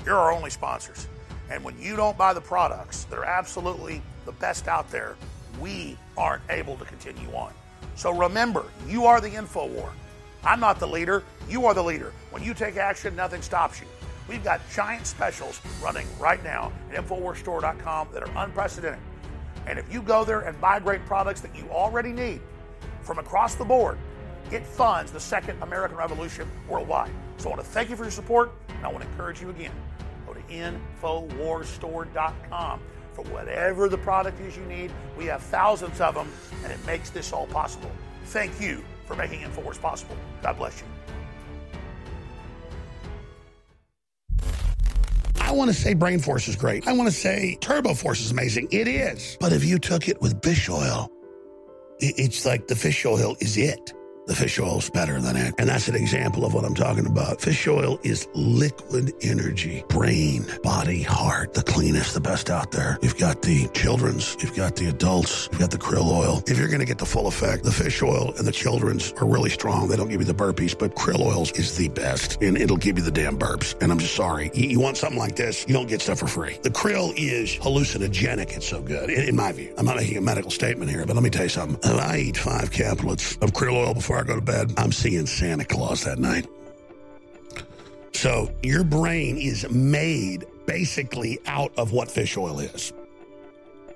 [0.06, 1.08] You're our only sponsors.
[1.50, 5.16] And when you don't buy the products that are absolutely the best out there,
[5.60, 7.52] we aren't able to continue on.
[7.96, 9.92] So remember, you are the info war.
[10.44, 11.24] I'm not the leader.
[11.50, 12.14] You are the leader.
[12.30, 13.88] When you take action, nothing stops you.
[14.28, 19.00] We've got giant specials running right now at InfoWarsStore.com that are unprecedented.
[19.68, 22.42] And if you go there and buy great products that you already need
[23.02, 23.98] from across the board,
[24.52, 27.12] it funds the second American Revolution worldwide.
[27.38, 29.50] So I want to thank you for your support, and I want to encourage you
[29.50, 29.72] again.
[30.28, 32.80] Go to InfoWarsStore.com
[33.14, 34.92] for whatever the product is you need.
[35.18, 36.32] We have thousands of them,
[36.64, 37.92] and it makes this all possible.
[38.26, 40.16] Thank you for making InfoWars possible.
[40.42, 40.88] God bless you.
[45.46, 46.88] I want to say Brain Force is great.
[46.88, 48.68] I want to say Turbo Force is amazing.
[48.72, 49.38] It is.
[49.40, 51.12] But if you took it with fish oil,
[52.00, 53.94] it's like the fish oil is it.
[54.28, 55.54] The fish oil's better than it.
[55.60, 57.40] And that's an example of what I'm talking about.
[57.40, 62.98] Fish oil is liquid energy, brain, body, heart, the cleanest, the best out there.
[63.04, 66.44] You've got the children's, you've got the adults, you've got the krill oil.
[66.48, 69.28] If you're going to get the full effect, the fish oil and the children's are
[69.28, 69.88] really strong.
[69.88, 72.98] They don't give you the burpees, but krill oils is the best and it'll give
[72.98, 73.80] you the damn burps.
[73.82, 74.50] And I'm just sorry.
[74.56, 76.58] You, you want something like this, you don't get stuff for free.
[76.64, 78.56] The krill is hallucinogenic.
[78.56, 79.72] It's so good, in, in my view.
[79.78, 81.78] I'm not making a medical statement here, but let me tell you something.
[81.84, 85.26] If I eat five caplets of krill oil before I go to bed, I'm seeing
[85.26, 86.48] Santa Claus that night.
[88.14, 92.94] So your brain is made basically out of what fish oil is.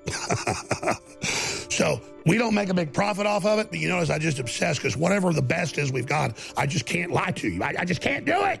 [1.70, 4.38] so we don't make a big profit off of it, but you notice I just
[4.38, 7.62] obsess because whatever the best is we've got, I just can't lie to you.
[7.62, 8.60] I, I just can't do it.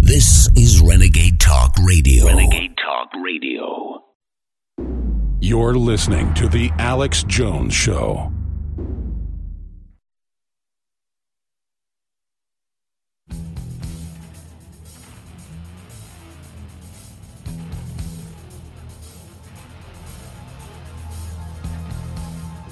[0.00, 2.24] This is Renegade Talk Radio.
[2.24, 4.04] Renegade Talk Radio.
[5.38, 8.32] You're listening to The Alex Jones Show.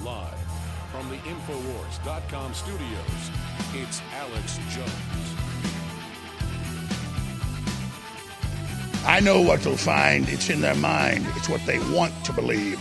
[0.03, 0.39] Live
[0.90, 2.95] from the Infowars.com studios,
[9.07, 10.28] I know what they'll find.
[10.28, 11.24] It's in their mind.
[11.37, 12.81] It's what they want to believe.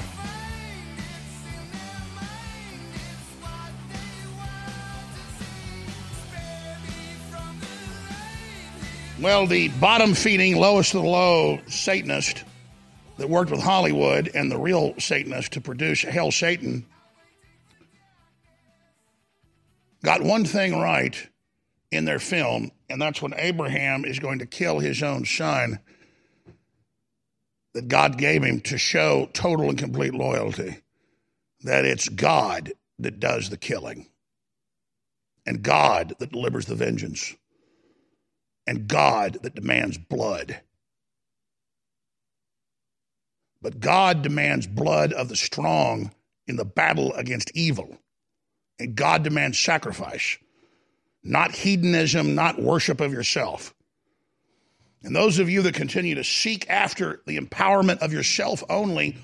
[9.22, 12.44] Well, the bottom feeding, lowest of the low Satanist
[13.18, 16.88] that worked with Hollywood and the real Satanist to produce Hail Satan
[20.04, 21.30] got one thing right
[21.92, 25.80] in their film, and that's when Abraham is going to kill his own son.
[27.76, 30.78] That God gave him to show total and complete loyalty,
[31.64, 34.08] that it's God that does the killing,
[35.46, 37.36] and God that delivers the vengeance,
[38.66, 40.62] and God that demands blood.
[43.62, 46.12] But God demands blood of the strong
[46.48, 47.98] in the battle against evil.
[48.80, 50.38] And God demands sacrifice,
[51.24, 53.74] not hedonism, not worship of yourself.
[55.06, 59.16] And those of you that continue to seek after the empowerment of yourself only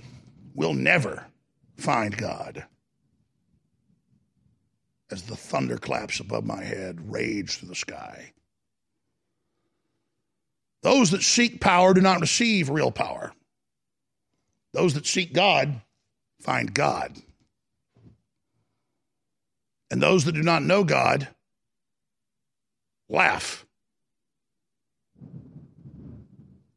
[0.53, 1.25] will never
[1.75, 2.63] find God.
[5.09, 8.31] As the thunderclaps above my head rage through the sky.
[10.83, 13.33] Those that seek power do not receive real power.
[14.73, 15.81] Those that seek God
[16.39, 17.17] find God.
[19.89, 21.27] And those that do not know God
[23.09, 23.65] laugh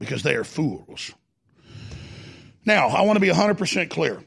[0.04, 1.12] because they are fools.
[2.64, 4.22] Now, I want to be 100% clear.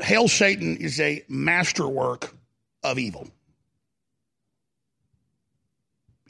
[0.00, 2.34] Hail Satan is a masterwork
[2.82, 3.28] of evil.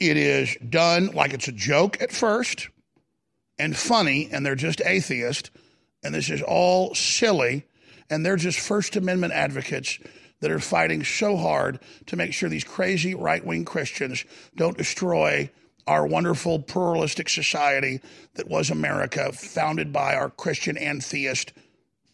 [0.01, 2.68] It is done like it's a joke at first
[3.59, 5.51] and funny, and they're just atheists,
[6.02, 7.64] and this is all silly,
[8.09, 9.98] and they're just First Amendment advocates
[10.40, 14.24] that are fighting so hard to make sure these crazy right wing Christians
[14.56, 15.51] don't destroy
[15.89, 18.01] our wonderful pluralistic society
[18.35, 21.52] that was America, founded by our Christian and theist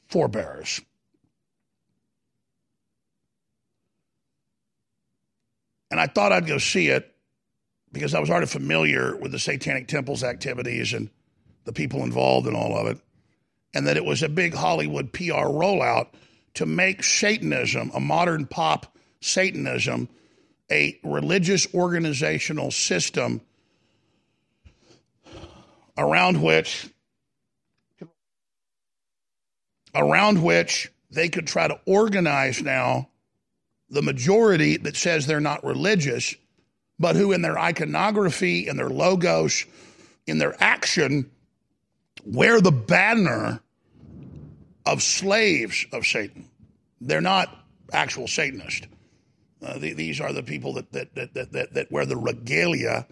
[0.07, 0.81] forebears.
[5.91, 7.15] And I thought I'd go see it
[7.93, 11.11] because I was already familiar with the Satanic Temple's activities and
[11.65, 12.99] the people involved in all of it,
[13.75, 16.09] and that it was a big Hollywood PR rollout
[16.55, 20.09] to make Satanism, a modern pop Satanism,
[20.71, 23.41] a religious organizational system
[25.97, 26.89] around which
[29.95, 33.09] around which they could try to organize now
[33.89, 36.35] the majority that says they're not religious,
[36.99, 39.65] but who in their iconography, in their logos,
[40.27, 41.31] in their action,
[42.25, 43.61] wear the banner
[44.85, 46.49] of slaves of Satan.
[47.01, 48.87] They're not actual Satanists.
[49.63, 53.07] Uh, the, these are the people that, that, that, that, that wear the regalia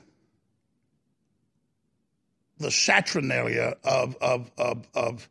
[2.62, 5.28] the saturnalia of of of of,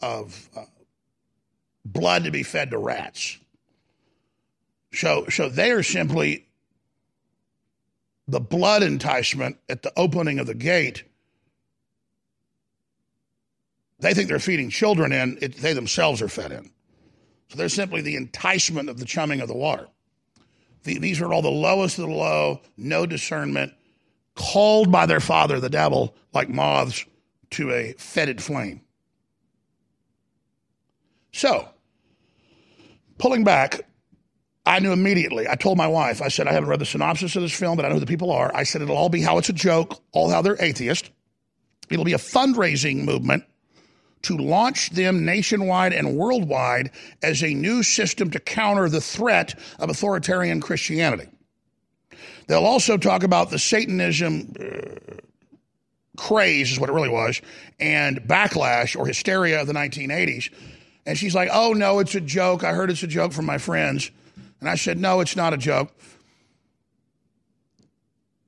[0.00, 0.64] of uh,
[1.84, 3.38] blood to be fed to rats.
[4.92, 6.46] So so they are simply
[8.28, 11.04] the blood enticement at the opening of the gate.
[14.00, 16.70] They think they're feeding children in, it, they themselves are fed in.
[17.48, 19.88] So they're simply the enticement of the chumming of the water.
[20.84, 23.72] The, these are all the lowest of the low, no discernment,
[24.38, 27.04] called by their father, the devil, like moths
[27.50, 28.80] to a fetid flame.
[31.32, 31.68] So,
[33.18, 33.80] pulling back,
[34.64, 35.48] I knew immediately.
[35.48, 37.84] I told my wife, I said, I haven't read the synopsis of this film, but
[37.84, 38.54] I know who the people are.
[38.54, 41.10] I said, it'll all be how it's a joke, all how they're atheist.
[41.90, 43.44] It'll be a fundraising movement
[44.22, 46.90] to launch them nationwide and worldwide
[47.22, 51.28] as a new system to counter the threat of authoritarian Christianity.
[52.46, 55.16] They'll also talk about the Satanism uh,
[56.16, 57.40] craze, is what it really was,
[57.78, 60.52] and backlash or hysteria of the 1980s.
[61.06, 62.64] And she's like, oh, no, it's a joke.
[62.64, 64.10] I heard it's a joke from my friends.
[64.60, 65.92] And I said, no, it's not a joke.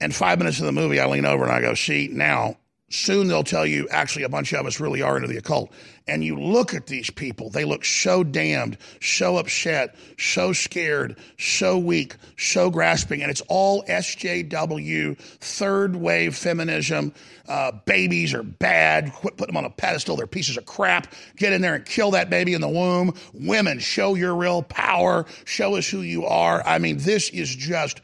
[0.00, 2.56] And five minutes of the movie, I lean over and I go, see, now
[2.90, 5.72] soon they'll tell you actually a bunch of us really are into the occult.
[6.06, 11.78] And you look at these people, they look so damned, so upset, so scared, so
[11.78, 13.22] weak, so grasping.
[13.22, 17.14] And it's all SJW, third wave feminism.
[17.48, 19.12] Uh, babies are bad.
[19.12, 20.16] Quit putting them on a pedestal.
[20.16, 21.14] They're pieces of crap.
[21.36, 23.14] Get in there and kill that baby in the womb.
[23.32, 25.26] Women, show your real power.
[25.44, 26.66] Show us who you are.
[26.66, 28.00] I mean, this is just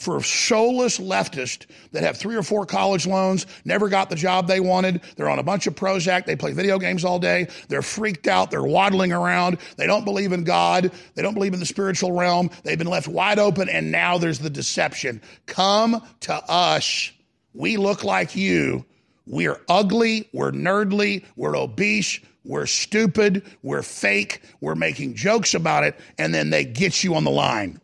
[0.00, 4.60] for soulless leftists that have three or four college loans, never got the job they
[4.60, 5.02] wanted.
[5.16, 6.24] They're on a bunch of Prozac.
[6.24, 7.48] They play video games all day.
[7.68, 8.50] They're freaked out.
[8.50, 9.58] They're waddling around.
[9.76, 10.90] They don't believe in God.
[11.14, 12.50] They don't believe in the spiritual realm.
[12.64, 15.20] They've been left wide open, and now there's the deception.
[15.46, 17.12] Come to us.
[17.52, 18.84] We look like you.
[19.26, 20.28] We're ugly.
[20.32, 21.24] We're nerdly.
[21.36, 22.20] We're obese.
[22.44, 23.44] We're stupid.
[23.62, 24.42] We're fake.
[24.60, 25.98] We're making jokes about it.
[26.18, 27.80] And then they get you on the line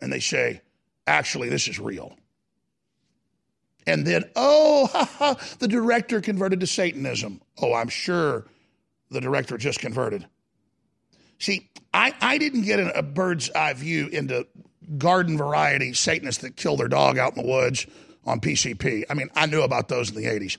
[0.00, 0.60] and they say,
[1.06, 2.16] actually, this is real.
[3.86, 7.40] And then, oh, ha, ha, the director converted to Satanism.
[7.60, 8.46] Oh, I'm sure
[9.10, 10.26] the director just converted.
[11.38, 14.46] See, I, I didn't get a, bird's eye view into
[14.98, 17.86] garden variety Satanists that kill their dog out in the woods
[18.24, 19.04] on PCP.
[19.08, 20.56] I mean, I knew about those in the 80s.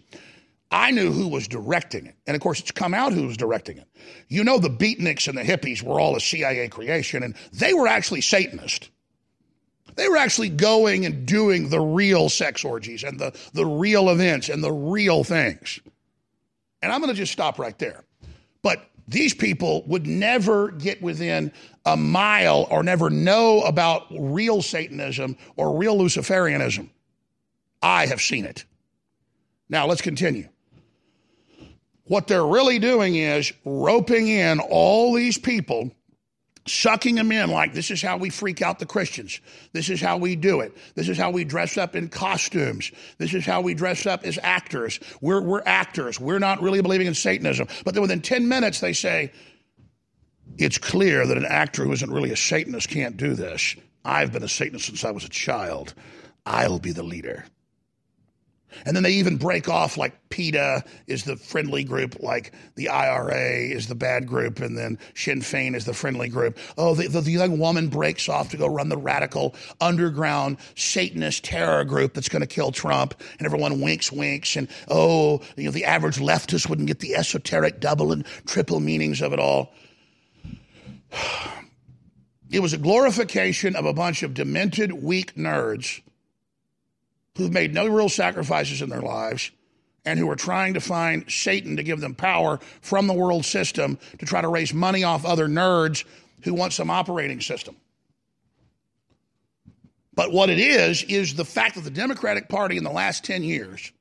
[0.70, 2.16] I knew who was directing it.
[2.28, 3.88] And of course, it's come out who was directing it.
[4.28, 7.88] You know, the beatniks and the hippies were all a CIA creation, and they were
[7.88, 8.90] actually Satanists.
[9.98, 14.48] They were actually going and doing the real sex orgies and the, the real events
[14.48, 15.80] and the real things.
[16.84, 18.04] And I'm going to just stop right there.
[18.62, 21.52] But these people would never get within
[21.84, 26.90] a mile or never know about real Satanism or real Luciferianism.
[27.82, 28.66] I have seen it.
[29.68, 30.48] Now, let's continue.
[32.04, 35.92] What they're really doing is roping in all these people
[36.68, 39.40] sucking them in like this is how we freak out the Christians.
[39.74, 40.76] This is how we do it.
[40.96, 42.92] This is how we dress up in costumes.
[43.18, 45.00] This is how we dress up as actors.
[45.22, 46.20] We're, we're actors.
[46.20, 47.68] We're not really believing in Satanism.
[47.84, 49.32] But then within 10 minutes, they say,
[50.58, 53.76] it's clear that an actor who isn't really a Satanist can't do this.
[54.04, 55.94] I've been a Satanist since I was a child.
[56.46, 57.46] I'll be the leader.
[58.86, 63.60] And then they even break off like PETA is the friendly group, like the IRA
[63.60, 66.58] is the bad group, and then Sinn Féin is the friendly group.
[66.78, 71.44] Oh, the, the, the, young woman breaks off to go run the radical underground Satanist
[71.44, 75.72] terror group that's going to kill Trump, and everyone winks, winks, and oh, you know,
[75.72, 79.74] the average leftist wouldn't get the esoteric double and triple meanings of it all.
[82.50, 86.00] It was a glorification of a bunch of demented, weak nerds
[87.38, 89.52] who've made no real sacrifices in their lives
[90.06, 93.98] and who are trying to find Satan to give them power from the world system
[94.20, 96.04] to try to raise money off other nerds
[96.44, 97.76] who want some operating system.
[100.14, 103.44] But what it is, is the fact that the Democratic Party in the last 10
[103.44, 103.92] years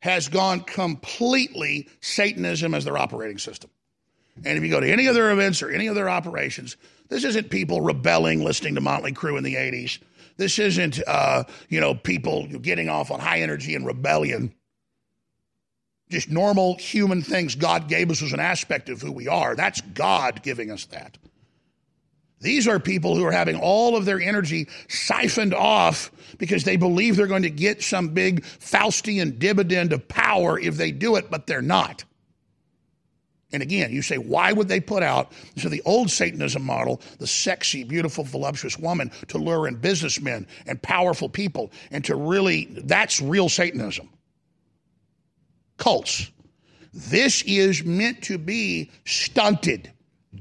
[0.00, 3.70] has gone completely Satanism as their operating system.
[4.44, 6.76] And if you go to any other events or any other operations,
[7.08, 9.98] this isn't people rebelling, listening to Motley Crue in the 80s.
[10.42, 14.52] This isn't, uh, you know, people getting off on high energy and rebellion.
[16.10, 19.54] Just normal human things God gave us as an aspect of who we are.
[19.54, 21.16] That's God giving us that.
[22.40, 27.14] These are people who are having all of their energy siphoned off because they believe
[27.14, 31.46] they're going to get some big Faustian dividend of power if they do it, but
[31.46, 32.02] they're not.
[33.52, 37.26] And again, you say, why would they put out so the old Satanism model, the
[37.26, 43.20] sexy, beautiful, voluptuous woman to lure in businessmen and powerful people and to really, that's
[43.20, 44.08] real Satanism.
[45.76, 46.30] Cults.
[46.94, 49.90] This is meant to be stunted,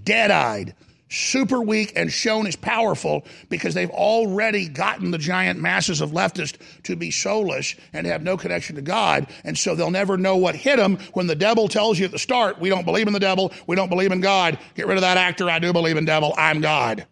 [0.03, 0.75] dead eyed,
[1.11, 6.57] super weak and shown as powerful because they've already gotten the giant masses of leftists
[6.83, 9.27] to be soulless and have no connection to God.
[9.43, 12.19] And so they'll never know what hit them when the devil tells you at the
[12.19, 14.57] start, we don't believe in the devil, we don't believe in God.
[14.75, 17.05] Get rid of that actor, I do believe in devil, I'm God.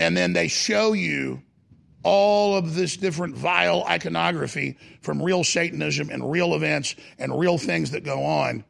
[0.00, 1.42] And then they show you
[2.02, 7.90] all of this different vile iconography from real Satanism and real events and real things
[7.90, 8.64] that go on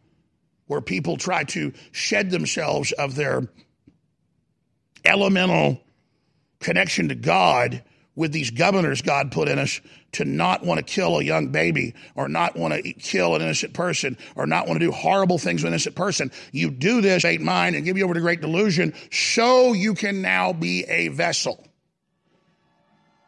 [0.66, 3.49] where people try to shed themselves of their
[5.09, 5.80] elemental
[6.60, 7.82] connection to God
[8.14, 9.80] with these governors God put in us
[10.12, 13.74] to not want to kill a young baby or not want to kill an innocent
[13.74, 16.32] person or not want to do horrible things with an innocent person.
[16.51, 20.20] You do this, ain't mine, and give you over to great delusion so you can
[20.20, 21.64] now be a vessel.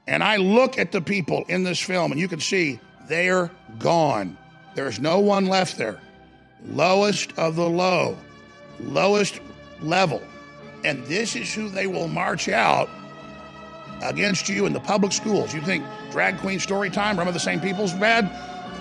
[0.08, 3.48] And I look at the people in this film and you can see they're
[3.78, 4.36] gone.
[4.74, 6.00] There's no one left there.
[6.64, 8.16] Lowest of the low,
[8.80, 9.40] lowest
[9.80, 10.20] level.
[10.84, 12.88] And this is who they will march out
[14.02, 15.54] against you in the public schools.
[15.54, 18.30] You think drag queen story time, remember the same people's bad?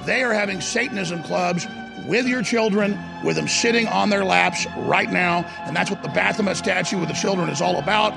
[0.05, 1.67] They are having Satanism clubs
[2.07, 5.39] with your children, with them sitting on their laps right now.
[5.65, 8.11] And that's what the Baphomet statue with the children is all about.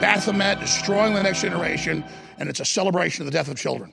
[0.00, 2.04] Baphomet destroying the next generation,
[2.38, 3.92] and it's a celebration of the death of children.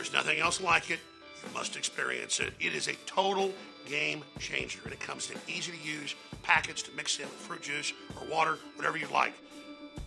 [0.00, 0.98] There's nothing else like it.
[1.44, 2.54] You must experience it.
[2.58, 3.52] It is a total
[3.84, 7.60] game changer, and it comes in easy to use packets to mix in with fruit
[7.60, 9.34] juice or water, whatever you like.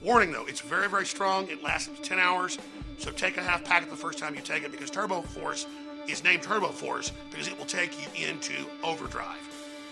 [0.02, 1.48] Warning though, it's very, very strong.
[1.48, 2.58] It lasts up to 10 hours,
[2.98, 5.68] so take a half packet the first time you take it because Turbo Force
[6.08, 9.38] is named Turbo Force because it will take you into overdrive.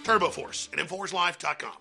[0.04, 1.81] Turbo Force at InfoWarsLife.com.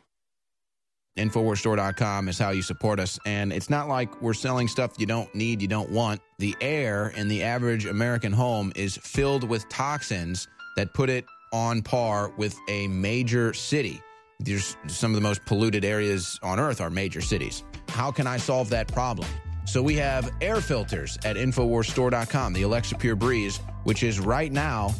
[1.16, 3.18] Infowarsstore.com is how you support us.
[3.26, 6.20] And it's not like we're selling stuff you don't need, you don't want.
[6.38, 11.82] The air in the average American home is filled with toxins that put it on
[11.82, 14.00] par with a major city.
[14.38, 17.64] There's some of the most polluted areas on earth are major cities.
[17.88, 19.28] How can I solve that problem?
[19.66, 24.94] So we have air filters at InfoWarsStore.com, the Alexa Pure Breeze, which is right now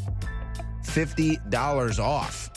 [0.84, 2.50] $50 off.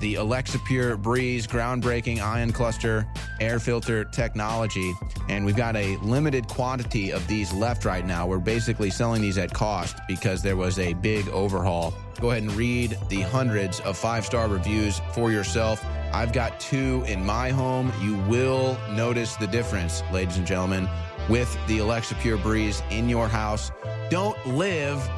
[0.00, 3.06] The Alexa Pure Breeze groundbreaking ion cluster
[3.40, 4.92] air filter technology.
[5.28, 8.26] And we've got a limited quantity of these left right now.
[8.26, 11.94] We're basically selling these at cost because there was a big overhaul.
[12.20, 15.84] Go ahead and read the hundreds of five star reviews for yourself.
[16.12, 17.92] I've got two in my home.
[18.00, 20.88] You will notice the difference, ladies and gentlemen,
[21.28, 23.72] with the Alexa Pure Breeze in your house.
[24.10, 25.08] Don't live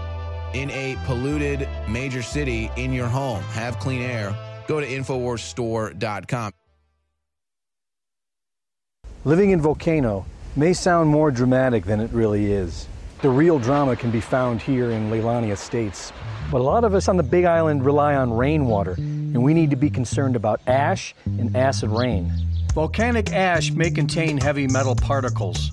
[0.55, 3.43] in a polluted major city in your home.
[3.45, 4.35] Have clean air.
[4.67, 6.53] Go to InfoWarsStore.com.
[9.25, 10.25] Living in Volcano
[10.55, 12.87] may sound more dramatic than it really is.
[13.23, 16.13] The real drama can be found here in Leilani Estates.
[16.53, 19.71] But a lot of us on the Big Island rely on rainwater, and we need
[19.71, 22.31] to be concerned about ash and acid rain.
[22.73, 25.73] Volcanic ash may contain heavy metal particles,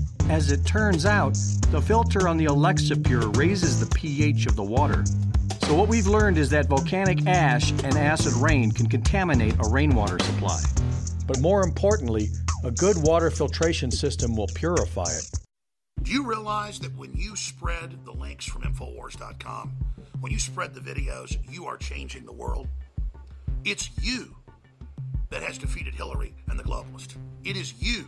[0.29, 1.33] As it turns out,
[1.71, 5.03] the filter on the Alexa Pure raises the pH of the water.
[5.63, 10.19] So, what we've learned is that volcanic ash and acid rain can contaminate a rainwater
[10.19, 10.61] supply.
[11.27, 12.29] But more importantly,
[12.63, 15.29] a good water filtration system will purify it.
[16.03, 19.71] Do you realize that when you spread the links from Infowars.com,
[20.19, 22.67] when you spread the videos, you are changing the world?
[23.63, 24.35] It's you
[25.29, 27.15] that has defeated Hillary and the globalists.
[27.43, 28.07] It is you,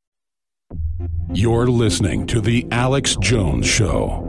[1.33, 4.27] You're listening to The Alex Jones Show.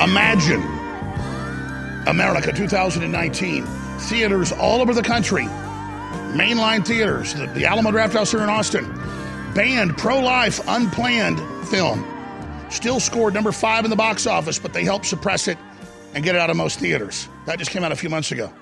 [0.00, 0.62] Imagine
[2.08, 3.66] America 2019.
[3.98, 5.48] Theaters all over the country,
[6.34, 8.84] mainline theaters, the, the Alamo Drafthouse here in Austin,
[9.54, 12.04] banned pro life, unplanned film.
[12.70, 15.58] Still scored number five in the box office, but they helped suppress it
[16.14, 17.28] and get it out of most theaters.
[17.46, 18.52] That just came out a few months ago.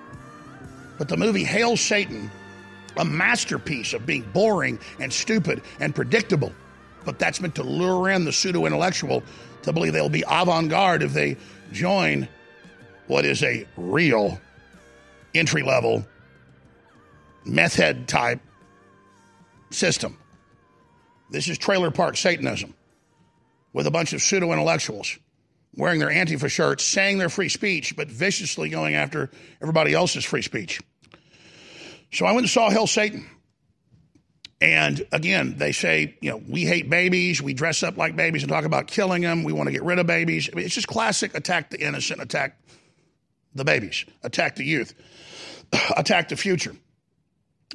[0.98, 2.30] But the movie Hail Satan,
[2.96, 6.52] a masterpiece of being boring and stupid and predictable,
[7.04, 9.22] but that's meant to lure in the pseudo intellectual
[9.62, 11.36] to believe they'll be avant garde if they
[11.72, 12.28] join
[13.06, 14.40] what is a real
[15.34, 16.04] entry level
[17.46, 18.40] meth head type
[19.70, 20.18] system.
[21.30, 22.74] This is trailer park Satanism
[23.72, 25.18] with a bunch of pseudo intellectuals
[25.76, 30.42] wearing their Antifa shirts, saying their free speech, but viciously going after everybody else's free
[30.42, 30.80] speech.
[32.12, 33.28] So I went and saw Hail Satan.
[34.58, 37.42] And again, they say, you know, we hate babies.
[37.42, 39.44] We dress up like babies and talk about killing them.
[39.44, 40.48] We want to get rid of babies.
[40.50, 42.58] I mean, it's just classic attack the innocent, attack
[43.54, 44.94] the babies, attack the youth,
[45.96, 46.74] attack the future.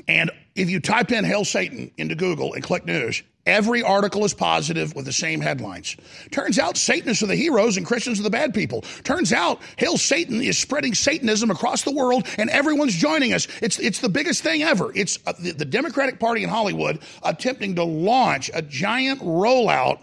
[0.08, 4.34] And if you type in Hail Satan into Google and click news, every article is
[4.34, 5.96] positive with the same headlines.
[6.32, 8.82] Turns out Satanists are the heroes and Christians are the bad people.
[9.04, 13.48] Turns out Hail Satan is spreading Satanism across the world and everyone's joining us.
[13.62, 14.92] It's, it's the biggest thing ever.
[14.96, 20.00] It's uh, the, the Democratic Party in Hollywood attempting to launch a giant rollout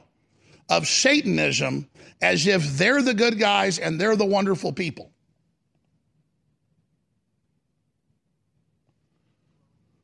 [0.68, 1.88] of Satanism
[2.20, 5.12] as if they're the good guys and they're the wonderful people.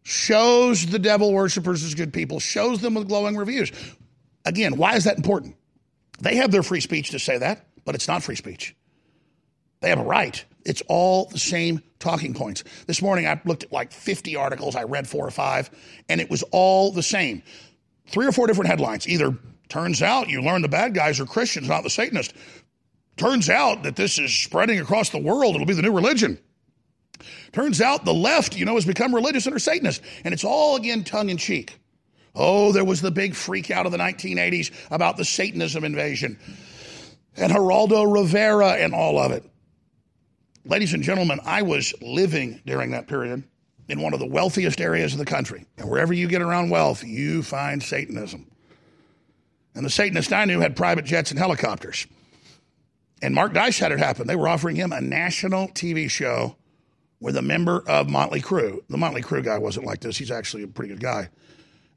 [0.05, 3.73] Shows the devil worshippers as good people, shows them with glowing reviews.
[4.45, 5.57] Again, why is that important?
[6.21, 8.77] They have their free speech to say that, but it's not free speech.
[9.81, 10.43] They have a right.
[10.65, 12.65] It's all the same talking points.
[12.87, 15.71] This morning I looked at like 50 articles, I read four or five,
[16.09, 17.43] and it was all the same.
[18.07, 19.09] Three or four different headlines.
[19.09, 19.37] Either
[19.69, 22.35] turns out you learn the bad guys are Christians, not the Satanists.
[23.17, 25.55] Turns out that this is spreading across the world.
[25.55, 26.39] It'll be the new religion.
[27.53, 30.03] Turns out the left, you know, has become religious and are Satanist.
[30.25, 31.79] And it's all again tongue in cheek.
[32.35, 36.39] Oh, there was the big freak out of the 1980s about the Satanism invasion
[37.37, 39.45] and Geraldo Rivera and all of it.
[40.65, 43.45] Ladies and gentlemen, I was living during that period
[43.89, 45.67] in one of the wealthiest areas of the country.
[45.77, 48.47] And wherever you get around wealth, you find Satanism.
[49.75, 52.07] And the Satanist I knew had private jets and helicopters.
[53.21, 54.27] And Mark Dice had it happen.
[54.27, 56.57] They were offering him a national TV show
[57.21, 58.81] with a member of Motley Crue.
[58.89, 60.17] The Motley Crue guy wasn't like this.
[60.19, 61.31] He's actually a pretty good guy.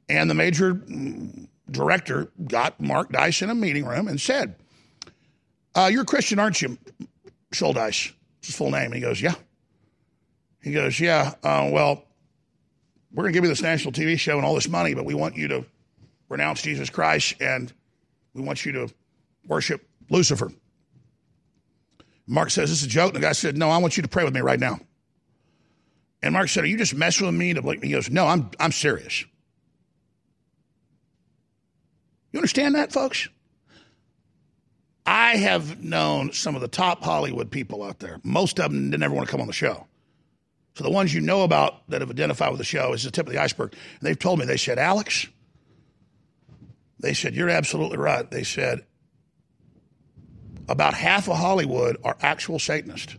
[0.08, 4.56] And the major mm, director got Mark Dice in a meeting room and said,
[5.74, 6.78] uh, You're a Christian, aren't you,
[7.52, 8.12] Schuldice?
[8.48, 8.86] his full name.
[8.86, 9.34] And he goes, Yeah.
[10.62, 12.04] He goes, Yeah, uh, well,
[13.12, 15.14] we're going to give you this national TV show and all this money, but we
[15.14, 15.64] want you to
[16.28, 17.72] renounce Jesus Christ and
[18.34, 18.88] we want you to
[19.46, 20.50] worship Lucifer.
[22.26, 23.14] Mark says, This is a joke.
[23.14, 24.80] And the guy said, No, I want you to pray with me right now.
[26.22, 27.54] And Mark said, Are you just messing with me?
[27.82, 29.24] He goes, No, I'm, I'm serious.
[32.32, 33.28] You understand that, folks?
[35.06, 38.20] I have known some of the top Hollywood people out there.
[38.24, 39.86] Most of them didn't ever want to come on the show.
[40.74, 43.26] So the ones you know about that have identified with the show is the tip
[43.26, 43.72] of the iceberg.
[43.72, 45.26] And they've told me, they said, Alex,
[47.00, 48.30] they said, you're absolutely right.
[48.30, 48.84] They said,
[50.68, 53.16] about half of Hollywood are actual Satanists.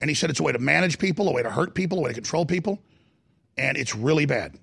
[0.00, 2.00] And he said it's a way to manage people, a way to hurt people, a
[2.02, 2.80] way to control people.
[3.56, 4.56] And it's really bad.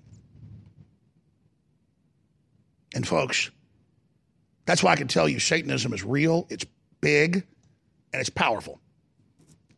[2.94, 3.50] And folks,
[4.64, 6.64] that's why I can tell you Satanism is real, it's
[7.00, 7.46] big,
[8.12, 8.80] and it's powerful.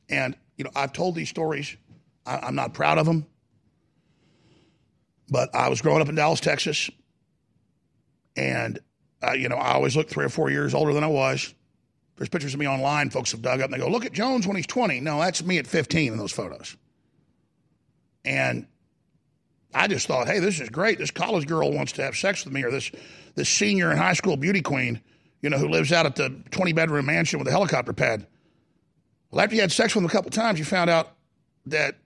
[0.09, 1.76] And, you know, I've told these stories.
[2.24, 3.26] I, am not proud of them.
[5.28, 6.90] But I was growing up in Dallas, Texas.
[8.36, 8.78] And,
[9.22, 11.52] uh, you know, I always looked three or four years older than I was.
[12.19, 13.11] There's pictures of me online.
[13.11, 15.01] Folks have dug up and they go, look at Jones when he's 20.
[15.01, 16.77] No, that's me at 15 in those photos.
[18.24, 18.66] And
[19.73, 20.99] I just thought, hey, this is great.
[20.99, 22.90] This college girl wants to have sex with me, or this
[23.36, 25.01] this senior in high school beauty queen,
[25.43, 28.27] you know, who lives out at the 20 bedroom mansion with a helicopter pad.
[29.31, 31.12] Well, after you had sex with him a couple times, you found out
[31.66, 31.97] that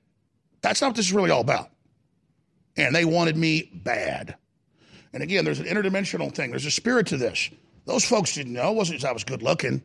[0.61, 1.71] that's not what this is really all about.
[2.77, 4.37] And they wanted me bad.
[5.13, 6.51] And again, there's an interdimensional thing.
[6.51, 7.51] There's a spirit to this.
[7.85, 8.71] Those folks didn't know.
[8.71, 9.83] It wasn't just I was good looking.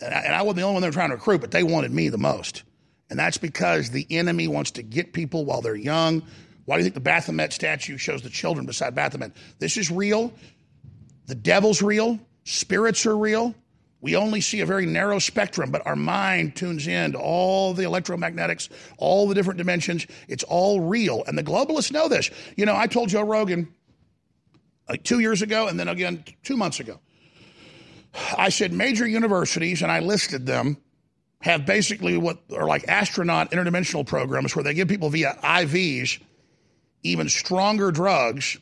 [0.00, 1.62] And I, and I wasn't the only one they were trying to recruit, but they
[1.62, 2.62] wanted me the most.
[3.10, 6.22] And that's because the enemy wants to get people while they're young,
[6.64, 9.32] why do you think the Baphomet statue shows the children beside Baphomet?
[9.58, 10.32] This is real.
[11.26, 12.20] The devil's real.
[12.44, 13.54] Spirits are real.
[14.00, 17.82] We only see a very narrow spectrum, but our mind tunes in to all the
[17.82, 20.06] electromagnetics, all the different dimensions.
[20.28, 21.22] It's all real.
[21.26, 22.30] And the globalists know this.
[22.56, 23.68] You know, I told Joe Rogan
[24.88, 27.00] like two years ago and then again two months ago.
[28.36, 30.76] I said major universities, and I listed them,
[31.42, 36.20] have basically what are like astronaut interdimensional programs where they give people via IVs
[37.02, 38.58] even stronger drugs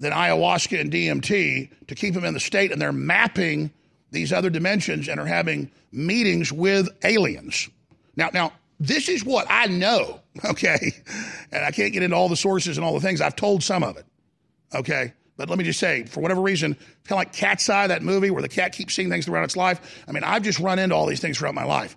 [0.00, 3.70] than ayahuasca and DMT to keep them in the state, and they're mapping
[4.10, 7.70] these other dimensions and are having meetings with aliens.
[8.16, 10.92] Now, now this is what I know, okay?
[11.50, 13.20] And I can't get into all the sources and all the things.
[13.20, 14.04] I've told some of it,
[14.74, 15.14] okay?
[15.36, 18.30] But let me just say, for whatever reason, kind of like Cat's Eye, that movie
[18.30, 20.04] where the cat keeps seeing things throughout its life.
[20.06, 21.96] I mean, I've just run into all these things throughout my life.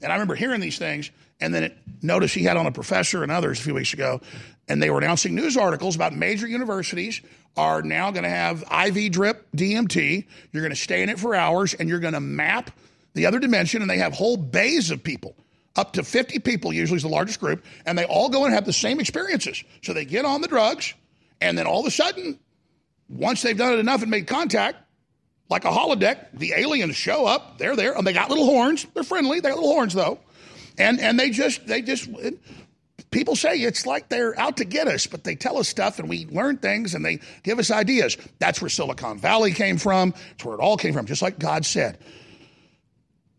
[0.00, 1.10] And I remember hearing these things,
[1.40, 4.20] and then it, notice he had on a professor and others a few weeks ago
[4.68, 7.20] and they were announcing news articles about major universities
[7.56, 10.24] are now going to have IV drip DMT.
[10.52, 12.70] You're going to stay in it for hours and you're going to map
[13.12, 13.82] the other dimension.
[13.82, 15.36] And they have whole bays of people,
[15.76, 18.64] up to 50 people, usually is the largest group, and they all go and have
[18.64, 19.62] the same experiences.
[19.82, 20.94] So they get on the drugs,
[21.40, 22.38] and then all of a sudden,
[23.08, 24.78] once they've done it enough and made contact,
[25.50, 27.58] like a holodeck, the aliens show up.
[27.58, 28.86] They're there, and they got little horns.
[28.94, 29.40] They're friendly.
[29.40, 30.18] They got little horns though,
[30.78, 32.08] and and they just they just
[33.10, 36.08] people say it's like they're out to get us, but they tell us stuff and
[36.08, 38.16] we learn things and they give us ideas.
[38.40, 40.14] That's where Silicon Valley came from.
[40.32, 41.98] It's where it all came from, just like God said.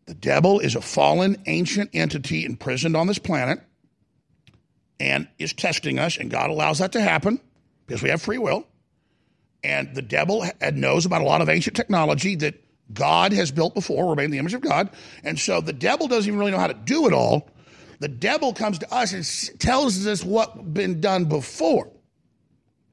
[0.06, 3.60] The devil is a fallen ancient entity imprisoned on this planet
[5.00, 7.42] and is testing us, and God allows that to happen
[7.86, 8.66] because we have free will.
[9.66, 12.64] And the devil knows about a lot of ancient technology that
[12.94, 14.08] God has built before.
[14.08, 14.92] We're made the image of God.
[15.24, 17.50] And so the devil doesn't even really know how to do it all
[18.00, 21.92] The devil comes to us and tells us what's been done before.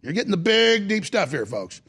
[0.00, 1.80] You're getting the big, deep stuff here, folks.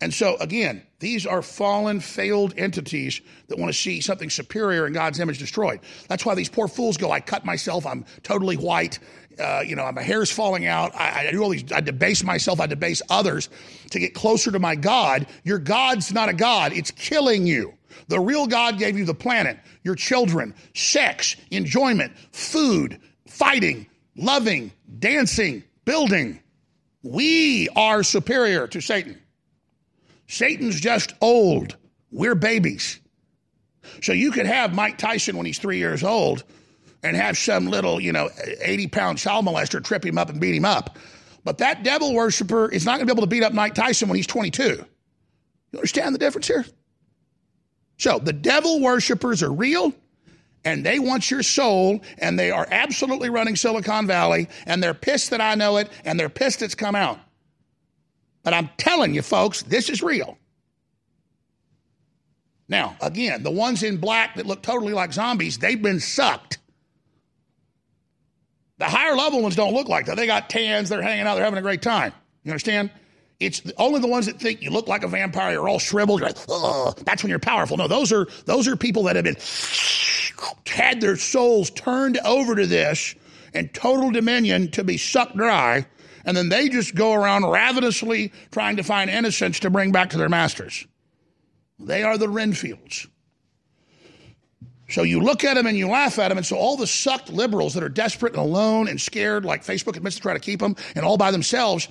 [0.00, 4.92] And so, again, these are fallen, failed entities that want to see something superior in
[4.92, 5.80] God's image destroyed.
[6.08, 9.00] That's why these poor fools go, I cut myself, I'm totally white,
[9.38, 12.60] uh, you know, my hair's falling out, I, I do all these, I debase myself,
[12.60, 13.48] I debase others
[13.90, 15.26] to get closer to my God.
[15.44, 17.74] Your God's not a God, it's killing you.
[18.08, 23.86] The real God gave you the planet, your children, sex, enjoyment, food, fighting,
[24.16, 26.40] loving, dancing, building.
[27.02, 29.20] We are superior to Satan.
[30.26, 31.76] Satan's just old.
[32.10, 33.00] We're babies.
[34.02, 36.44] So you could have Mike Tyson when he's three years old
[37.02, 38.28] and have some little, you know,
[38.60, 40.98] 80 pound child molester trip him up and beat him up.
[41.44, 44.08] But that devil worshiper is not going to be able to beat up Mike Tyson
[44.08, 44.62] when he's 22.
[44.62, 46.64] You understand the difference here?
[47.98, 49.92] So the devil worshippers are real
[50.64, 55.30] and they want your soul and they are absolutely running Silicon Valley and they're pissed
[55.30, 57.18] that I know it and they're pissed it's come out.
[58.42, 60.38] But I'm telling you, folks, this is real.
[62.68, 66.58] Now, again, the ones in black that look totally like zombies, they've been sucked.
[68.78, 70.16] The higher level ones don't look like that.
[70.16, 72.12] They got tans, they're hanging out, they're having a great time.
[72.44, 72.90] You understand?
[73.40, 76.28] It's only the ones that think you look like a vampire, you're all shriveled, you're
[76.28, 77.76] like, that's when you're powerful.
[77.76, 79.36] No, those are those are people that have been
[80.66, 83.14] had their souls turned over to this
[83.54, 85.86] and total dominion to be sucked dry,
[86.24, 90.18] and then they just go around ravenously trying to find innocence to bring back to
[90.18, 90.86] their masters.
[91.78, 93.06] They are the Renfields.
[94.88, 97.30] So you look at them and you laugh at them, and so all the sucked
[97.30, 100.60] liberals that are desperate and alone and scared, like Facebook admits to try to keep
[100.60, 101.88] them, and all by themselves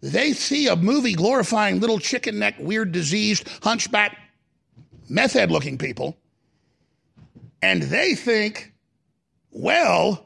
[0.00, 4.16] they see a movie glorifying little chicken neck, weird, diseased, hunchback,
[5.08, 6.16] meth head looking people,
[7.62, 8.72] and they think,
[9.50, 10.24] well,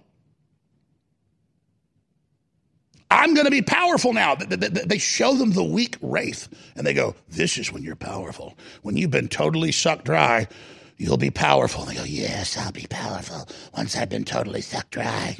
[3.10, 4.34] I'm going to be powerful now.
[4.34, 8.56] They show them the weak wraith, and they go, This is when you're powerful.
[8.82, 10.48] When you've been totally sucked dry,
[10.96, 11.82] you'll be powerful.
[11.82, 15.36] And they go, Yes, I'll be powerful once I've been totally sucked dry.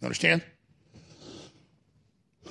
[0.00, 0.42] You Understand?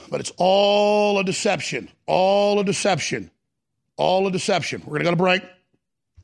[0.09, 1.89] But it's all a deception.
[2.05, 3.31] All a deception.
[3.97, 4.81] All a deception.
[4.81, 5.43] We're going to go to break.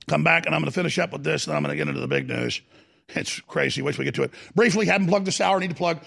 [0.07, 1.87] Come back, and I'm going to finish up with this, and I'm going to get
[1.87, 2.61] into the big news.
[3.09, 3.81] It's crazy.
[3.81, 4.31] Wait till we get to it.
[4.53, 5.59] Briefly, haven't plugged this hour.
[5.59, 5.99] Need to plug.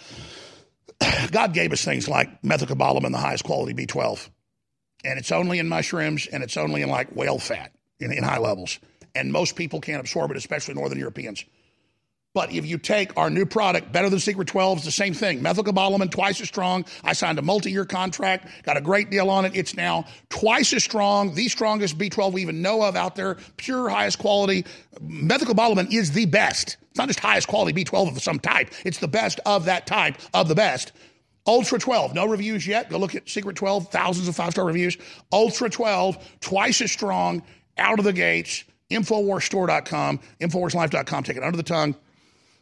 [1.33, 4.29] God gave us things like methylcobalamin, the highest quality B12.
[5.05, 8.39] And it's only in mushrooms, and it's only in like whale fat in, in high
[8.39, 8.79] levels.
[9.15, 11.45] And most people can't absorb it, especially Northern Europeans.
[12.35, 15.41] But if you take our new product, Better Than Secret 12, it's the same thing.
[15.41, 16.85] Methylcobalamin, twice as strong.
[17.03, 19.57] I signed a multi year contract, got a great deal on it.
[19.57, 23.89] It's now twice as strong, the strongest B12 we even know of out there, pure
[23.89, 24.65] highest quality.
[25.03, 26.77] Methylcobalamin is the best.
[26.91, 30.17] It's not just highest quality B12 of some type, it's the best of that type
[30.35, 30.93] of the best.
[31.49, 32.91] Ultra 12, no reviews yet.
[32.91, 34.99] Go look at Secret 12, thousands of five star reviews.
[35.33, 37.43] Ultra 12, twice as strong,
[37.79, 38.65] out of the gates.
[38.91, 41.25] Infowarsstore.com, Infowarslife.com.
[41.25, 41.95] Take it under the tongue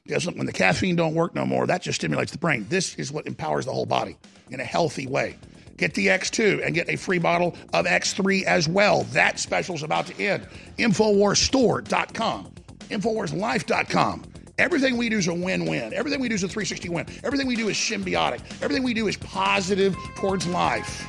[0.05, 2.65] because when the caffeine don't work no more, that just stimulates the brain.
[2.69, 4.17] This is what empowers the whole body
[4.51, 5.37] in a healthy way.
[5.77, 9.03] Get the X2 and get a free bottle of X3 as well.
[9.13, 10.47] That special is about to end.
[10.79, 12.53] Infowarsstore.com,
[12.89, 14.23] Infowarslife.com.
[14.59, 15.93] Everything we do is a win-win.
[15.93, 17.07] Everything we do is a 360 win.
[17.25, 18.41] Everything we do is symbiotic.
[18.63, 21.07] Everything we do is positive towards life.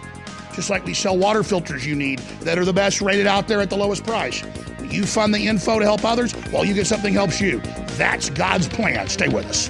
[0.53, 3.61] Just like we sell water filters you need that are the best rated out there
[3.61, 4.43] at the lowest price.
[4.89, 7.61] You fund the info to help others while you get something helps you.
[7.91, 9.07] That's God's plan.
[9.07, 9.69] Stay with us.